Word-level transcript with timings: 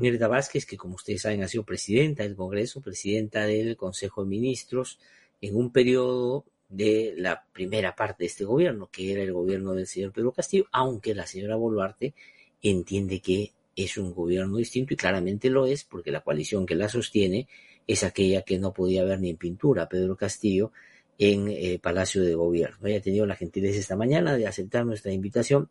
Mirta 0.00 0.28
Vázquez, 0.28 0.64
que 0.64 0.78
como 0.78 0.94
ustedes 0.94 1.20
saben 1.20 1.42
ha 1.42 1.48
sido 1.48 1.62
presidenta 1.64 2.22
del 2.22 2.34
Congreso, 2.34 2.80
presidenta 2.80 3.44
del 3.44 3.76
Consejo 3.76 4.24
de 4.24 4.30
Ministros, 4.30 4.98
en 5.42 5.56
un 5.56 5.70
periodo 5.70 6.46
de 6.70 7.12
la 7.18 7.44
primera 7.52 7.94
parte 7.94 8.24
de 8.24 8.28
este 8.28 8.46
gobierno, 8.46 8.88
que 8.90 9.12
era 9.12 9.22
el 9.22 9.32
gobierno 9.34 9.74
del 9.74 9.86
señor 9.86 10.12
Pedro 10.12 10.32
Castillo, 10.32 10.64
aunque 10.72 11.14
la 11.14 11.26
señora 11.26 11.56
Boluarte 11.56 12.14
entiende 12.62 13.20
que 13.20 13.52
es 13.76 13.98
un 13.98 14.14
gobierno 14.14 14.56
distinto 14.56 14.94
y 14.94 14.96
claramente 14.96 15.50
lo 15.50 15.66
es 15.66 15.84
porque 15.84 16.10
la 16.10 16.22
coalición 16.22 16.64
que 16.64 16.76
la 16.76 16.88
sostiene 16.88 17.46
es 17.86 18.02
aquella 18.02 18.40
que 18.40 18.58
no 18.58 18.72
podía 18.72 19.04
ver 19.04 19.20
ni 19.20 19.28
en 19.28 19.36
pintura 19.36 19.86
Pedro 19.86 20.16
Castillo 20.16 20.72
en 21.18 21.48
eh, 21.48 21.78
Palacio 21.78 22.22
de 22.22 22.34
Gobierno. 22.34 22.86
Ella 22.86 22.98
ha 22.98 23.02
tenido 23.02 23.26
la 23.26 23.36
gentileza 23.36 23.78
esta 23.78 23.96
mañana 23.96 24.34
de 24.34 24.46
aceptar 24.46 24.86
nuestra 24.86 25.12
invitación 25.12 25.68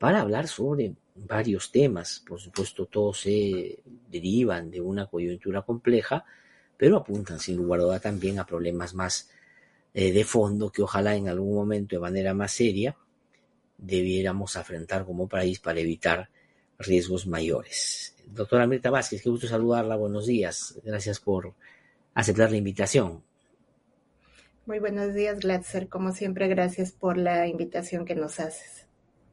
para 0.00 0.22
hablar 0.22 0.48
sobre 0.48 0.94
varios 1.14 1.70
temas. 1.70 2.24
Por 2.26 2.40
supuesto, 2.40 2.86
todos 2.86 3.20
se 3.20 3.80
derivan 4.10 4.70
de 4.70 4.80
una 4.80 5.04
coyuntura 5.04 5.60
compleja, 5.60 6.24
pero 6.78 6.96
apuntan 6.96 7.38
sin 7.38 7.58
lugar 7.58 7.80
a 7.80 7.82
duda 7.82 8.00
también 8.00 8.38
a 8.38 8.46
problemas 8.46 8.94
más 8.94 9.28
eh, 9.92 10.10
de 10.10 10.24
fondo 10.24 10.72
que 10.72 10.80
ojalá 10.80 11.16
en 11.16 11.28
algún 11.28 11.54
momento 11.54 11.96
de 11.96 12.00
manera 12.00 12.32
más 12.32 12.52
seria 12.52 12.96
debiéramos 13.76 14.56
afrontar 14.56 15.04
como 15.04 15.28
país 15.28 15.58
para 15.58 15.80
evitar 15.80 16.30
riesgos 16.78 17.26
mayores. 17.26 18.16
Doctora 18.24 18.66
Mirta 18.66 18.88
Vázquez, 18.88 19.20
qué 19.22 19.28
gusto 19.28 19.48
saludarla, 19.48 19.96
buenos 19.96 20.26
días. 20.26 20.80
Gracias 20.82 21.20
por 21.20 21.52
aceptar 22.14 22.50
la 22.50 22.56
invitación. 22.56 23.22
Muy 24.64 24.78
buenos 24.78 25.12
días, 25.12 25.40
Glatzer. 25.40 25.88
Como 25.88 26.12
siempre, 26.12 26.48
gracias 26.48 26.90
por 26.90 27.18
la 27.18 27.46
invitación 27.48 28.06
que 28.06 28.14
nos 28.14 28.40
haces. 28.40 28.86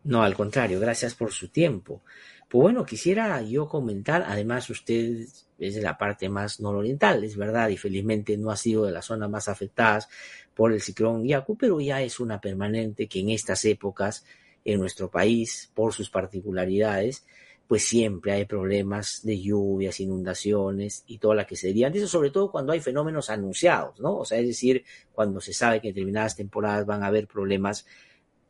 No, 0.07 0.23
al 0.23 0.35
contrario, 0.35 0.79
gracias 0.79 1.15
por 1.15 1.33
su 1.33 1.49
tiempo. 1.49 2.01
Pues 2.47 2.61
bueno, 2.61 2.85
quisiera 2.85 3.41
yo 3.41 3.67
comentar, 3.67 4.23
además 4.25 4.69
usted 4.69 5.27
es 5.59 5.75
de 5.75 5.81
la 5.81 5.97
parte 5.97 6.29
más 6.29 6.61
nororiental, 6.61 7.25
es 7.25 7.35
verdad, 7.35 7.67
y 7.67 7.75
felizmente 7.75 8.37
no 8.37 8.49
ha 8.49 8.55
sido 8.55 8.85
de 8.85 8.93
las 8.93 9.03
zonas 9.03 9.29
más 9.29 9.49
afectadas 9.49 10.07
por 10.55 10.71
el 10.71 10.79
ciclón 10.79 11.25
Yaku, 11.25 11.57
pero 11.57 11.81
ya 11.81 12.01
es 12.01 12.21
una 12.21 12.39
permanente 12.39 13.07
que 13.07 13.19
en 13.19 13.31
estas 13.31 13.65
épocas 13.65 14.23
en 14.63 14.79
nuestro 14.79 15.11
país, 15.11 15.69
por 15.73 15.93
sus 15.93 16.09
particularidades, 16.09 17.25
pues 17.67 17.83
siempre 17.83 18.31
hay 18.31 18.45
problemas 18.45 19.19
de 19.23 19.41
lluvias, 19.41 19.99
inundaciones 19.99 21.03
y 21.05 21.17
toda 21.17 21.35
la 21.35 21.45
que 21.45 21.57
se 21.57 21.67
diría. 21.67 21.89
Eso 21.89 22.07
sobre 22.07 22.31
todo 22.31 22.49
cuando 22.49 22.71
hay 22.71 22.79
fenómenos 22.79 23.29
anunciados, 23.29 23.99
¿no? 23.99 24.19
O 24.19 24.23
sea, 24.23 24.37
es 24.39 24.47
decir, 24.47 24.85
cuando 25.11 25.41
se 25.41 25.51
sabe 25.51 25.81
que 25.81 25.89
en 25.89 25.95
determinadas 25.95 26.37
temporadas 26.37 26.85
van 26.85 27.03
a 27.03 27.07
haber 27.07 27.27
problemas 27.27 27.85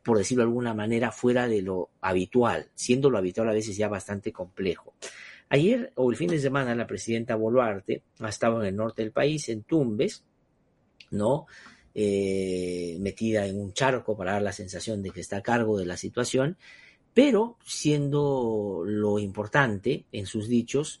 por 0.02 0.18
decirlo 0.18 0.42
de 0.42 0.48
alguna 0.48 0.74
manera, 0.74 1.12
fuera 1.12 1.48
de 1.48 1.62
lo 1.62 1.90
habitual, 2.00 2.70
siendo 2.74 3.10
lo 3.10 3.18
habitual 3.18 3.48
a 3.48 3.52
veces 3.52 3.76
ya 3.76 3.88
bastante 3.88 4.32
complejo. 4.32 4.94
Ayer 5.50 5.92
o 5.96 6.10
el 6.10 6.16
fin 6.16 6.28
de 6.28 6.38
semana 6.38 6.74
la 6.74 6.86
presidenta 6.86 7.34
Boluarte 7.34 8.02
ha 8.20 8.28
estado 8.28 8.60
en 8.60 8.68
el 8.68 8.76
norte 8.76 9.02
del 9.02 9.12
país, 9.12 9.48
en 9.48 9.62
Tumbes, 9.62 10.24
¿no? 11.10 11.46
Eh, 11.94 12.96
metida 13.00 13.46
en 13.46 13.58
un 13.58 13.72
charco 13.72 14.16
para 14.16 14.32
dar 14.32 14.42
la 14.42 14.52
sensación 14.52 15.02
de 15.02 15.10
que 15.10 15.20
está 15.20 15.38
a 15.38 15.42
cargo 15.42 15.78
de 15.78 15.86
la 15.86 15.96
situación, 15.96 16.56
pero 17.14 17.56
siendo 17.64 18.82
lo 18.86 19.18
importante 19.18 20.04
en 20.12 20.26
sus 20.26 20.48
dichos, 20.48 21.00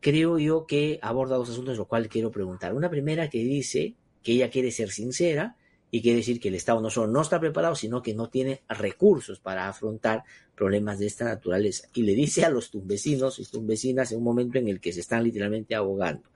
creo 0.00 0.38
yo 0.38 0.66
que 0.66 0.98
aborda 1.02 1.36
dos 1.36 1.50
asuntos, 1.50 1.76
lo 1.76 1.86
cual 1.86 2.08
quiero 2.08 2.30
preguntar. 2.30 2.74
Una 2.74 2.88
primera 2.88 3.28
que 3.28 3.38
dice 3.38 3.94
que 4.22 4.32
ella 4.32 4.50
quiere 4.50 4.70
ser 4.70 4.90
sincera 4.90 5.56
y 5.90 6.02
quiere 6.02 6.18
decir 6.18 6.40
que 6.40 6.48
el 6.48 6.54
Estado 6.54 6.80
no 6.80 6.90
solo 6.90 7.12
no 7.12 7.20
está 7.20 7.40
preparado, 7.40 7.74
sino 7.74 8.02
que 8.02 8.14
no 8.14 8.28
tiene 8.28 8.62
recursos 8.68 9.40
para 9.40 9.68
afrontar 9.68 10.24
problemas 10.54 10.98
de 10.98 11.06
esta 11.06 11.24
naturaleza. 11.24 11.88
Y 11.94 12.02
le 12.02 12.14
dice 12.14 12.44
a 12.44 12.50
los 12.50 12.70
tumbesinos 12.70 13.38
y 13.38 13.44
tumbesinas 13.46 14.12
en 14.12 14.18
un 14.18 14.24
momento 14.24 14.58
en 14.58 14.68
el 14.68 14.80
que 14.80 14.92
se 14.92 15.00
están 15.00 15.24
literalmente 15.24 15.74
ahogando. 15.74 16.28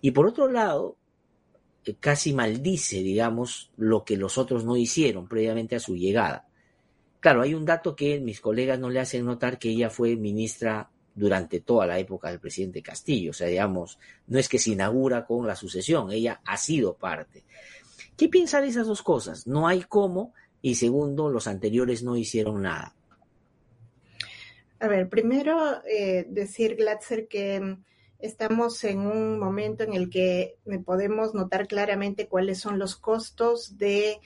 Y 0.00 0.12
por 0.12 0.26
otro 0.26 0.48
lado, 0.48 0.96
eh, 1.84 1.96
casi 1.98 2.32
maldice, 2.32 3.02
digamos, 3.02 3.70
lo 3.76 4.04
que 4.04 4.16
los 4.16 4.38
otros 4.38 4.64
no 4.64 4.76
hicieron 4.76 5.26
previamente 5.26 5.74
a 5.74 5.80
su 5.80 5.96
llegada. 5.96 6.46
Claro, 7.18 7.42
hay 7.42 7.54
un 7.54 7.64
dato 7.64 7.96
que 7.96 8.20
mis 8.20 8.40
colegas 8.40 8.78
no 8.78 8.90
le 8.90 9.00
hacen 9.00 9.24
notar 9.24 9.58
que 9.58 9.70
ella 9.70 9.90
fue 9.90 10.16
ministra 10.16 10.90
durante 11.14 11.60
toda 11.60 11.86
la 11.86 11.98
época 11.98 12.30
del 12.30 12.40
presidente 12.40 12.82
Castillo. 12.82 13.30
O 13.30 13.34
sea, 13.34 13.48
digamos, 13.48 13.98
no 14.26 14.38
es 14.38 14.48
que 14.48 14.58
se 14.58 14.70
inaugura 14.70 15.26
con 15.26 15.46
la 15.46 15.56
sucesión, 15.56 16.10
ella 16.10 16.40
ha 16.44 16.56
sido 16.56 16.94
parte. 16.94 17.44
¿Qué 18.16 18.28
piensa 18.28 18.60
de 18.60 18.68
esas 18.68 18.86
dos 18.86 19.02
cosas? 19.02 19.46
No 19.46 19.66
hay 19.66 19.82
cómo 19.82 20.32
y 20.60 20.76
segundo, 20.76 21.28
los 21.28 21.48
anteriores 21.48 22.02
no 22.02 22.16
hicieron 22.16 22.62
nada. 22.62 22.94
A 24.78 24.88
ver, 24.88 25.08
primero 25.08 25.82
eh, 25.84 26.26
decir, 26.28 26.76
Glatzer, 26.76 27.28
que 27.28 27.76
estamos 28.18 28.82
en 28.84 29.00
un 29.00 29.38
momento 29.38 29.82
en 29.82 29.94
el 29.94 30.08
que 30.08 30.56
podemos 30.84 31.34
notar 31.34 31.66
claramente 31.66 32.28
cuáles 32.28 32.60
son 32.60 32.78
los 32.78 32.96
costos 32.96 33.76
de 33.78 34.20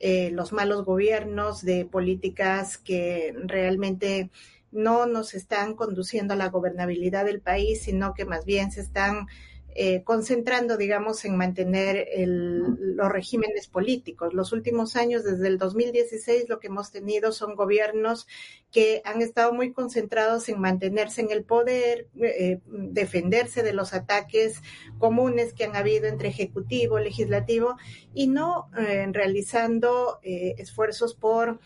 eh, 0.00 0.30
los 0.32 0.52
malos 0.52 0.84
gobiernos, 0.84 1.62
de 1.62 1.84
políticas 1.84 2.78
que 2.78 3.34
realmente 3.44 4.30
no 4.70 5.06
nos 5.06 5.34
están 5.34 5.74
conduciendo 5.74 6.34
a 6.34 6.38
la 6.38 6.48
gobernabilidad 6.48 7.26
del 7.26 7.40
país, 7.40 7.82
sino 7.82 8.14
que 8.14 8.24
más 8.24 8.46
bien 8.46 8.72
se 8.72 8.80
están 8.80 9.28
eh, 9.74 10.02
concentrando, 10.04 10.76
digamos, 10.76 11.24
en 11.24 11.36
mantener 11.36 12.06
los 12.26 13.10
regímenes 13.10 13.68
políticos. 13.68 14.34
Los 14.34 14.52
últimos 14.52 14.96
años, 14.96 15.24
desde 15.24 15.48
el 15.48 15.56
2016, 15.56 16.48
lo 16.48 16.60
que 16.60 16.66
hemos 16.66 16.90
tenido 16.90 17.32
son 17.32 17.54
gobiernos 17.54 18.26
que 18.70 19.00
han 19.04 19.22
estado 19.22 19.54
muy 19.54 19.72
concentrados 19.72 20.48
en 20.50 20.60
mantenerse 20.60 21.22
en 21.22 21.30
el 21.30 21.44
poder, 21.44 22.08
eh, 22.20 22.60
defenderse 22.66 23.62
de 23.62 23.72
los 23.72 23.94
ataques 23.94 24.60
comunes 24.98 25.54
que 25.54 25.64
han 25.64 25.74
habido 25.74 26.06
entre 26.06 26.28
ejecutivo, 26.28 26.98
legislativo, 26.98 27.76
y 28.12 28.26
no 28.26 28.68
eh, 28.76 29.06
realizando 29.10 30.18
esfuerzos 30.22 31.14
por 31.14 31.60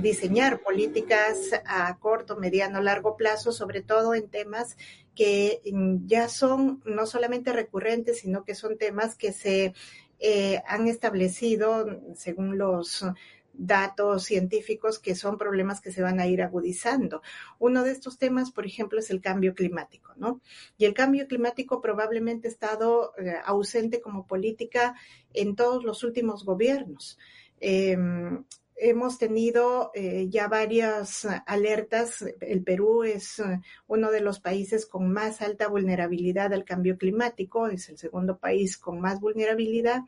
diseñar 0.00 0.60
políticas 0.60 1.52
a 1.64 1.96
corto, 1.98 2.36
mediano, 2.36 2.82
largo 2.82 3.16
plazo, 3.16 3.52
sobre 3.52 3.82
todo 3.82 4.14
en 4.14 4.28
temas 4.28 4.76
que 5.14 5.60
mm, 5.72 6.06
ya 6.06 6.28
son 6.28 6.82
no 6.84 7.06
solamente 7.06 7.52
recurrentes, 7.52 8.20
sino 8.20 8.44
que 8.44 8.54
son 8.54 8.78
temas 8.78 9.14
que 9.16 9.32
se 9.32 9.74
eh, 10.18 10.62
han 10.66 10.86
establecido, 10.88 11.86
según 12.14 12.58
los 12.58 13.04
datos 13.52 14.24
científicos, 14.24 14.98
que 14.98 15.14
son 15.14 15.36
problemas 15.36 15.80
que 15.80 15.92
se 15.92 16.02
van 16.02 16.20
a 16.20 16.26
ir 16.26 16.42
agudizando. 16.42 17.22
Uno 17.58 17.82
de 17.82 17.92
estos 17.92 18.18
temas, 18.18 18.50
por 18.50 18.66
ejemplo, 18.66 18.98
es 18.98 19.10
el 19.10 19.20
cambio 19.20 19.54
climático, 19.54 20.12
¿no? 20.16 20.40
Y 20.78 20.84
el 20.84 20.94
cambio 20.94 21.26
climático 21.26 21.80
probablemente 21.80 22.48
ha 22.48 22.50
estado 22.50 23.12
eh, 23.18 23.34
ausente 23.44 24.00
como 24.00 24.26
política 24.26 24.94
en 25.34 25.56
todos 25.56 25.84
los 25.84 26.04
últimos 26.04 26.44
gobiernos. 26.44 27.18
Em, 27.60 28.44
hemos 28.80 29.18
tenido 29.18 29.90
eh, 29.94 30.26
ya 30.30 30.48
varias 30.48 31.26
alertas. 31.46 32.24
El 32.40 32.62
Perú 32.62 33.04
es 33.04 33.38
eh, 33.38 33.60
uno 33.86 34.10
de 34.10 34.20
los 34.20 34.40
países 34.40 34.86
con 34.86 35.12
más 35.12 35.42
alta 35.42 35.68
vulnerabilidad 35.68 36.52
al 36.52 36.64
cambio 36.64 36.96
climático, 36.96 37.68
es 37.68 37.90
el 37.90 37.98
segundo 37.98 38.38
país 38.38 38.78
con 38.78 39.00
más 39.00 39.20
vulnerabilidad. 39.20 40.02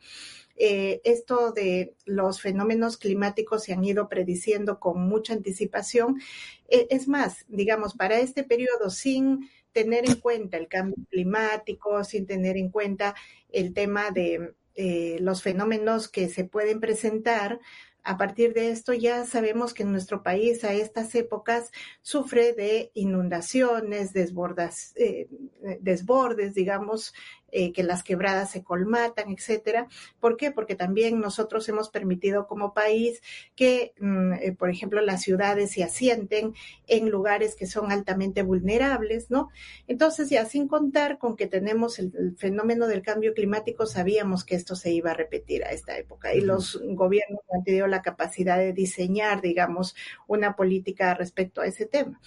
Eh, 0.57 1.01
esto 1.05 1.53
de 1.53 1.95
los 2.07 2.41
fenómenos 2.41 2.97
climáticos 2.97 3.65
se 3.65 3.75
han 3.75 3.85
ido 3.85 4.09
prediciendo 4.09 4.81
con 4.81 5.07
mucha 5.07 5.35
anticipación. 5.35 6.21
es 6.69 7.09
más, 7.09 7.45
digamos, 7.49 7.95
para 7.95 8.19
este 8.21 8.43
periodo, 8.43 8.89
sin 8.89 9.51
tener 9.73 10.09
en 10.09 10.17
cuenta 10.17 10.57
el 10.57 10.69
cambio 10.69 10.97
climático, 11.11 12.03
sin 12.05 12.27
tener 12.27 12.57
en 12.57 12.71
cuenta 12.71 13.15
el 13.51 13.75
tema 13.75 14.11
de 14.11 14.55
los 15.21 15.43
fenómenos 15.43 16.09
que 16.09 16.31
se 16.31 16.45
pueden 16.45 16.81
presentar, 16.81 17.61
a 18.05 18.17
partir 18.17 18.53
de 18.53 18.71
esto 18.71 18.93
ya 18.93 19.25
sabemos 19.25 19.75
que 19.75 19.85
nuestro 19.85 20.23
país 20.23 20.65
a 20.65 20.73
estas 20.73 21.15
épocas 21.15 21.71
sufre 22.03 22.53
de 22.53 22.91
inundaciones, 22.95 24.13
desbordas, 24.13 24.93
eh, 24.97 25.29
desbordes, 25.81 26.55
digamos, 26.55 27.15
eh, 27.55 27.73
que 27.73 27.83
las 27.83 28.03
quebradas 28.03 28.51
se 28.51 28.65
colmatan, 28.65 29.31
etcétera. 29.31 29.87
¿Por 30.21 30.39
qué? 30.39 30.51
Porque 30.51 30.75
también 30.75 31.21
nosotros 31.21 31.69
hemos 31.69 31.91
permitido 31.91 32.47
como 32.47 32.73
país 32.73 33.21
que, 33.55 33.93
mm, 34.01 34.33
eh, 34.41 34.53
por 34.53 34.71
ejemplo, 34.71 35.03
las 35.03 35.21
ciudades 35.21 35.73
se 35.73 35.85
asienten 35.85 36.55
en 36.87 37.11
lugares 37.11 37.55
que 37.55 37.67
son 37.67 37.93
altamente 37.93 38.43
vulnerables, 38.43 39.31
¿no? 39.31 39.51
Entonces, 39.87 40.31
ya 40.31 40.47
sin 40.47 40.67
contar 40.67 41.19
con 41.19 41.37
que 41.37 41.47
tenemos 41.47 41.99
el, 41.99 42.35
fenómeno 42.39 42.87
del 42.87 43.03
cambio 43.03 43.35
climático, 43.35 43.85
sabíamos 43.85 44.45
que 44.45 44.55
esto 44.55 44.75
se 44.75 44.91
iba 44.91 45.11
a 45.11 45.15
repetir 45.15 45.63
a 45.65 45.73
esta 45.73 45.99
época 45.99 46.35
y 46.35 46.41
los 46.41 46.81
gobiernos 46.83 47.41
han 47.55 47.65
tenido 47.65 47.87
la 47.87 48.01
capacidad 48.01 48.57
de 48.57 48.73
diseñar, 48.73 49.43
digamos, 49.43 49.95
una 50.27 50.57
política 50.57 51.13
respecto 51.13 51.61
a 51.61 51.67
ese 51.67 51.85
tema. 51.85 52.19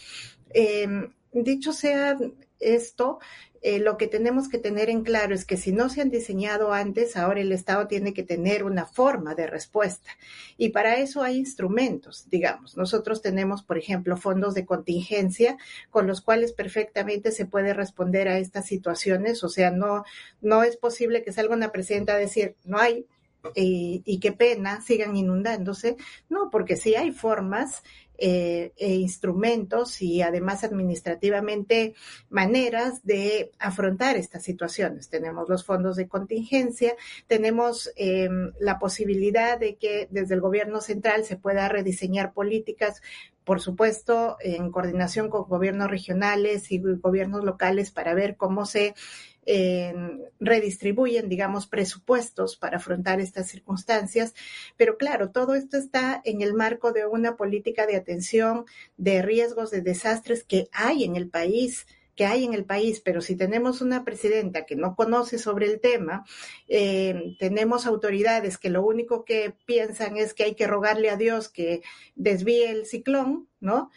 Em, 0.51 1.12
dicho 1.31 1.74
sea 1.74 2.18
esto, 2.60 3.19
eh, 3.68 3.80
lo 3.80 3.98
que 3.98 4.07
tenemos 4.07 4.48
que 4.48 4.60
tener 4.60 4.92
en 4.92 5.04
claro 5.04 5.34
es 5.34 5.44
que 5.44 5.57
si 5.57 5.72
no 5.72 5.90
se 5.90 6.02
han 6.02 6.12
diseñado 6.12 6.72
antes, 6.72 7.18
ahora 7.18 7.42
el 7.42 7.52
Estado 7.52 7.88
tiene 7.88 8.13
que 8.13 8.22
tener 8.22 8.63
una 8.63 8.86
forma 8.86 9.34
de 9.34 9.48
respuesta. 9.48 10.12
Y 10.56 10.69
para 10.69 10.98
eso 10.98 11.24
hay 11.24 11.38
instrumentos, 11.38 12.30
digamos. 12.30 12.78
Nosotros 12.78 13.24
tenemos, 13.24 13.63
por 13.63 13.80
ejemplo, 13.80 14.18
fondos 14.18 14.54
de 14.54 14.68
contingencia 14.68 15.57
con 15.90 16.06
los 16.06 16.22
cuales 16.22 16.54
perfectamente 16.54 17.31
se 17.31 17.48
puede 17.48 17.74
responder 17.74 18.28
a 18.28 18.38
estas 18.38 18.68
situaciones. 18.68 19.44
O 19.44 19.50
sea, 19.50 19.72
no, 19.72 20.04
no 20.42 20.62
es 20.62 20.78
posible 20.78 21.24
que 21.24 21.34
salga 21.34 21.56
una 21.56 21.72
presidenta 21.72 22.13
a 22.13 22.18
decir, 22.18 22.56
no 22.66 22.78
hay, 22.78 23.07
y, 23.56 24.04
y, 24.06 24.19
qué 24.19 24.31
pena, 24.31 24.81
sigan 24.81 25.16
inundándose. 25.16 25.98
No, 26.30 26.50
porque 26.52 26.75
sí 26.75 26.94
hay 26.96 27.12
formas 27.12 27.84
eh, 28.18 28.74
e 28.78 28.96
instrumentos 28.96 30.02
y 30.02 30.22
además 30.22 30.64
administrativamente 30.64 31.94
maneras 32.30 33.04
de 33.06 33.52
afrontar 33.60 34.18
estas 34.18 34.44
situaciones. 34.44 35.10
Tenemos 35.10 35.50
los 35.50 35.66
fondos 35.66 35.96
de 35.96 36.08
contingencia, 36.08 36.96
tenemos 37.28 37.92
eh, 37.96 38.30
la 38.60 38.80
posibilidad 38.80 39.60
de 39.60 39.76
que 39.76 40.08
desde 40.12 40.36
el 40.36 40.42
gobierno 40.42 40.82
central 40.82 41.26
se 41.26 41.38
pueda 41.38 41.70
rediseñar 41.70 42.34
políticas 42.34 43.02
por 43.46 43.62
supuesto, 43.62 44.38
en 44.42 44.72
coordinación 44.72 45.30
con 45.30 45.48
gobiernos 45.48 45.90
regionales 45.90 46.72
y 46.72 46.80
gobiernos 46.80 47.44
locales 47.44 47.92
para 47.92 48.16
ver 48.16 48.38
cómo 48.38 48.66
se 48.66 48.96
eh, 49.45 49.94
redistribuyen, 50.39 51.30
digamos, 51.30 51.68
presupuestos 51.68 52.56
para 52.56 52.77
afrontar 52.77 53.19
estas 53.19 53.47
circunstancias. 53.47 54.33
Pero 54.77 54.97
claro, 54.97 55.31
todo 55.31 55.56
esto 55.56 55.77
está 55.77 56.21
en 56.24 56.42
el 56.42 56.53
marco 56.53 56.92
de 56.92 57.06
una 57.06 57.36
política 57.38 57.86
de 57.86 57.95
atención 57.95 58.65
de 58.97 59.21
riesgos 59.21 59.71
de 59.71 59.81
desastres 59.81 60.44
que 60.44 60.68
hay 60.71 61.03
en 61.03 61.15
el 61.15 61.30
país 61.30 61.86
que 62.15 62.25
hay 62.25 62.45
en 62.45 62.53
el 62.53 62.63
país, 62.63 63.01
pero 63.01 63.21
si 63.21 63.36
tenemos 63.36 63.81
una 63.81 64.06
presidenta 64.06 64.65
que 64.65 64.77
no 64.77 64.95
conoce 64.95 65.38
sobre 65.38 65.65
el 65.65 65.81
tema, 65.81 66.25
eh, 66.68 67.36
tenemos 67.39 67.86
autoridades 67.86 68.57
que 68.57 68.69
lo 68.69 68.86
único 68.86 69.25
que 69.25 69.53
piensan 69.65 70.15
es 70.15 70.33
que 70.33 70.45
hay 70.45 70.56
que 70.56 70.65
rogarle 70.65 71.09
a 71.09 71.18
Dios 71.18 71.50
que 71.50 71.81
desvíe 72.15 72.69
el 72.69 72.86
ciclón, 72.86 73.50
¿no? 73.59 73.92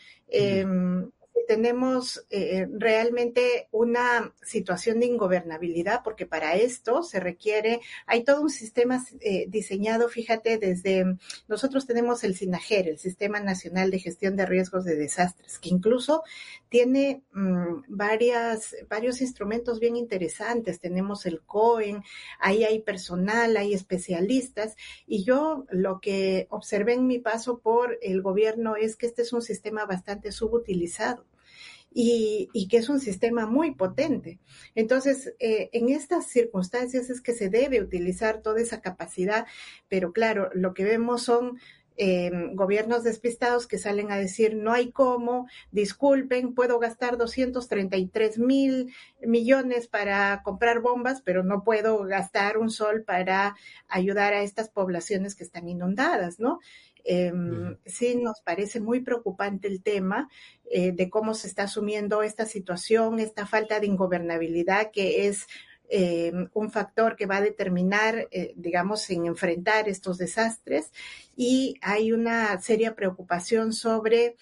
Tenemos 1.49 2.27
eh, 2.29 2.69
realmente 2.71 3.69
una 3.73 4.35
situación 4.43 5.01
de 5.01 5.07
ingobernabilidad, 5.07 6.03
porque 6.05 6.27
para 6.27 6.57
esto 6.57 7.03
se 7.03 7.21
requiere, 7.21 7.81
hay 8.07 8.23
todo 8.23 8.43
un 8.43 8.51
sistema 8.51 9.03
eh, 9.21 9.47
diseñado, 9.49 10.11
fíjate, 10.11 10.59
desde, 10.59 11.17
nosotros 11.49 11.87
tenemos 11.87 12.23
el 12.23 12.37
SINAGER, 12.37 12.89
el 12.89 12.99
Sistema 12.99 13.41
Nacional 13.41 13.91
de 13.91 13.99
Gestión 13.99 14.37
de 14.37 14.45
Riesgos 14.45 14.85
de 14.85 14.97
Desastres, 14.97 15.59
que 15.59 15.71
incluso 15.71 16.23
tiene 16.69 17.23
mm, 17.33 17.85
varias, 17.89 18.77
varios 18.87 19.23
instrumentos 19.23 19.81
bien 19.81 19.97
interesantes. 19.97 20.81
Tenemos 20.81 21.25
el 21.25 21.41
COEN, 21.41 22.05
ahí 22.41 22.65
hay 22.65 22.81
personal, 22.81 23.57
hay 23.57 23.73
especialistas, 23.73 24.77
y 25.07 25.25
yo 25.25 25.65
lo 25.71 25.99
que 26.01 26.47
observé 26.51 26.93
en 26.93 27.07
mi 27.07 27.21
paso 27.21 27.61
por 27.61 27.99
el 28.03 28.21
gobierno 28.21 28.77
es 28.77 28.97
que 28.97 29.07
este 29.07 29.23
es 29.23 29.33
un 29.33 29.41
sistema 29.41 29.87
bastante 29.87 30.31
subutilizado 30.31 31.25
y, 32.01 32.69
que 32.69 32.77
es 32.77 32.89
un 32.89 33.01
sistema 33.01 33.47
muy 33.47 33.75
potente. 33.75 34.39
Entonces, 34.77 35.35
eh, 35.41 35.69
en 35.73 35.89
estas 35.89 36.27
circunstancias 36.27 37.11
es 37.11 37.21
que 37.21 37.33
se 37.33 37.49
debe 37.49 37.83
utilizar 37.83 38.41
toda 38.41 38.61
esa 38.61 38.81
capacidad, 38.81 39.47
pero 39.89 40.13
claro, 40.13 40.49
lo 40.55 40.75
que 40.75 40.85
vemos 40.85 41.23
son 41.23 41.59
eh, 41.97 42.31
gobiernos 42.53 43.03
despistados 43.03 43.67
que 43.67 43.79
salen 43.79 44.13
a 44.13 44.17
decir 44.17 44.55
no 44.55 44.73
hay 44.73 44.93
cómo, 44.93 45.49
disculpen, 45.73 46.55
puedo 46.55 46.79
gastar 46.79 47.19
233 47.19 48.39
mil 48.39 48.95
millones 49.21 49.89
para 49.89 50.41
comprar 50.45 50.79
bombas, 50.79 51.21
pero 51.23 51.43
no 51.43 51.65
puedo 51.65 52.05
gastar 52.05 52.59
un 52.59 52.71
sol 52.71 53.03
para 53.03 53.57
ayudar 53.89 54.35
a 54.35 54.43
estas 54.43 54.69
poblaciones 54.69 55.35
que 55.35 55.43
están 55.43 55.69
inundadas, 55.69 56.39
¿no? 56.39 56.61
Em, 57.05 57.77
sí 57.87 58.17
nos 58.17 58.41
parece 58.41 58.81
muy 58.81 59.01
preocupante 59.01 59.69
el 59.69 59.83
tema 59.83 60.29
eh, 60.71 60.93
de 60.93 61.09
cómo 61.09 61.35
se 61.35 61.49
está 61.49 61.65
asumiendo 61.65 62.23
esta 62.23 62.45
situación, 62.45 63.19
esta 63.19 63.47
falta 63.47 63.81
de 63.81 63.87
ingobernabilidad 63.87 64.91
que 64.91 65.27
es 65.29 65.47
em, 65.89 66.49
un 66.53 66.71
factor 66.71 67.17
que 67.17 67.27
va 67.27 67.37
a 67.37 67.41
determinar, 67.41 68.29
eh, 68.31 68.53
digamos, 68.57 69.09
en 69.11 69.27
enfrentar 69.27 69.89
estos 69.89 70.19
desastres. 70.19 70.93
Y 71.37 71.77
hay 71.81 72.13
una 72.13 72.61
seria 72.61 72.95
preocupación 72.95 73.73
sobre 73.73 74.37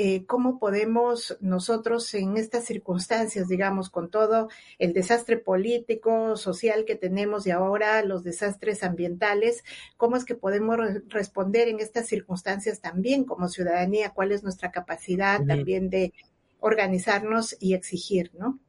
eh, 0.00 0.26
cómo 0.26 0.60
podemos 0.60 1.36
nosotros 1.40 2.14
en 2.14 2.36
estas 2.36 2.64
circunstancias, 2.66 3.48
digamos, 3.48 3.90
con 3.90 4.10
todo 4.10 4.48
el 4.78 4.92
desastre 4.92 5.38
político, 5.38 6.36
social 6.36 6.84
que 6.84 6.94
tenemos 6.94 7.48
y 7.48 7.50
ahora 7.50 8.04
los 8.04 8.22
desastres 8.22 8.84
ambientales, 8.84 9.64
cómo 9.96 10.14
es 10.14 10.24
que 10.24 10.36
podemos 10.36 10.78
responder 11.08 11.66
en 11.66 11.80
estas 11.80 12.06
circunstancias 12.06 12.80
también 12.80 13.24
como 13.24 13.48
ciudadanía, 13.48 14.10
cuál 14.10 14.30
es 14.30 14.44
nuestra 14.44 14.70
capacidad 14.70 15.44
también 15.44 15.90
de 15.90 16.12
organizarnos 16.60 17.56
y 17.58 17.74
exigir, 17.74 18.30
¿no? 18.38 18.60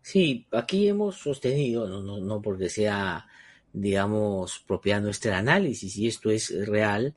Sí, 0.00 0.46
aquí 0.52 0.86
hemos 0.86 1.16
sostenido, 1.16 1.88
no, 1.88 2.02
no, 2.02 2.20
no 2.20 2.40
porque 2.40 2.68
sea, 2.68 3.26
digamos, 3.72 4.60
propia 4.60 5.00
nuestro 5.00 5.34
análisis, 5.34 5.96
y 5.96 6.06
esto 6.06 6.30
es 6.30 6.54
real, 6.68 7.16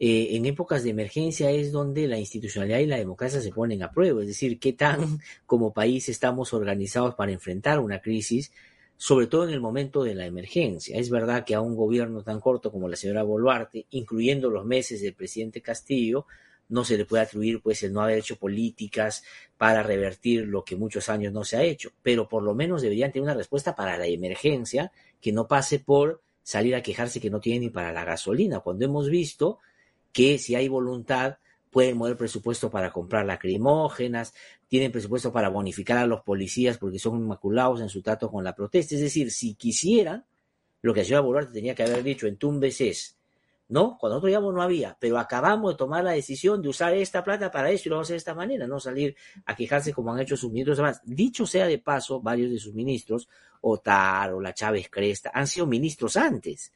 eh, 0.00 0.36
en 0.36 0.44
épocas 0.46 0.82
de 0.82 0.90
emergencia 0.90 1.50
es 1.50 1.70
donde 1.70 2.08
la 2.08 2.18
institucionalidad 2.18 2.80
y 2.80 2.86
la 2.86 2.96
democracia 2.96 3.40
se 3.40 3.52
ponen 3.52 3.82
a 3.82 3.92
prueba, 3.92 4.22
es 4.22 4.28
decir, 4.28 4.58
qué 4.58 4.72
tan 4.72 5.20
como 5.46 5.72
país 5.72 6.08
estamos 6.08 6.52
organizados 6.52 7.14
para 7.14 7.32
enfrentar 7.32 7.78
una 7.78 8.00
crisis, 8.00 8.50
sobre 8.96 9.26
todo 9.26 9.44
en 9.44 9.50
el 9.50 9.60
momento 9.60 10.02
de 10.02 10.14
la 10.14 10.26
emergencia. 10.26 10.98
Es 10.98 11.10
verdad 11.10 11.44
que 11.44 11.54
a 11.54 11.60
un 11.60 11.76
gobierno 11.76 12.22
tan 12.22 12.40
corto 12.40 12.72
como 12.72 12.88
la 12.88 12.96
señora 12.96 13.22
Boluarte, 13.22 13.86
incluyendo 13.90 14.50
los 14.50 14.64
meses 14.64 15.00
del 15.00 15.14
presidente 15.14 15.60
Castillo, 15.60 16.26
no 16.68 16.84
se 16.84 16.96
le 16.96 17.04
puede 17.04 17.22
atribuir 17.22 17.60
pues 17.60 17.82
el 17.82 17.92
no 17.92 18.00
haber 18.00 18.18
hecho 18.18 18.36
políticas 18.36 19.22
para 19.56 19.82
revertir 19.82 20.46
lo 20.46 20.64
que 20.64 20.76
muchos 20.76 21.08
años 21.08 21.32
no 21.32 21.44
se 21.44 21.56
ha 21.56 21.62
hecho, 21.62 21.92
pero 22.02 22.28
por 22.28 22.42
lo 22.42 22.54
menos 22.54 22.82
deberían 22.82 23.12
tener 23.12 23.24
una 23.24 23.34
respuesta 23.34 23.76
para 23.76 23.96
la 23.98 24.06
emergencia 24.06 24.90
que 25.20 25.32
no 25.32 25.46
pase 25.46 25.78
por 25.78 26.22
salir 26.42 26.74
a 26.74 26.82
quejarse 26.82 27.20
que 27.20 27.30
no 27.30 27.40
tienen 27.40 27.62
ni 27.62 27.70
para 27.70 27.92
la 27.92 28.04
gasolina, 28.04 28.60
cuando 28.60 28.84
hemos 28.84 29.08
visto 29.08 29.58
que 30.14 30.38
si 30.38 30.54
hay 30.54 30.68
voluntad 30.68 31.38
pueden 31.70 31.98
mover 31.98 32.16
presupuesto 32.16 32.70
para 32.70 32.92
comprar 32.92 33.26
lacrimógenas, 33.26 34.32
tienen 34.68 34.92
presupuesto 34.92 35.32
para 35.32 35.48
bonificar 35.48 35.98
a 35.98 36.06
los 36.06 36.22
policías 36.22 36.78
porque 36.78 37.00
son 37.00 37.18
inmaculados 37.18 37.80
en 37.80 37.88
su 37.88 38.00
trato 38.00 38.30
con 38.30 38.44
la 38.44 38.54
protesta. 38.54 38.94
Es 38.94 39.00
decir, 39.00 39.32
si 39.32 39.54
quisieran, 39.54 40.24
lo 40.82 40.94
que 40.94 41.00
la 41.00 41.04
señora 41.04 41.20
Boluarte 41.22 41.52
tenía 41.52 41.74
que 41.74 41.82
haber 41.82 42.04
dicho 42.04 42.28
en 42.28 42.36
Tumbes 42.36 42.80
es, 42.80 43.18
no, 43.68 43.96
cuando 43.98 44.16
nosotros 44.16 44.32
llamamos 44.32 44.54
no 44.54 44.62
había, 44.62 44.96
pero 45.00 45.18
acabamos 45.18 45.72
de 45.72 45.78
tomar 45.78 46.04
la 46.04 46.12
decisión 46.12 46.62
de 46.62 46.68
usar 46.68 46.94
esta 46.94 47.24
plata 47.24 47.50
para 47.50 47.72
eso 47.72 47.88
y 47.88 47.90
lo 47.90 47.96
vamos 47.96 48.06
a 48.06 48.08
hacer 48.08 48.14
de 48.14 48.18
esta 48.18 48.34
manera, 48.34 48.68
no 48.68 48.78
salir 48.78 49.16
a 49.44 49.56
quejarse 49.56 49.92
como 49.92 50.12
han 50.12 50.20
hecho 50.20 50.36
sus 50.36 50.52
ministros. 50.52 50.78
Además, 50.78 51.00
dicho 51.04 51.44
sea 51.44 51.66
de 51.66 51.78
paso, 51.78 52.20
varios 52.20 52.52
de 52.52 52.58
sus 52.58 52.72
ministros, 52.72 53.28
Otar 53.62 54.32
o 54.32 54.40
la 54.40 54.54
Chávez 54.54 54.88
Cresta, 54.88 55.32
han 55.34 55.48
sido 55.48 55.66
ministros 55.66 56.16
antes, 56.16 56.72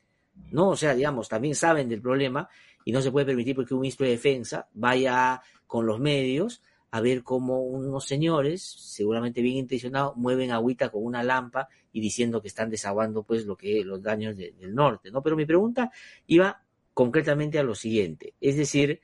¿no? 0.51 0.71
O 0.71 0.77
sea, 0.77 0.95
digamos, 0.95 1.29
también 1.29 1.55
saben 1.55 1.89
del 1.89 2.01
problema 2.01 2.49
y 2.89 2.93
no 2.93 3.03
se 3.03 3.13
puede 3.13 3.27
permitir 3.27 3.55
porque 3.55 3.75
un 3.75 3.81
ministro 3.81 4.07
de 4.07 4.13
defensa 4.13 4.67
vaya 4.73 5.43
con 5.67 5.85
los 5.85 6.01
medios 6.01 6.63
a 6.91 7.03
ver 7.03 7.23
cómo 7.23 7.61
unos 7.61 8.07
señores, 8.07 8.63
seguramente 8.63 9.43
bien 9.43 9.59
intencionados, 9.59 10.17
mueven 10.17 10.53
agüita 10.53 10.89
con 10.89 11.05
una 11.05 11.23
lampa 11.23 11.69
y 11.93 12.01
diciendo 12.01 12.41
que 12.41 12.49
están 12.49 12.71
desaguando 12.71 13.25
pues 13.25 13.45
lo 13.45 13.59
que 13.59 13.85
los 13.85 14.03
daños 14.03 14.39
del 14.39 14.75
norte, 14.75 15.11
¿no? 15.11 15.23
Pero 15.23 15.37
mi 15.37 15.45
pregunta 15.45 15.93
iba 16.27 16.63
concretamente 16.95 17.59
a 17.59 17.63
lo 17.63 17.75
siguiente, 17.75 18.33
es 18.41 18.57
decir, 18.57 19.03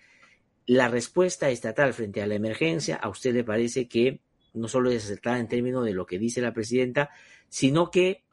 la 0.64 0.88
respuesta 0.88 1.50
estatal 1.50 1.92
frente 1.92 2.22
a 2.22 2.26
la 2.26 2.36
emergencia, 2.36 2.96
¿a 2.96 3.10
usted 3.10 3.34
le 3.34 3.44
parece 3.44 3.86
que 3.86 4.22
no 4.54 4.66
solo 4.66 4.90
es 4.92 5.04
acertada 5.04 5.38
en 5.38 5.48
términos 5.48 5.84
de 5.84 5.92
lo 5.92 6.06
que 6.06 6.18
dice 6.18 6.40
la 6.40 6.54
presidenta, 6.54 7.10
sino 7.50 7.90
que 7.90 8.23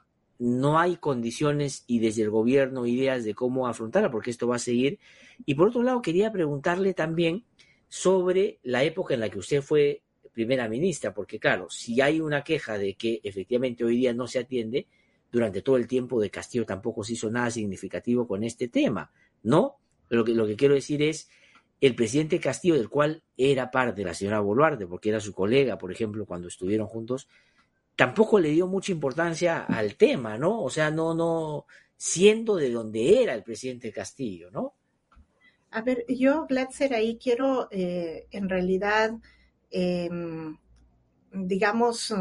no 0.41 0.79
hay 0.79 0.95
condiciones 0.95 1.83
y 1.85 1.99
desde 1.99 2.23
el 2.23 2.31
gobierno 2.31 2.87
ideas 2.87 3.23
de 3.23 3.35
cómo 3.35 3.67
afrontarla, 3.67 4.09
porque 4.09 4.31
esto 4.31 4.47
va 4.47 4.55
a 4.55 4.59
seguir. 4.59 4.97
Y 5.45 5.53
por 5.53 5.67
otro 5.67 5.83
lado, 5.83 6.01
quería 6.01 6.31
preguntarle 6.31 6.95
también 6.95 7.45
sobre 7.87 8.59
la 8.63 8.83
época 8.83 9.13
en 9.13 9.19
la 9.19 9.29
que 9.29 9.37
usted 9.37 9.61
fue 9.61 10.01
primera 10.33 10.67
ministra, 10.67 11.13
porque 11.13 11.39
claro, 11.39 11.69
si 11.69 12.01
hay 12.01 12.21
una 12.21 12.43
queja 12.43 12.79
de 12.79 12.95
que 12.95 13.21
efectivamente 13.23 13.83
hoy 13.83 13.97
día 13.97 14.15
no 14.15 14.25
se 14.25 14.39
atiende, 14.39 14.87
durante 15.31 15.61
todo 15.61 15.77
el 15.77 15.85
tiempo 15.85 16.19
de 16.19 16.31
Castillo 16.31 16.65
tampoco 16.65 17.03
se 17.03 17.13
hizo 17.13 17.29
nada 17.29 17.51
significativo 17.51 18.27
con 18.27 18.43
este 18.43 18.67
tema, 18.67 19.11
¿no? 19.43 19.77
Lo 20.09 20.25
que, 20.25 20.33
lo 20.33 20.47
que 20.47 20.55
quiero 20.55 20.73
decir 20.73 21.03
es, 21.03 21.29
el 21.79 21.93
presidente 21.93 22.39
Castillo, 22.39 22.75
del 22.75 22.89
cual 22.89 23.21
era 23.37 23.69
parte 23.69 24.03
la 24.03 24.15
señora 24.15 24.39
Boluarte, 24.39 24.87
porque 24.87 25.09
era 25.09 25.19
su 25.19 25.33
colega, 25.33 25.77
por 25.77 25.91
ejemplo, 25.91 26.25
cuando 26.25 26.47
estuvieron 26.47 26.87
juntos, 26.87 27.27
tampoco 27.95 28.39
le 28.39 28.49
dio 28.49 28.67
mucha 28.67 28.91
importancia 28.91 29.65
al 29.65 29.95
tema, 29.95 30.37
¿no? 30.37 30.61
O 30.61 30.69
sea, 30.69 30.91
no, 30.91 31.13
no, 31.13 31.65
siendo 31.95 32.55
de 32.55 32.71
donde 32.71 33.23
era 33.23 33.33
el 33.33 33.43
presidente 33.43 33.91
Castillo, 33.91 34.49
¿no? 34.51 34.75
A 35.71 35.81
ver, 35.81 36.05
yo, 36.09 36.45
Glatzer, 36.47 36.93
ahí 36.93 37.17
quiero 37.17 37.69
eh, 37.71 38.27
en 38.31 38.49
realidad 38.49 39.13
em, 39.69 40.57
digamos, 41.33 42.13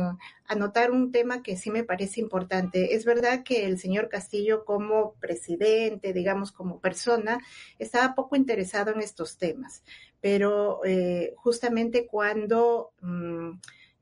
anotar 0.46 0.90
un 0.90 1.10
tema 1.10 1.42
que 1.42 1.56
sí 1.56 1.70
me 1.70 1.84
parece 1.84 2.20
importante. 2.20 2.94
Es 2.94 3.04
verdad 3.04 3.42
que 3.42 3.66
el 3.66 3.78
señor 3.78 4.08
Castillo 4.08 4.64
como 4.64 5.14
presidente, 5.14 6.12
digamos, 6.12 6.52
como 6.52 6.80
persona, 6.80 7.40
estaba 7.78 8.14
poco 8.14 8.36
interesado 8.36 8.92
en 8.92 9.00
estos 9.00 9.36
temas, 9.36 9.82
pero 10.20 10.80
eh, 10.84 11.34
justamente 11.36 12.06
cuando... 12.06 12.92
Mm, 13.00 13.52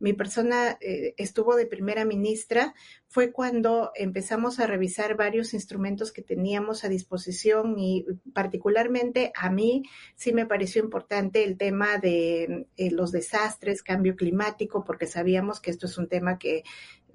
mi 0.00 0.12
persona 0.12 0.78
eh, 0.81 1.14
estuvo 1.17 1.57
de 1.57 1.67
primera 1.67 2.05
ministra 2.05 2.75
fue 3.09 3.33
cuando 3.33 3.90
empezamos 3.95 4.61
a 4.61 4.67
revisar 4.67 5.17
varios 5.17 5.55
instrumentos 5.55 6.12
que 6.12 6.23
teníamos 6.23 6.85
a 6.85 6.88
disposición 6.88 7.78
y 7.78 8.05
particularmente 8.33 9.33
a 9.35 9.50
mí 9.50 9.83
sí 10.14 10.33
me 10.33 10.47
pareció 10.47 10.83
importante 10.83 11.45
el 11.45 11.57
tema 11.57 11.99
de 11.99 12.67
eh, 12.76 12.90
los 12.90 13.12
desastres, 13.12 13.83
cambio 13.83 14.14
climático, 14.14 14.85
porque 14.85 15.07
sabíamos 15.07 15.61
que 15.61 15.71
esto 15.71 15.87
es 15.87 15.99
un 15.99 16.09
tema 16.09 16.38
que 16.38 16.62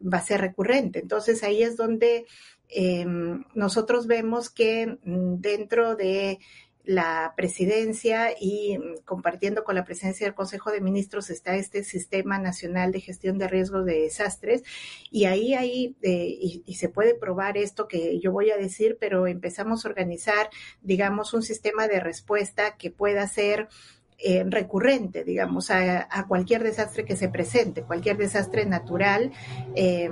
va 0.01 0.17
a 0.17 0.25
ser 0.25 0.41
recurrente. 0.41 0.99
Entonces 0.99 1.43
ahí 1.43 1.63
es 1.63 1.77
donde 1.77 2.25
em, 2.69 3.43
nosotros 3.53 4.07
vemos 4.07 4.49
que 4.49 4.97
mm, 5.03 5.35
dentro 5.39 5.95
de 5.95 6.39
la 6.83 7.33
presidencia 7.37 8.31
y 8.39 8.77
mm, 8.77 9.03
compartiendo 9.05 9.63
con 9.63 9.75
la 9.75 9.85
presidencia 9.85 10.25
del 10.25 10.35
Consejo 10.35 10.71
de 10.71 10.81
Ministros 10.81 11.29
está 11.29 11.55
este 11.55 11.83
Sistema 11.83 12.37
Nacional 12.39 12.91
de 12.91 13.01
Gestión 13.01 13.37
de 13.37 13.47
Riesgos 13.47 13.85
de 13.85 14.01
Desastres 14.01 14.63
y 15.09 15.25
ahí, 15.25 15.53
ahí, 15.53 15.95
eh, 16.01 16.61
y, 16.65 16.73
se 16.75 16.89
puede 16.89 17.15
probar 17.15 17.57
esto 17.57 17.87
que 17.87 18.19
yo 18.19 18.31
voy 18.31 18.51
a 18.51 18.57
decir, 18.57 18.97
pero 18.99 19.27
empezamos 19.27 19.85
a 19.85 19.89
organizar, 19.89 20.49
digamos, 20.81 21.33
un 21.33 21.43
sistema 21.43 21.87
de 21.87 21.99
respuesta 21.99 22.75
que 22.77 22.91
pueda 22.91 23.25
ser 23.27 23.69
eh, 24.17 24.43
recurrente, 24.45 25.23
digamos, 25.23 25.69
a, 25.71 26.07
cualquier 26.27 26.63
desastre 26.63 27.05
que 27.05 27.15
se 27.15 27.29
presente, 27.29 27.83
cualquier 27.83 28.17
desastre 28.17 28.65
natural. 28.65 29.31
Eh, 29.75 30.09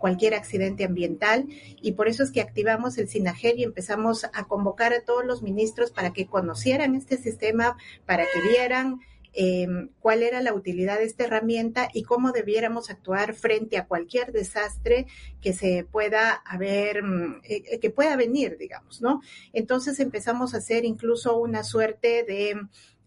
cualquier 0.00 0.34
accidente 0.34 0.84
ambiental 0.84 1.46
y 1.80 1.92
por 1.92 2.08
eso 2.08 2.24
es 2.24 2.32
que 2.32 2.40
activamos 2.40 2.98
el 2.98 3.08
SINAGER 3.08 3.58
y 3.58 3.64
empezamos 3.64 4.24
a 4.24 4.44
convocar 4.48 4.92
a 4.92 5.04
todos 5.04 5.24
los 5.24 5.42
ministros 5.42 5.92
para 5.92 6.12
que 6.12 6.26
conocieran 6.26 6.96
este 6.96 7.18
sistema, 7.18 7.76
para 8.06 8.24
que 8.24 8.40
vieran 8.40 9.00
em, 9.32 9.90
cuál 10.00 10.24
era 10.24 10.40
la 10.40 10.54
utilidad 10.54 10.98
de 10.98 11.04
esta 11.04 11.24
herramienta 11.24 11.88
y 11.94 12.02
cómo 12.02 12.32
debiéramos 12.32 12.90
actuar 12.90 13.34
frente 13.34 13.76
a 13.76 13.86
cualquier 13.86 14.32
desastre 14.32 15.06
que 15.40 15.52
se 15.52 15.86
pueda 15.88 16.32
haber, 16.44 17.04
mm, 17.04 17.40
eh, 17.44 17.78
que 17.78 17.90
pueda 17.90 18.16
venir, 18.16 18.56
digamos, 18.58 19.00
¿no? 19.00 19.20
Entonces 19.52 20.00
empezamos 20.00 20.54
a 20.54 20.58
hacer 20.58 20.84
incluso 20.84 21.38
una 21.38 21.62
suerte 21.62 22.24
de 22.24 22.56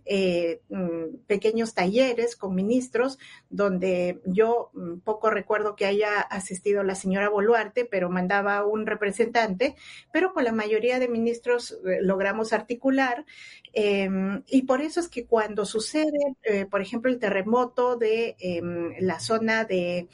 eh, 0.05 0.61
mm, 0.69 1.25
pequeños 1.27 1.73
talleres 1.73 2.35
con 2.35 2.53
ministros, 2.55 3.19
donde 3.49 4.21
yo 4.25 4.69
mm, 4.73 4.99
poco 4.99 5.29
recuerdo 5.29 5.75
que 5.75 5.85
haya 5.85 6.19
asistido 6.19 6.83
la 6.83 6.95
señora 6.95 7.29
Boluarte, 7.29 7.85
pero 7.85 8.09
mandaba 8.09 8.65
un 8.65 8.85
representante, 8.85 9.75
pero 10.11 10.33
con 10.33 10.43
la 10.43 10.51
mayoría 10.51 10.99
de 10.99 11.07
ministros 11.07 11.71
eh, 11.85 11.99
logramos 12.01 12.51
articular. 12.51 13.25
Em, 13.71 14.43
y 14.47 14.63
por 14.63 14.81
eso 14.81 14.99
es 14.99 15.07
que 15.07 15.25
cuando 15.25 15.65
sucede, 15.65 16.35
eh, 16.43 16.65
por 16.65 16.81
ejemplo, 16.81 17.09
el 17.09 17.19
terremoto 17.19 17.95
de 17.95 18.35
em, 18.39 18.93
la 18.99 19.19
zona 19.19 19.63
de 19.63 20.09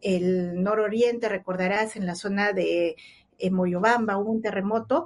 el 0.00 0.62
nororiente, 0.62 1.28
recordarás, 1.28 1.96
en 1.96 2.06
la 2.06 2.14
zona 2.14 2.52
de 2.52 2.96
Moyobamba 3.50 4.18
hubo 4.18 4.30
un 4.30 4.42
terremoto, 4.42 5.04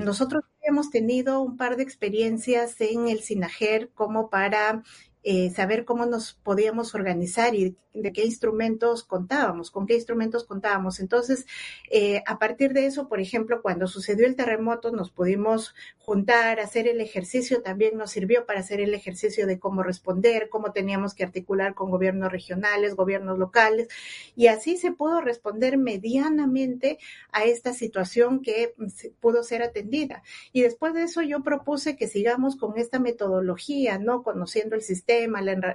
nosotros 0.00 0.44
hemos 0.64 0.90
tenido 0.90 1.40
un 1.40 1.56
par 1.56 1.76
de 1.76 1.82
experiencias 1.82 2.80
en 2.80 3.08
el 3.08 3.20
SINAGER 3.20 3.90
como 3.92 4.30
para 4.30 4.82
eh, 5.26 5.48
saber 5.48 5.86
cómo 5.86 6.04
nos 6.04 6.34
podíamos 6.34 6.94
organizar 6.94 7.54
y 7.54 7.78
de 7.94 8.12
qué 8.12 8.26
instrumentos 8.26 9.04
contábamos, 9.04 9.70
con 9.70 9.86
qué 9.86 9.94
instrumentos 9.94 10.44
contábamos. 10.44 11.00
Entonces, 11.00 11.46
eh, 11.90 12.22
a 12.26 12.38
partir 12.38 12.74
de 12.74 12.84
eso, 12.84 13.08
por 13.08 13.20
ejemplo, 13.20 13.62
cuando 13.62 13.86
sucedió 13.86 14.26
el 14.26 14.36
terremoto, 14.36 14.90
nos 14.90 15.10
pudimos 15.10 15.74
juntar, 15.96 16.60
hacer 16.60 16.88
el 16.88 17.00
ejercicio, 17.00 17.62
también 17.62 17.96
nos 17.96 18.10
sirvió 18.10 18.44
para 18.44 18.60
hacer 18.60 18.80
el 18.80 18.92
ejercicio 18.92 19.46
de 19.46 19.58
cómo 19.58 19.82
responder, 19.82 20.48
cómo 20.50 20.72
teníamos 20.72 21.14
que 21.14 21.24
articular 21.24 21.74
con 21.74 21.90
gobiernos 21.90 22.30
regionales, 22.30 22.94
gobiernos 22.94 23.38
locales, 23.38 23.88
y 24.36 24.48
así 24.48 24.76
se 24.76 24.92
pudo 24.92 25.22
responder 25.22 25.78
medianamente 25.78 26.98
a 27.32 27.44
esta 27.44 27.72
situación 27.72 28.42
que 28.42 28.74
pudo 29.20 29.42
ser 29.42 29.62
atendida. 29.62 30.22
Y 30.52 30.62
después 30.62 30.92
de 30.92 31.04
eso 31.04 31.22
yo 31.22 31.42
propuse 31.42 31.96
que 31.96 32.08
sigamos 32.08 32.56
con 32.56 32.76
esta 32.76 32.98
metodología, 32.98 33.98
¿no? 33.98 34.22
Conociendo 34.22 34.74
el 34.74 34.82
sistema 34.82 35.13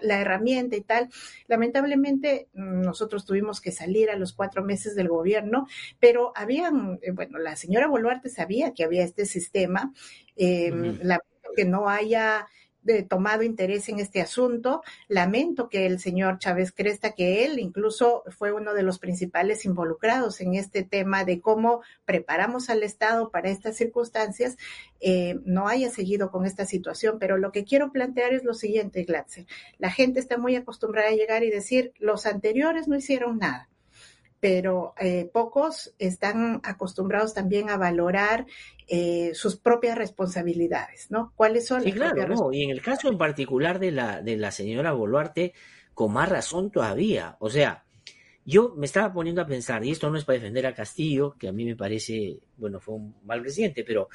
la, 0.01 0.19
herramienta 0.21 0.75
y 0.75 0.81
tal. 0.81 1.09
Lamentablemente 1.47 2.47
nosotros 2.53 3.25
tuvimos 3.25 3.61
que 3.61 3.71
salir 3.71 4.09
a 4.09 4.15
los 4.15 4.33
cuatro 4.33 4.63
meses 4.63 4.95
del 4.95 5.07
gobierno, 5.07 5.67
pero 5.99 6.31
habían, 6.35 6.99
eh, 7.01 7.11
bueno, 7.11 7.39
la 7.39 7.55
señora 7.55 7.87
Boluarte 7.87 8.29
sabía 8.29 8.73
que 8.73 8.83
había 8.83 9.03
este 9.03 9.25
sistema, 9.25 9.93
eh, 10.35 10.71
que 11.55 11.65
no 11.65 11.89
haya 11.89 12.47
tomado 13.07 13.43
interés 13.43 13.89
en 13.89 13.99
este 13.99 14.21
asunto. 14.21 14.81
Lamento 15.07 15.69
que 15.69 15.85
el 15.85 15.99
señor 15.99 16.39
Chávez 16.39 16.71
Cresta, 16.71 17.11
que 17.11 17.45
él 17.45 17.59
incluso 17.59 18.23
fue 18.37 18.51
uno 18.51 18.73
de 18.73 18.83
los 18.83 18.99
principales 18.99 19.65
involucrados 19.65 20.41
en 20.41 20.55
este 20.55 20.83
tema 20.83 21.23
de 21.25 21.41
cómo 21.41 21.81
preparamos 22.05 22.69
al 22.69 22.83
Estado 22.83 23.31
para 23.31 23.49
estas 23.49 23.77
circunstancias, 23.77 24.57
eh, 24.99 25.39
no 25.45 25.67
haya 25.67 25.89
seguido 25.89 26.31
con 26.31 26.45
esta 26.45 26.65
situación. 26.65 27.17
Pero 27.19 27.37
lo 27.37 27.51
que 27.51 27.63
quiero 27.63 27.91
plantear 27.91 28.33
es 28.33 28.43
lo 28.43 28.53
siguiente, 28.53 29.03
Glatzer. 29.03 29.45
La 29.77 29.91
gente 29.91 30.19
está 30.19 30.37
muy 30.37 30.55
acostumbrada 30.55 31.09
a 31.09 31.13
llegar 31.13 31.43
y 31.43 31.49
decir, 31.49 31.93
los 31.99 32.25
anteriores 32.25 32.87
no 32.87 32.95
hicieron 32.95 33.39
nada 33.39 33.69
pero 34.39 34.93
eh, 34.99 35.29
pocos 35.31 35.93
están 35.99 36.61
acostumbrados 36.63 37.33
también 37.33 37.69
a 37.69 37.77
valorar 37.77 38.45
eh, 38.87 39.31
sus 39.33 39.57
propias 39.57 39.97
responsabilidades, 39.97 41.11
¿no? 41.11 41.33
¿Cuáles 41.35 41.67
son 41.67 41.83
sí, 41.83 41.91
claro, 41.91 42.27
no. 42.27 42.53
Y 42.53 42.63
en 42.63 42.69
el 42.69 42.81
caso 42.81 43.09
en 43.09 43.17
particular 43.17 43.79
de 43.79 43.91
la, 43.91 44.21
de 44.21 44.37
la 44.37 44.51
señora 44.51 44.93
Boluarte, 44.93 45.53
con 45.93 46.13
más 46.13 46.29
razón 46.29 46.71
todavía. 46.71 47.35
O 47.39 47.49
sea, 47.49 47.83
yo 48.45 48.73
me 48.77 48.85
estaba 48.85 49.11
poniendo 49.11 49.41
a 49.41 49.47
pensar, 49.47 49.83
y 49.83 49.91
esto 49.91 50.09
no 50.09 50.17
es 50.17 50.25
para 50.25 50.39
defender 50.39 50.65
a 50.65 50.73
Castillo, 50.73 51.35
que 51.37 51.49
a 51.49 51.51
mí 51.51 51.65
me 51.65 51.75
parece, 51.75 52.39
bueno, 52.57 52.79
fue 52.79 52.95
un 52.95 53.15
mal 53.25 53.41
presidente, 53.41 53.83
pero 53.83 54.07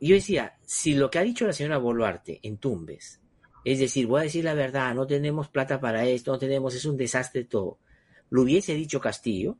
yo 0.00 0.14
decía, 0.14 0.58
si 0.64 0.94
lo 0.94 1.10
que 1.10 1.18
ha 1.18 1.22
dicho 1.22 1.46
la 1.46 1.52
señora 1.52 1.78
Boluarte 1.78 2.40
en 2.42 2.58
Tumbes, 2.58 3.20
es 3.64 3.78
decir, 3.78 4.06
voy 4.06 4.20
a 4.20 4.24
decir 4.24 4.44
la 4.44 4.54
verdad, 4.54 4.94
no 4.94 5.06
tenemos 5.06 5.48
plata 5.48 5.80
para 5.80 6.04
esto, 6.04 6.32
no 6.32 6.38
tenemos, 6.38 6.74
es 6.74 6.84
un 6.84 6.96
desastre 6.96 7.44
todo 7.44 7.78
lo 8.32 8.42
hubiese 8.42 8.74
dicho 8.74 8.98
Castillo, 8.98 9.58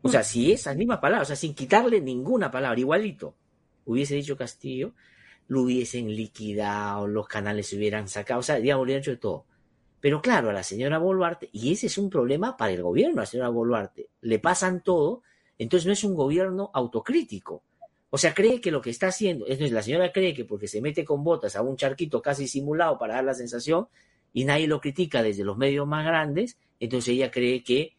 o 0.00 0.08
sea, 0.08 0.22
si 0.22 0.52
esas 0.52 0.76
mismas 0.76 0.98
palabras, 0.98 1.26
o 1.26 1.30
sea, 1.30 1.36
sin 1.36 1.54
quitarle 1.54 2.00
ninguna 2.00 2.48
palabra, 2.48 2.78
igualito, 2.78 3.34
hubiese 3.84 4.14
dicho 4.14 4.36
Castillo, 4.36 4.92
lo 5.48 5.62
hubiesen 5.62 6.06
liquidado, 6.14 7.08
los 7.08 7.26
canales 7.26 7.66
se 7.66 7.76
hubieran 7.76 8.06
sacado, 8.06 8.38
o 8.40 8.42
sea, 8.44 8.56
digamos, 8.60 8.84
hubieran 8.84 9.00
hecho 9.00 9.10
de 9.10 9.16
todo. 9.16 9.46
Pero 9.98 10.22
claro, 10.22 10.50
a 10.50 10.52
la 10.52 10.62
señora 10.62 10.98
Boluarte, 10.98 11.50
y 11.50 11.72
ese 11.72 11.88
es 11.88 11.98
un 11.98 12.10
problema 12.10 12.56
para 12.56 12.70
el 12.70 12.80
gobierno, 12.80 13.18
a 13.18 13.22
la 13.22 13.26
señora 13.26 13.48
Boluarte, 13.48 14.08
le 14.20 14.38
pasan 14.38 14.84
todo, 14.84 15.22
entonces 15.58 15.84
no 15.88 15.94
es 15.94 16.04
un 16.04 16.14
gobierno 16.14 16.70
autocrítico. 16.74 17.64
O 18.10 18.18
sea, 18.18 18.34
cree 18.34 18.60
que 18.60 18.70
lo 18.70 18.80
que 18.80 18.90
está 18.90 19.08
haciendo, 19.08 19.46
entonces 19.46 19.72
la 19.72 19.82
señora 19.82 20.12
cree 20.12 20.32
que 20.32 20.44
porque 20.44 20.68
se 20.68 20.80
mete 20.80 21.04
con 21.04 21.24
botas 21.24 21.56
a 21.56 21.62
un 21.62 21.76
charquito 21.76 22.22
casi 22.22 22.46
simulado 22.46 22.98
para 22.98 23.14
dar 23.14 23.24
la 23.24 23.34
sensación, 23.34 23.88
y 24.32 24.44
nadie 24.44 24.68
lo 24.68 24.80
critica 24.80 25.24
desde 25.24 25.42
los 25.42 25.56
medios 25.56 25.88
más 25.88 26.06
grandes, 26.06 26.56
entonces 26.80 27.14
ella 27.14 27.30
cree 27.30 27.62
que 27.62 27.96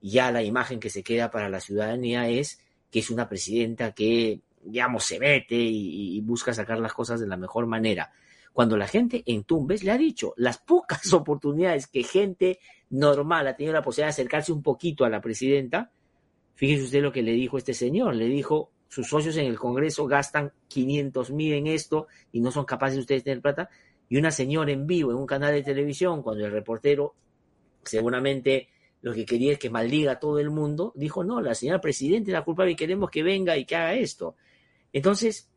ya 0.00 0.30
la 0.32 0.42
imagen 0.42 0.80
que 0.80 0.90
se 0.90 1.02
queda 1.02 1.30
para 1.30 1.48
la 1.48 1.60
ciudadanía 1.60 2.28
es 2.28 2.60
que 2.90 3.00
es 3.00 3.10
una 3.10 3.28
presidenta 3.28 3.92
que, 3.92 4.40
digamos, 4.62 5.04
se 5.04 5.18
mete 5.18 5.56
y, 5.56 6.20
busca 6.22 6.52
sacar 6.52 6.78
las 6.78 6.92
cosas 6.92 7.20
de 7.20 7.26
la 7.26 7.36
mejor 7.36 7.66
manera. 7.66 8.12
Cuando 8.52 8.76
la 8.76 8.88
gente 8.88 9.22
en 9.26 9.44
Tumbes 9.44 9.84
le 9.84 9.92
ha 9.92 9.98
dicho 9.98 10.34
las 10.36 10.58
pocas 10.58 11.12
oportunidades 11.12 11.86
que 11.86 12.02
gente 12.02 12.58
normal 12.90 13.46
ha 13.46 13.56
tenido 13.56 13.74
la 13.74 13.82
posibilidad 13.82 14.08
de 14.08 14.22
acercarse 14.22 14.52
un 14.52 14.62
poquito 14.62 15.04
a 15.04 15.10
la 15.10 15.20
presidenta, 15.20 15.92
fíjese 16.54 16.84
usted 16.84 17.02
lo 17.02 17.12
que 17.12 17.22
le 17.22 17.32
dijo 17.32 17.58
este 17.58 17.74
señor, 17.74 18.16
le 18.16 18.26
dijo, 18.26 18.72
sus 18.88 19.08
socios 19.08 19.36
en 19.36 19.46
el 19.46 19.58
Congreso 19.58 20.06
gastan 20.06 20.52
500 20.66 21.30
mil 21.30 21.52
en 21.52 21.68
esto 21.68 22.08
y 22.32 22.40
no 22.40 22.50
son 22.50 22.64
capaces 22.64 22.98
ustedes 22.98 23.22
de 23.22 23.30
tener 23.30 23.42
plata, 23.42 23.70
y 24.08 24.16
una 24.16 24.32
señora 24.32 24.72
en 24.72 24.88
vivo 24.88 25.12
en 25.12 25.18
un 25.18 25.26
canal 25.26 25.52
de 25.52 25.62
televisión, 25.62 26.22
cuando 26.22 26.44
el 26.44 26.50
reportero 26.50 27.14
seguramente 27.84 28.68
lo 29.02 29.14
que 29.14 29.24
quería 29.24 29.52
es 29.52 29.58
que 29.58 29.70
maldiga 29.70 30.12
a 30.12 30.18
todo 30.18 30.38
el 30.38 30.50
mundo, 30.50 30.92
dijo, 30.94 31.24
no, 31.24 31.40
la 31.40 31.54
señora 31.54 31.80
presidenta 31.80 32.30
es 32.30 32.32
la 32.34 32.44
culpable 32.44 32.72
y 32.72 32.76
queremos 32.76 33.10
que 33.10 33.22
venga 33.22 33.56
y 33.56 33.64
que 33.64 33.76
haga 33.76 33.94
esto. 33.94 34.36
Entonces, 34.92 35.48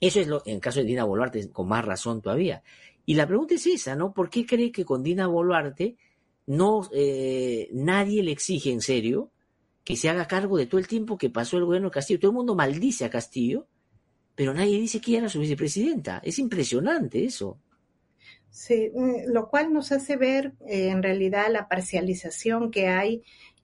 eso 0.00 0.20
es 0.20 0.26
lo, 0.26 0.42
en 0.46 0.56
el 0.56 0.60
caso 0.60 0.80
de 0.80 0.86
Dina 0.86 1.04
Boluarte, 1.04 1.50
con 1.50 1.68
más 1.68 1.84
razón 1.84 2.20
todavía. 2.22 2.62
Y 3.06 3.14
la 3.14 3.26
pregunta 3.26 3.54
es 3.54 3.66
esa, 3.66 3.94
¿no? 3.94 4.12
¿Por 4.12 4.30
qué 4.30 4.46
cree 4.46 4.72
que 4.72 4.84
con 4.84 5.02
Dina 5.02 5.26
Boluarte 5.26 5.96
no, 6.46 6.88
eh, 6.92 7.68
nadie 7.72 8.22
le 8.22 8.32
exige 8.32 8.72
en 8.72 8.80
serio 8.80 9.30
que 9.84 9.96
se 9.96 10.08
haga 10.08 10.26
cargo 10.26 10.56
de 10.56 10.66
todo 10.66 10.78
el 10.80 10.86
tiempo 10.88 11.18
que 11.18 11.30
pasó 11.30 11.58
el 11.58 11.64
gobierno 11.64 11.88
de 11.88 11.94
Castillo? 11.94 12.18
Todo 12.18 12.30
el 12.30 12.36
mundo 12.36 12.54
maldice 12.54 13.04
a 13.04 13.10
Castillo, 13.10 13.66
pero 14.34 14.54
nadie 14.54 14.80
dice 14.80 15.00
que 15.00 15.16
era 15.16 15.28
su 15.28 15.38
vicepresidenta. 15.38 16.20
Es 16.24 16.38
impresionante 16.38 17.24
eso. 17.24 17.58
Sí, 18.50 18.90
mm, 18.94 19.32
lo 19.32 19.48
cual 19.48 19.72
nos 19.72 19.92
hace 19.92 20.16
ver 20.16 20.54
eh, 20.66 20.88
en 20.88 21.02
realidad 21.02 21.46
la 21.50 21.68
parcialización 21.68 22.70
que 22.70 22.88
hay 22.88 23.22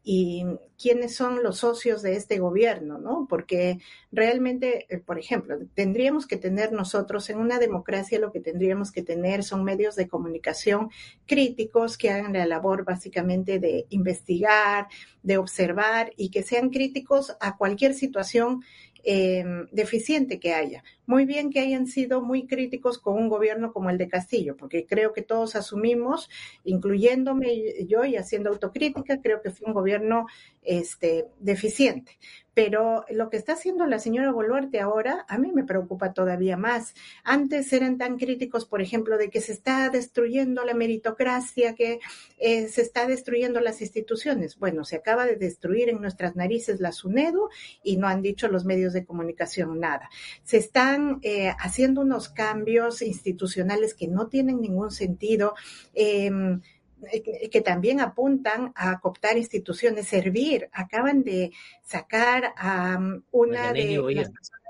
y 0.09 0.45
quiénes 0.81 1.17
son 1.17 1.43
los 1.43 1.59
socios 1.59 2.01
de 2.01 2.15
este 2.15 2.39
gobierno, 2.39 2.97
¿no? 2.99 3.27
Porque 3.29 3.81
realmente, 4.13 4.87
eh, 4.89 4.99
por 4.99 5.19
ejemplo, 5.19 5.57
tendríamos 5.75 6.29
que 6.29 6.37
tener 6.37 6.71
nosotros 6.71 7.29
en 7.29 7.39
una 7.39 7.59
democracia 7.59 8.21
lo 8.21 8.31
que 8.31 8.39
tendríamos 8.39 8.93
que 8.93 9.03
tener 9.03 9.43
son 9.43 9.65
medios 9.65 9.97
de 9.97 10.07
comunicación 10.07 10.91
críticos 11.27 11.99
que 11.99 12.11
hagan 12.11 12.35
la 12.35 12.47
labor 12.47 12.85
básicamente 12.85 13.59
de 13.59 13.87
investigar, 13.89 14.87
de 15.25 15.39
observar 15.39 16.13
y 16.17 16.31
que 16.31 16.45
sean 16.45 16.71
críticos 16.71 17.37
a 17.41 17.57
cualquier 17.57 17.93
situación 17.93 18.63
eh, 19.09 19.45
deficiente 19.71 20.41
que 20.41 20.53
haya. 20.53 20.83
Muy 21.07 21.27
bien 21.27 21.51
que 21.51 21.61
hayan 21.61 21.87
sido 21.87 22.23
muy 22.23 22.49
críticos 22.49 22.99
con 22.99 23.15
un 23.15 23.29
gobierno 23.29 23.73
como 23.73 23.89
el 23.89 23.99
de 23.99 24.09
Castillo, 24.09 24.57
porque 24.57 24.85
creo 24.85 25.13
que 25.13 25.23
todos 25.23 25.55
asumimos, 25.55 26.29
incluyéndome 26.65 27.87
yo 27.87 28.05
y 28.05 28.17
haciendo 28.17 28.51
autocrítica, 28.51 29.21
creo 29.23 29.41
que 29.43 29.51
fue 29.51 29.69
un 29.69 29.75
gobierno 29.75 30.27
este, 30.63 31.27
deficiente. 31.39 32.19
Pero 32.57 33.05
lo 33.11 33.29
que 33.29 33.37
está 33.37 33.53
haciendo 33.53 33.85
la 33.85 33.99
señora 33.99 34.33
Boluarte 34.33 34.81
ahora 34.81 35.27
a 35.29 35.37
mí 35.37 35.53
me 35.53 35.65
preocupa 35.65 36.15
todavía 36.15 36.57
más. 36.57 36.95
Antes 37.23 37.71
eran 37.75 37.99
tan 37.99 38.17
críticos, 38.17 38.65
por 38.65 38.81
ejemplo, 38.81 39.19
de 39.19 39.29
que 39.29 39.43
se 39.43 39.53
está 39.53 39.91
destruyendo 39.91 40.65
la 40.65 40.73
meritocracia, 40.73 41.75
que 41.75 42.01
eh, 42.39 42.69
se 42.69 42.81
está 42.81 43.07
destruyendo 43.07 43.61
las 43.61 43.83
instituciones. 43.83 44.59
Bueno, 44.59 44.85
se 44.85 44.97
acaba 44.97 45.27
de 45.27 45.37
destruir 45.37 45.91
en 45.91 46.01
nuestras 46.01 46.35
narices 46.35 46.81
la 46.81 46.93
SUNEDO 46.93 47.51
y 47.83 47.99
no 47.99 48.09
han 48.09 48.23
dicho 48.23 48.49
los 48.49 48.65
medios 48.65 48.95
de 48.95 49.05
comunicación 49.05 49.79
nada. 49.79 50.09
Se 50.43 50.57
están 50.57 51.19
eh, 51.21 51.53
haciendo 51.59 52.01
unos 52.01 52.31
cambios 52.31 53.03
institucionales 53.03 53.93
que 53.93 54.09
no 54.09 54.29
tienen 54.29 54.63
ningún 54.63 54.93
sentido. 54.93 55.57
Em, 55.93 56.63
que 57.51 57.61
también 57.61 58.01
apuntan 58.01 58.73
a 58.75 59.01
cooptar 59.01 59.37
instituciones, 59.37 60.09
servir. 60.09 60.69
Acaban 60.73 61.23
de 61.23 61.53
sacar 61.83 62.55
a 62.57 62.99
una 63.31 63.73
de 63.73 63.97
las 64.15 64.31
personas 64.31 64.63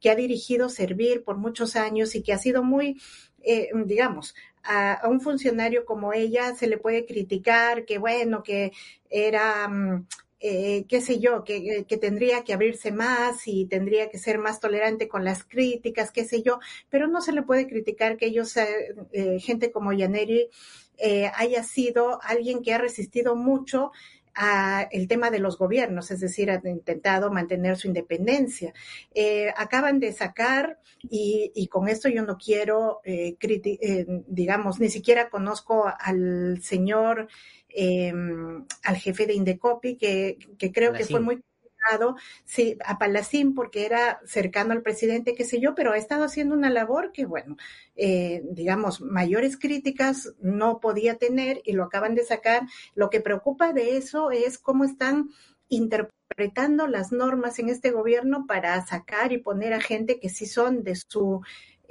que 0.00 0.10
ha 0.10 0.14
dirigido 0.14 0.68
servir 0.68 1.22
por 1.24 1.36
muchos 1.36 1.76
años 1.76 2.14
y 2.14 2.22
que 2.22 2.32
ha 2.32 2.38
sido 2.38 2.62
muy, 2.62 3.00
eh, 3.42 3.70
digamos, 3.84 4.34
a, 4.62 5.02
un 5.08 5.20
funcionario 5.20 5.84
como 5.84 6.12
ella 6.12 6.54
se 6.54 6.66
le 6.66 6.78
puede 6.78 7.06
criticar 7.06 7.84
que 7.84 7.98
bueno, 7.98 8.42
que 8.42 8.72
era... 9.08 9.66
Um, 9.68 10.06
eh, 10.40 10.86
qué 10.88 11.02
sé 11.02 11.18
yo, 11.20 11.44
que, 11.44 11.84
que, 11.86 11.96
tendría 11.98 12.44
que 12.44 12.54
abrirse 12.54 12.92
más 12.92 13.46
y 13.46 13.66
tendría 13.66 14.08
que 14.08 14.18
ser 14.18 14.38
más 14.38 14.58
tolerante 14.58 15.06
con 15.06 15.22
las 15.22 15.44
críticas, 15.44 16.12
qué 16.12 16.24
sé 16.24 16.42
yo, 16.42 16.60
pero 16.88 17.08
no 17.08 17.20
se 17.20 17.32
le 17.32 17.42
puede 17.42 17.66
criticar 17.66 18.16
que 18.16 18.26
ellos, 18.26 18.56
eh, 18.56 19.38
gente 19.38 19.70
como 19.70 19.92
Yaneri, 19.92 20.48
eh, 20.96 21.30
haya 21.34 21.62
sido 21.62 22.20
alguien 22.22 22.62
que 22.62 22.72
ha 22.74 22.78
resistido 22.78 23.36
mucho 23.36 23.92
a 24.34 24.88
el 24.90 25.08
tema 25.08 25.30
de 25.30 25.38
los 25.38 25.58
gobiernos, 25.58 26.10
es 26.10 26.20
decir, 26.20 26.50
ha 26.50 26.60
intentado 26.64 27.30
mantener 27.30 27.76
su 27.76 27.88
independencia. 27.88 28.72
Eh, 29.14 29.52
acaban 29.56 30.00
de 30.00 30.12
sacar, 30.12 30.78
y, 31.02 31.68
con 31.68 31.88
esto 31.88 32.08
yo 32.08 32.22
no 32.22 32.36
quiero, 32.36 33.00
eh, 33.04 33.36
digamos, 34.26 34.80
ni 34.80 34.88
siquiera 34.88 35.30
conozco 35.30 35.90
al 35.98 36.60
señor, 36.62 37.28
al 38.82 38.96
jefe 38.96 39.26
de 39.26 39.34
Indecopi, 39.34 39.96
que, 39.96 40.38
que 40.58 40.72
creo 40.72 40.92
que 40.92 41.04
fue 41.04 41.20
muy 41.20 41.42
sí, 42.44 42.76
a 42.84 42.98
Palacín 42.98 43.54
porque 43.54 43.86
era 43.86 44.20
cercano 44.24 44.72
al 44.72 44.82
presidente, 44.82 45.34
qué 45.34 45.44
sé 45.44 45.60
yo, 45.60 45.74
pero 45.74 45.92
ha 45.92 45.98
estado 45.98 46.24
haciendo 46.24 46.54
una 46.54 46.70
labor 46.70 47.12
que, 47.12 47.26
bueno, 47.26 47.56
eh, 47.96 48.42
digamos, 48.50 49.00
mayores 49.00 49.56
críticas 49.56 50.34
no 50.40 50.80
podía 50.80 51.16
tener 51.16 51.60
y 51.64 51.72
lo 51.72 51.84
acaban 51.84 52.14
de 52.14 52.24
sacar. 52.24 52.62
Lo 52.94 53.10
que 53.10 53.20
preocupa 53.20 53.72
de 53.72 53.96
eso 53.96 54.30
es 54.30 54.58
cómo 54.58 54.84
están 54.84 55.30
interpretando 55.68 56.86
las 56.86 57.12
normas 57.12 57.58
en 57.58 57.68
este 57.68 57.90
gobierno 57.90 58.46
para 58.46 58.84
sacar 58.86 59.32
y 59.32 59.38
poner 59.38 59.72
a 59.72 59.80
gente 59.80 60.18
que 60.20 60.28
sí 60.28 60.46
son 60.46 60.82
de 60.82 60.96
su 60.96 61.42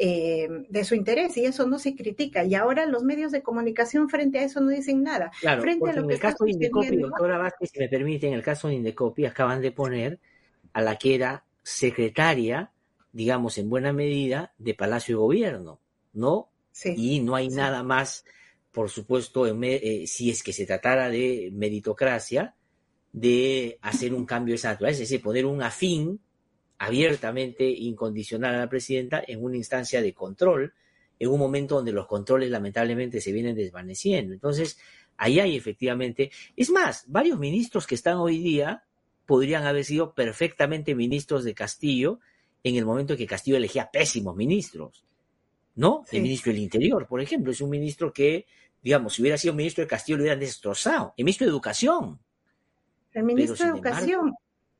eh, 0.01 0.47
de 0.69 0.85
su 0.85 0.95
interés 0.95 1.35
y 1.35 1.43
eso 1.43 1.67
no 1.67 1.77
se 1.77 1.93
critica. 1.93 2.45
Y 2.45 2.55
ahora 2.55 2.85
los 2.85 3.03
medios 3.03 3.33
de 3.33 3.43
comunicación 3.43 4.07
frente 4.07 4.39
a 4.39 4.43
eso 4.43 4.61
no 4.61 4.69
dicen 4.69 5.03
nada. 5.03 5.29
Claro, 5.41 5.61
frente 5.61 5.89
a 5.89 5.93
lo 5.93 6.05
en 6.05 6.11
el 6.11 6.19
caso 6.19 6.45
de 6.45 6.51
Indecopi, 6.51 6.95
doctora 6.95 7.37
Vázquez, 7.37 7.71
si 7.73 7.79
me 7.79 7.89
permite, 7.89 8.25
en 8.25 8.33
el 8.33 8.41
caso 8.41 8.69
de 8.69 8.75
Indecopi 8.75 9.25
acaban 9.25 9.61
de 9.61 9.73
poner 9.73 10.19
a 10.71 10.81
la 10.81 10.95
que 10.95 11.15
era 11.15 11.43
secretaria, 11.63 12.71
digamos, 13.11 13.57
en 13.57 13.69
buena 13.69 13.91
medida, 13.91 14.53
de 14.57 14.73
Palacio 14.73 15.17
de 15.17 15.19
Gobierno, 15.19 15.81
¿no? 16.13 16.47
Sí, 16.71 16.93
y 16.95 17.19
no 17.19 17.35
hay 17.35 17.49
nada 17.49 17.83
más, 17.83 18.23
por 18.71 18.89
supuesto, 18.89 19.47
eh, 19.47 20.07
si 20.07 20.29
es 20.29 20.43
que 20.43 20.53
se 20.53 20.65
tratara 20.65 21.09
de 21.09 21.49
meritocracia, 21.51 22.55
de 23.11 23.77
hacer 23.81 24.13
un 24.13 24.25
cambio 24.25 24.53
de 24.53 24.55
esa 24.55 24.69
naturaleza, 24.69 25.03
es 25.03 25.09
decir, 25.09 25.21
poner 25.21 25.45
un 25.45 25.61
afín 25.61 26.21
abiertamente 26.79 27.69
incondicional 27.69 28.55
a 28.55 28.59
la 28.59 28.69
presidenta 28.69 29.21
en 29.27 29.43
una 29.43 29.57
instancia 29.57 30.01
de 30.01 30.13
control, 30.13 30.73
en 31.19 31.29
un 31.29 31.37
momento 31.37 31.75
donde 31.75 31.91
los 31.91 32.07
controles 32.07 32.49
lamentablemente 32.49 33.19
se 33.19 33.33
vienen 33.33 33.55
desvaneciendo. 33.55 34.33
Entonces, 34.33 34.79
ahí 35.17 35.41
hay 35.41 35.57
efectivamente, 35.57 36.31
es 36.55 36.69
más, 36.71 37.03
varios 37.07 37.37
ministros 37.37 37.85
que 37.85 37.95
están 37.95 38.17
hoy 38.17 38.39
día 38.39 38.85
podrían 39.25 39.65
haber 39.65 39.83
sido 39.83 40.13
perfectamente 40.13 40.95
ministros 40.95 41.43
de 41.43 41.53
Castillo 41.53 42.19
en 42.63 42.75
el 42.75 42.85
momento 42.85 43.13
en 43.13 43.19
que 43.19 43.27
Castillo 43.27 43.57
elegía 43.57 43.91
pésimos 43.91 44.35
ministros, 44.35 45.03
¿no? 45.75 46.05
El 46.11 46.21
ministro 46.21 46.53
del 46.53 46.61
Interior, 46.61 47.07
por 47.07 47.21
ejemplo, 47.21 47.51
es 47.51 47.59
un 47.59 47.69
ministro 47.69 48.13
que, 48.13 48.47
digamos, 48.81 49.13
si 49.13 49.21
hubiera 49.21 49.37
sido 49.37 49.53
ministro 49.53 49.83
de 49.83 49.87
Castillo 49.89 50.17
lo 50.17 50.23
hubieran 50.23 50.39
destrozado. 50.39 51.13
El 51.17 51.25
ministro 51.25 51.45
de 51.45 51.51
Educación. 51.51 52.19
El 53.11 53.23
ministro 53.23 53.65
de 53.65 53.71
Educación. 53.71 54.33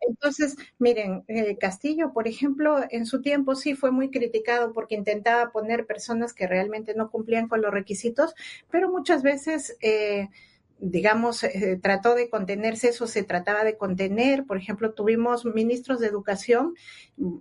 Entonces, 0.09 0.55
miren, 0.79 1.23
eh, 1.27 1.55
Castillo, 1.57 2.11
por 2.13 2.27
ejemplo, 2.27 2.79
en 2.89 3.05
su 3.05 3.21
tiempo 3.21 3.53
sí 3.55 3.75
fue 3.75 3.91
muy 3.91 4.09
criticado 4.09 4.73
porque 4.73 4.95
intentaba 4.95 5.51
poner 5.51 5.85
personas 5.85 6.33
que 6.33 6.47
realmente 6.47 6.95
no 6.95 7.11
cumplían 7.11 7.47
con 7.47 7.61
los 7.61 7.71
requisitos, 7.71 8.33
pero 8.71 8.89
muchas 8.89 9.21
veces 9.21 9.77
eh, 9.81 10.29
digamos, 10.81 11.43
eh, 11.43 11.77
trató 11.81 12.15
de 12.15 12.29
contenerse, 12.29 12.89
eso 12.89 13.07
se 13.07 13.23
trataba 13.23 13.63
de 13.63 13.77
contener. 13.77 14.45
Por 14.45 14.57
ejemplo, 14.57 14.93
tuvimos 14.93 15.45
ministros 15.45 15.99
de 15.99 16.07
educación, 16.07 16.73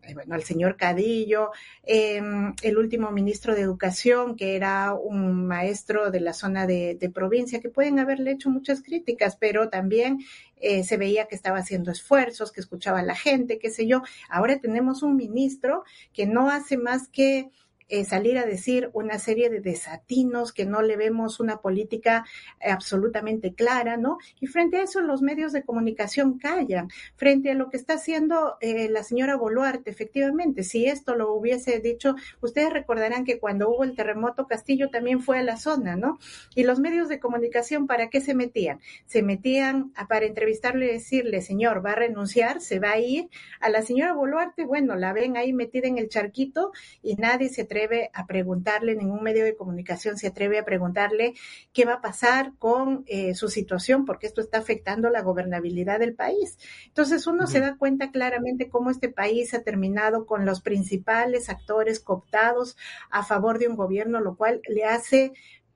eh, 0.03 0.15
bueno, 0.15 0.35
el 0.35 0.43
señor 0.43 0.77
Cadillo, 0.77 1.51
em, 1.85 2.55
el 2.63 2.79
último 2.79 3.11
ministro 3.11 3.55
de 3.55 3.61
educación, 3.61 4.37
que 4.37 4.57
era 4.57 4.93
un 4.95 5.47
maestro 5.47 6.11
de 6.11 6.21
la 6.21 6.33
zona 6.33 6.67
de, 6.67 7.11
provincia, 7.15 7.61
que 7.61 7.71
pueden 7.71 7.99
haberle 7.99 8.33
hecho 8.33 8.51
muchas 8.51 8.83
críticas, 8.83 9.37
pero 9.37 9.71
también 9.71 10.19
eh, 10.57 10.85
se 10.85 10.97
veía 10.97 11.27
que 11.27 11.35
estaba 11.35 11.59
haciendo 11.59 11.91
esfuerzos, 11.91 12.53
que 12.53 12.61
escuchaba 12.61 13.01
a 13.01 13.05
la 13.05 13.15
gente, 13.15 13.59
qué 13.59 13.71
sé 13.71 13.87
yo. 13.87 14.03
Ahora 14.29 14.59
tenemos 14.61 15.03
un 15.03 15.17
ministro 15.17 15.85
que 16.13 16.27
no 16.27 16.51
hace 16.51 16.77
más 16.77 17.09
que 17.09 17.51
eh, 17.89 18.05
salir 18.05 18.39
a 18.39 18.47
decir 18.47 18.91
una 18.93 19.19
serie 19.19 19.51
de 19.51 19.61
desatinos 19.61 20.53
que 20.53 20.67
no 20.67 20.83
le 20.83 20.97
vemos 20.97 21.41
una 21.41 21.61
política 21.61 22.27
eh, 22.61 22.71
absolutamente 22.71 23.55
clara, 23.55 23.97
¿no? 23.97 24.19
Y 24.41 24.47
frente 24.47 24.79
a 24.79 24.83
eso 24.83 25.01
los 25.01 25.23
medios 25.23 25.53
de 25.53 25.63
comunicación 25.63 26.39
callan, 26.39 26.91
frente 27.17 27.51
a 27.51 27.55
lo 27.55 27.71
que 27.71 27.77
está 27.77 27.95
haciendo 27.95 28.57
eh, 28.61 28.89
la 28.89 29.03
señora 29.03 29.37
Boluarte, 29.37 29.91
efectivamente, 29.91 30.65
si 30.65 30.87
esto 30.87 31.15
lo 31.15 31.33
hubiese 31.33 31.81
dicho, 31.81 32.15
ustedes 32.41 32.73
recordarán 32.73 33.25
que 33.25 33.39
cuando 33.39 33.69
hubo 33.71 33.85
el 33.85 33.97
terremoto 33.97 34.47
Castillo 34.47 34.91
también 34.91 35.21
fue 35.21 35.39
a 35.39 35.43
la 35.43 35.57
zona, 35.57 35.97
¿no? 35.97 36.19
Y 36.55 36.65
los 36.65 36.81
medios 36.81 37.09
de 37.09 37.19
comunicación, 37.19 37.87
¿para 37.87 38.11
qué 38.11 38.21
se 38.21 38.35
metían? 38.35 38.81
Se 39.07 39.23
metían 39.23 39.93
para 40.09 40.27
entrevistarle 40.27 40.87
y 40.87 40.93
decirle, 40.93 41.43
señor, 41.43 41.85
va 41.85 41.93
a 41.93 41.97
renunciar, 41.97 42.61
se 42.61 42.79
va 42.79 42.93
a 42.93 42.99
ir. 42.99 43.29
A 43.61 43.71
la 43.71 43.83
señora 43.83 44.13
Boluarte, 44.13 44.65
bueno, 44.65 44.97
la 44.97 45.13
ven 45.13 45.37
ahí 45.37 45.53
metida 45.53 45.89
en 45.89 45.99
el 45.99 46.09
charquito 46.09 46.73
y 47.03 47.15
nadie 47.17 47.49
se 47.49 47.65
atreve 47.79 48.11
a 48.13 48.27
preguntarle, 48.27 48.97
ningún 48.97 49.23
medio 49.23 49.45
de 49.45 49.55
comunicación 49.55 50.19
se 50.19 50.27
atreve 50.27 50.59
a 50.59 50.65
preguntarle 50.65 51.35
qué 51.73 51.85
va 51.85 51.95
a 51.95 52.01
pasar 52.01 52.53
con 52.59 53.05
eh, 53.07 53.35
su 53.35 53.49
situación, 53.49 54.05
porque 54.05 54.27
esto 54.27 54.41
está 54.41 54.59
afectando 54.59 55.11
la 55.11 55.23
gobernabilidad 55.23 56.01
del 56.01 56.15
país. 56.15 56.59
Entonces 56.87 57.27
uno 57.29 57.47
se 57.47 57.61
da 57.61 57.77
cuenta 57.77 58.11
claramente 58.11 58.69
cómo 58.69 58.91
este 58.91 59.09
país 59.09 59.55
ha 59.55 59.63
terminado 59.63 60.27
con 60.27 60.45
los 60.45 60.61
principales 60.61 61.49
actores 61.49 62.01
cooptados 62.01 62.77
a 63.11 63.23
favor 63.23 63.59
de 63.59 63.69
un 63.69 63.77
gobierno, 63.77 64.21
lo 64.21 64.37
cual 64.37 64.61
le 64.69 64.85
hace 64.85 65.33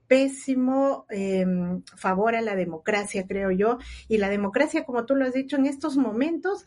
pésimo 0.09 1.07
em, 1.09 1.83
favor 1.97 2.35
a 2.35 2.43
la 2.43 2.55
democracia, 2.55 3.27
creo 3.27 3.51
yo. 3.51 3.79
Y 4.09 4.19
la 4.19 4.29
democracia, 4.29 4.85
como 4.85 5.07
tú 5.07 5.15
lo 5.15 5.25
has 5.25 5.33
dicho, 5.33 5.57
en 5.57 5.67
estos 5.67 5.97
momentos 5.97 6.67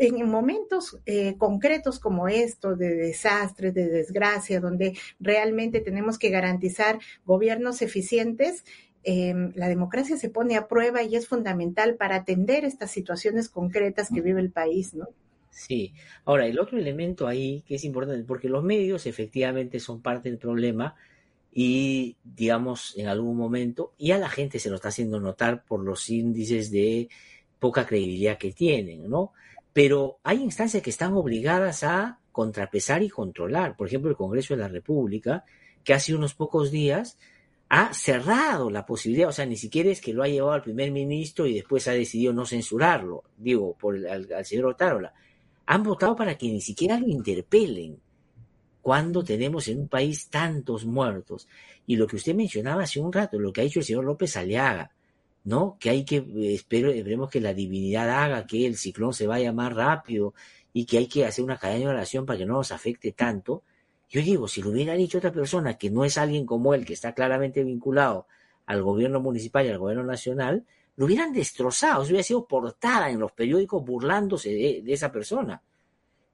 en 0.00 0.26
momentos 0.30 0.98
eh, 1.04 1.36
concretos 1.36 2.00
como 2.00 2.26
estos, 2.26 2.78
de 2.78 2.94
desastres, 2.94 3.74
de 3.74 3.86
desgracia, 3.86 4.58
donde 4.58 4.96
realmente 5.20 5.80
tenemos 5.80 6.18
que 6.18 6.30
garantizar 6.30 6.98
gobiernos 7.26 7.82
eficientes, 7.82 8.64
em, 9.02 9.52
la 9.54 9.68
democracia 9.68 10.16
se 10.16 10.30
pone 10.30 10.56
a 10.56 10.68
prueba 10.68 11.02
y 11.02 11.16
es 11.16 11.28
fundamental 11.28 11.96
para 11.96 12.16
atender 12.16 12.64
estas 12.64 12.90
situaciones 12.90 13.50
concretas 13.50 14.08
que 14.12 14.22
vive 14.22 14.40
el 14.40 14.50
país, 14.50 14.94
¿no? 14.94 15.08
Sí. 15.50 15.92
Ahora, 16.24 16.46
el 16.46 16.58
otro 16.58 16.78
elemento 16.78 17.26
ahí 17.26 17.62
que 17.66 17.74
es 17.74 17.84
importante, 17.84 18.24
porque 18.24 18.48
los 18.48 18.64
medios 18.64 19.04
efectivamente 19.04 19.80
son 19.80 20.00
parte 20.00 20.30
del 20.30 20.38
problema, 20.38 20.94
y, 21.52 22.16
digamos, 22.24 22.96
en 22.96 23.08
algún 23.08 23.36
momento, 23.36 23.92
y 23.98 24.12
a 24.12 24.18
la 24.18 24.30
gente 24.30 24.58
se 24.60 24.70
lo 24.70 24.76
está 24.76 24.88
haciendo 24.88 25.20
notar 25.20 25.64
por 25.64 25.84
los 25.84 26.08
índices 26.08 26.70
de 26.70 27.08
poca 27.58 27.86
credibilidad 27.86 28.38
que 28.38 28.52
tienen, 28.52 29.10
¿no? 29.10 29.32
Pero 29.72 30.18
hay 30.24 30.42
instancias 30.42 30.82
que 30.82 30.90
están 30.90 31.14
obligadas 31.14 31.84
a 31.84 32.18
contrapesar 32.32 33.02
y 33.02 33.08
controlar. 33.08 33.76
Por 33.76 33.86
ejemplo, 33.86 34.10
el 34.10 34.16
Congreso 34.16 34.54
de 34.54 34.60
la 34.60 34.68
República, 34.68 35.44
que 35.84 35.94
hace 35.94 36.14
unos 36.14 36.34
pocos 36.34 36.70
días 36.70 37.18
ha 37.68 37.94
cerrado 37.94 38.68
la 38.68 38.84
posibilidad, 38.84 39.28
o 39.28 39.32
sea, 39.32 39.46
ni 39.46 39.56
siquiera 39.56 39.90
es 39.90 40.00
que 40.00 40.12
lo 40.12 40.24
ha 40.24 40.28
llevado 40.28 40.54
al 40.54 40.62
primer 40.62 40.90
ministro 40.90 41.46
y 41.46 41.54
después 41.54 41.86
ha 41.86 41.92
decidido 41.92 42.32
no 42.32 42.44
censurarlo, 42.44 43.22
digo, 43.36 43.76
por 43.78 43.94
el, 43.94 44.06
al, 44.08 44.44
señor 44.44 44.66
Otárola. 44.66 45.14
Han 45.66 45.84
votado 45.84 46.16
para 46.16 46.36
que 46.36 46.48
ni 46.48 46.60
siquiera 46.60 46.98
lo 46.98 47.06
interpelen 47.06 48.00
cuando 48.82 49.22
tenemos 49.22 49.68
en 49.68 49.80
un 49.80 49.88
país 49.88 50.28
tantos 50.28 50.84
muertos. 50.84 51.46
Y 51.86 51.94
lo 51.94 52.08
que 52.08 52.16
usted 52.16 52.34
mencionaba 52.34 52.82
hace 52.82 52.98
un 52.98 53.12
rato, 53.12 53.38
lo 53.38 53.52
que 53.52 53.60
ha 53.60 53.64
dicho 53.64 53.78
el 53.78 53.84
señor 53.84 54.04
López 54.04 54.36
Aliaga, 54.36 54.90
¿no? 55.44 55.76
Que 55.80 55.90
hay 55.90 56.04
que, 56.04 56.24
espero, 56.54 56.90
esperemos 56.90 57.30
que 57.30 57.40
la 57.40 57.54
divinidad 57.54 58.08
haga 58.10 58.46
que 58.46 58.66
el 58.66 58.76
ciclón 58.76 59.14
se 59.14 59.26
vaya 59.26 59.52
más 59.52 59.72
rápido 59.72 60.34
y 60.72 60.84
que 60.84 60.98
hay 60.98 61.06
que 61.06 61.26
hacer 61.26 61.44
una 61.44 61.58
cadena 61.58 61.86
de 61.86 61.94
oración 61.94 62.26
para 62.26 62.38
que 62.38 62.46
no 62.46 62.54
nos 62.54 62.72
afecte 62.72 63.12
tanto. 63.12 63.62
Yo 64.08 64.20
digo, 64.20 64.48
si 64.48 64.62
lo 64.62 64.70
hubiera 64.70 64.94
dicho 64.94 65.18
otra 65.18 65.32
persona 65.32 65.78
que 65.78 65.90
no 65.90 66.04
es 66.04 66.18
alguien 66.18 66.46
como 66.46 66.74
él, 66.74 66.84
que 66.84 66.94
está 66.94 67.14
claramente 67.14 67.64
vinculado 67.64 68.26
al 68.66 68.82
gobierno 68.82 69.20
municipal 69.20 69.66
y 69.66 69.70
al 69.70 69.78
gobierno 69.78 70.04
nacional, 70.04 70.64
lo 70.96 71.06
hubieran 71.06 71.32
destrozado, 71.32 72.04
se 72.04 72.10
hubiera 72.10 72.24
sido 72.24 72.46
portada 72.46 73.10
en 73.10 73.18
los 73.18 73.32
periódicos 73.32 73.84
burlándose 73.84 74.50
de, 74.50 74.92
esa 74.92 75.10
persona. 75.10 75.62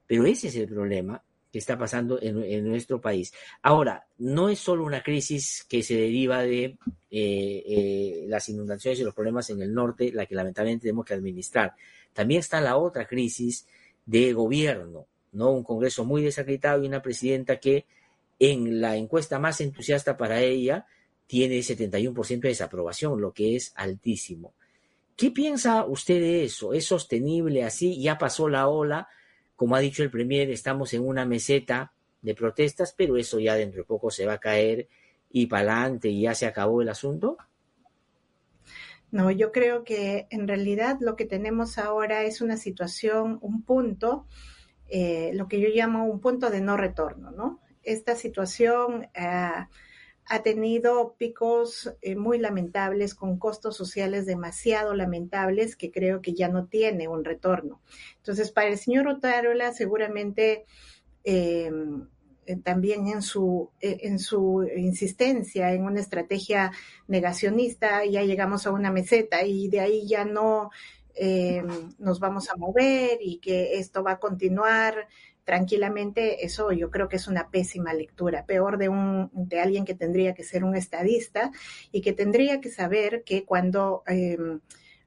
Pero 0.05 0.25
ese 0.25 0.47
es 0.47 0.55
el 0.55 0.67
problema 0.67 1.23
está 1.59 1.77
pasando 1.77 2.19
en, 2.21 2.67
nuestro 2.67 2.99
país. 3.01 3.33
Ahora, 3.61 4.07
no 4.17 4.49
es 4.49 4.59
solo 4.59 4.83
una 4.83 5.03
crisis 5.03 5.65
que 5.67 5.83
se 5.83 5.95
deriva 5.95 6.41
de 6.41 6.63
eh, 6.63 6.77
eh, 7.11 8.25
las 8.27 8.49
inundaciones 8.49 8.99
y 8.99 9.03
los 9.03 9.13
problemas 9.13 9.49
en 9.49 9.61
el 9.61 9.73
norte, 9.73 10.11
la 10.11 10.25
que 10.25 10.35
lamentablemente 10.35 10.83
tenemos 10.83 11.05
que 11.05 11.13
administrar. 11.13 11.73
También 12.13 12.39
está 12.39 12.61
la 12.61 12.77
otra 12.77 13.07
crisis 13.07 13.67
de 14.05 14.33
gobierno, 14.33 15.07
¿no? 15.33 15.51
Un 15.51 15.63
Congreso 15.63 16.05
muy 16.05 16.23
desacreditado 16.23 16.83
y 16.83 16.87
una 16.87 17.01
presidenta 17.01 17.59
que 17.59 17.85
en 18.39 18.81
la 18.81 18.95
encuesta 18.95 19.39
más 19.39 19.61
entusiasta 19.61 20.17
para 20.17 20.41
ella 20.41 20.85
tiene 21.27 21.59
71% 21.59 22.39
de 22.39 22.49
desaprobación, 22.49 23.19
lo 23.19 23.33
que 23.33 23.55
es 23.55 23.73
altísimo. 23.75 24.53
¿Qué 25.15 25.31
piensa 25.31 25.83
usted 25.85 26.21
de 26.21 26.43
eso? 26.43 26.73
¿Es 26.73 26.85
sostenible 26.85 27.63
así? 27.63 27.99
Ya 27.99 28.17
pasó 28.17 28.47
la 28.47 28.67
ola, 28.67 29.09
como 29.57 29.75
ha 29.75 29.79
dicho 29.79 30.03
el 30.03 30.09
Premier, 30.09 30.49
estamos 30.49 30.93
en 30.93 31.05
una 31.05 31.25
meseta 31.25 31.91
de 32.21 32.33
protestas, 32.33 32.93
pero 32.95 33.17
eso 33.17 33.41
ya 33.41 33.55
dentro 33.55 33.81
de 33.81 33.87
poco 33.87 34.09
se 34.09 34.25
va 34.25 34.33
a 34.33 34.39
caer 34.39 34.87
y 35.29 35.47
para 35.47 35.81
adelante 35.81 36.07
y 36.07 36.21
ya 36.21 36.33
se 36.33 36.45
acabó 36.45 36.81
el 36.81 36.87
asunto. 36.87 37.37
No, 39.11 39.29
yo 39.31 39.51
creo 39.51 39.83
que 39.83 40.27
en 40.29 40.47
realidad 40.47 40.97
lo 41.01 41.17
que 41.17 41.25
tenemos 41.25 41.77
ahora 41.77 42.23
es 42.23 42.39
una 42.39 42.55
situación, 42.55 43.37
un 43.41 43.63
punto 43.63 44.25
eh, 44.89 45.31
lo 45.33 45.47
que 45.47 45.59
yo 45.59 45.67
llamo 45.69 46.05
un 46.05 46.21
punto 46.21 46.49
de 46.49 46.61
no 46.61 46.77
retorno, 46.77 47.31
¿no? 47.31 47.59
Esta 47.83 48.15
situación 48.15 49.09
eh, 49.13 49.65
ha 50.29 50.43
tenido 50.43 51.15
picos 51.17 51.93
eh, 52.01 52.15
muy 52.15 52.37
lamentables 52.37 53.15
con 53.15 53.37
costos 53.37 53.77
sociales 53.77 54.25
demasiado 54.25 54.93
lamentables 54.93 55.75
que 55.75 55.91
creo 55.91 56.21
que 56.21 56.33
ya 56.33 56.49
no 56.49 56.65
tiene 56.65 57.07
un 57.07 57.23
retorno. 57.23 57.81
Entonces, 58.17 58.51
para 58.51 58.69
el 58.69 58.77
señor 58.77 59.07
Otárola 59.07 59.73
seguramente 59.73 60.65
también 62.63 63.07
en 63.07 63.21
su, 63.21 63.69
en 63.81 64.19
su 64.19 64.65
insistencia 64.77 65.73
en 65.73 65.83
una 65.83 65.99
estrategia 65.99 66.71
negacionista, 67.07 68.05
ya 68.05 68.23
llegamos 68.23 68.65
a 68.65 68.71
una 68.71 68.91
meseta 68.91 69.43
y 69.43 69.67
de 69.67 69.81
ahí 69.81 70.07
ya 70.07 70.23
no, 70.23 70.69
eh, 71.19 71.63
nos 71.97 72.19
vamos 72.19 72.49
a 72.49 72.55
mover 72.55 73.17
y 73.21 73.39
que 73.39 73.79
esto 73.79 74.03
va 74.03 74.13
a 74.13 74.19
continuar 74.19 75.07
tranquilamente, 75.47 76.45
eso 76.45 76.73
yo 76.73 76.91
creo 76.91 77.07
que 77.07 77.15
es 77.15 77.29
una 77.29 77.49
pésima 77.49 77.93
lectura, 77.93 78.45
peor 78.45 78.77
de 78.77 78.89
un 78.89 79.29
de 79.31 79.61
alguien 79.61 79.85
que 79.85 79.95
tendría 79.95 80.33
que 80.33 80.43
ser 80.43 80.65
un 80.65 80.75
estadista 80.75 81.51
y 81.89 82.01
que 82.01 82.11
tendría 82.11 82.59
que 82.59 82.69
saber 82.69 83.23
que 83.23 83.45
cuando 83.45 84.03
eh, 84.07 84.37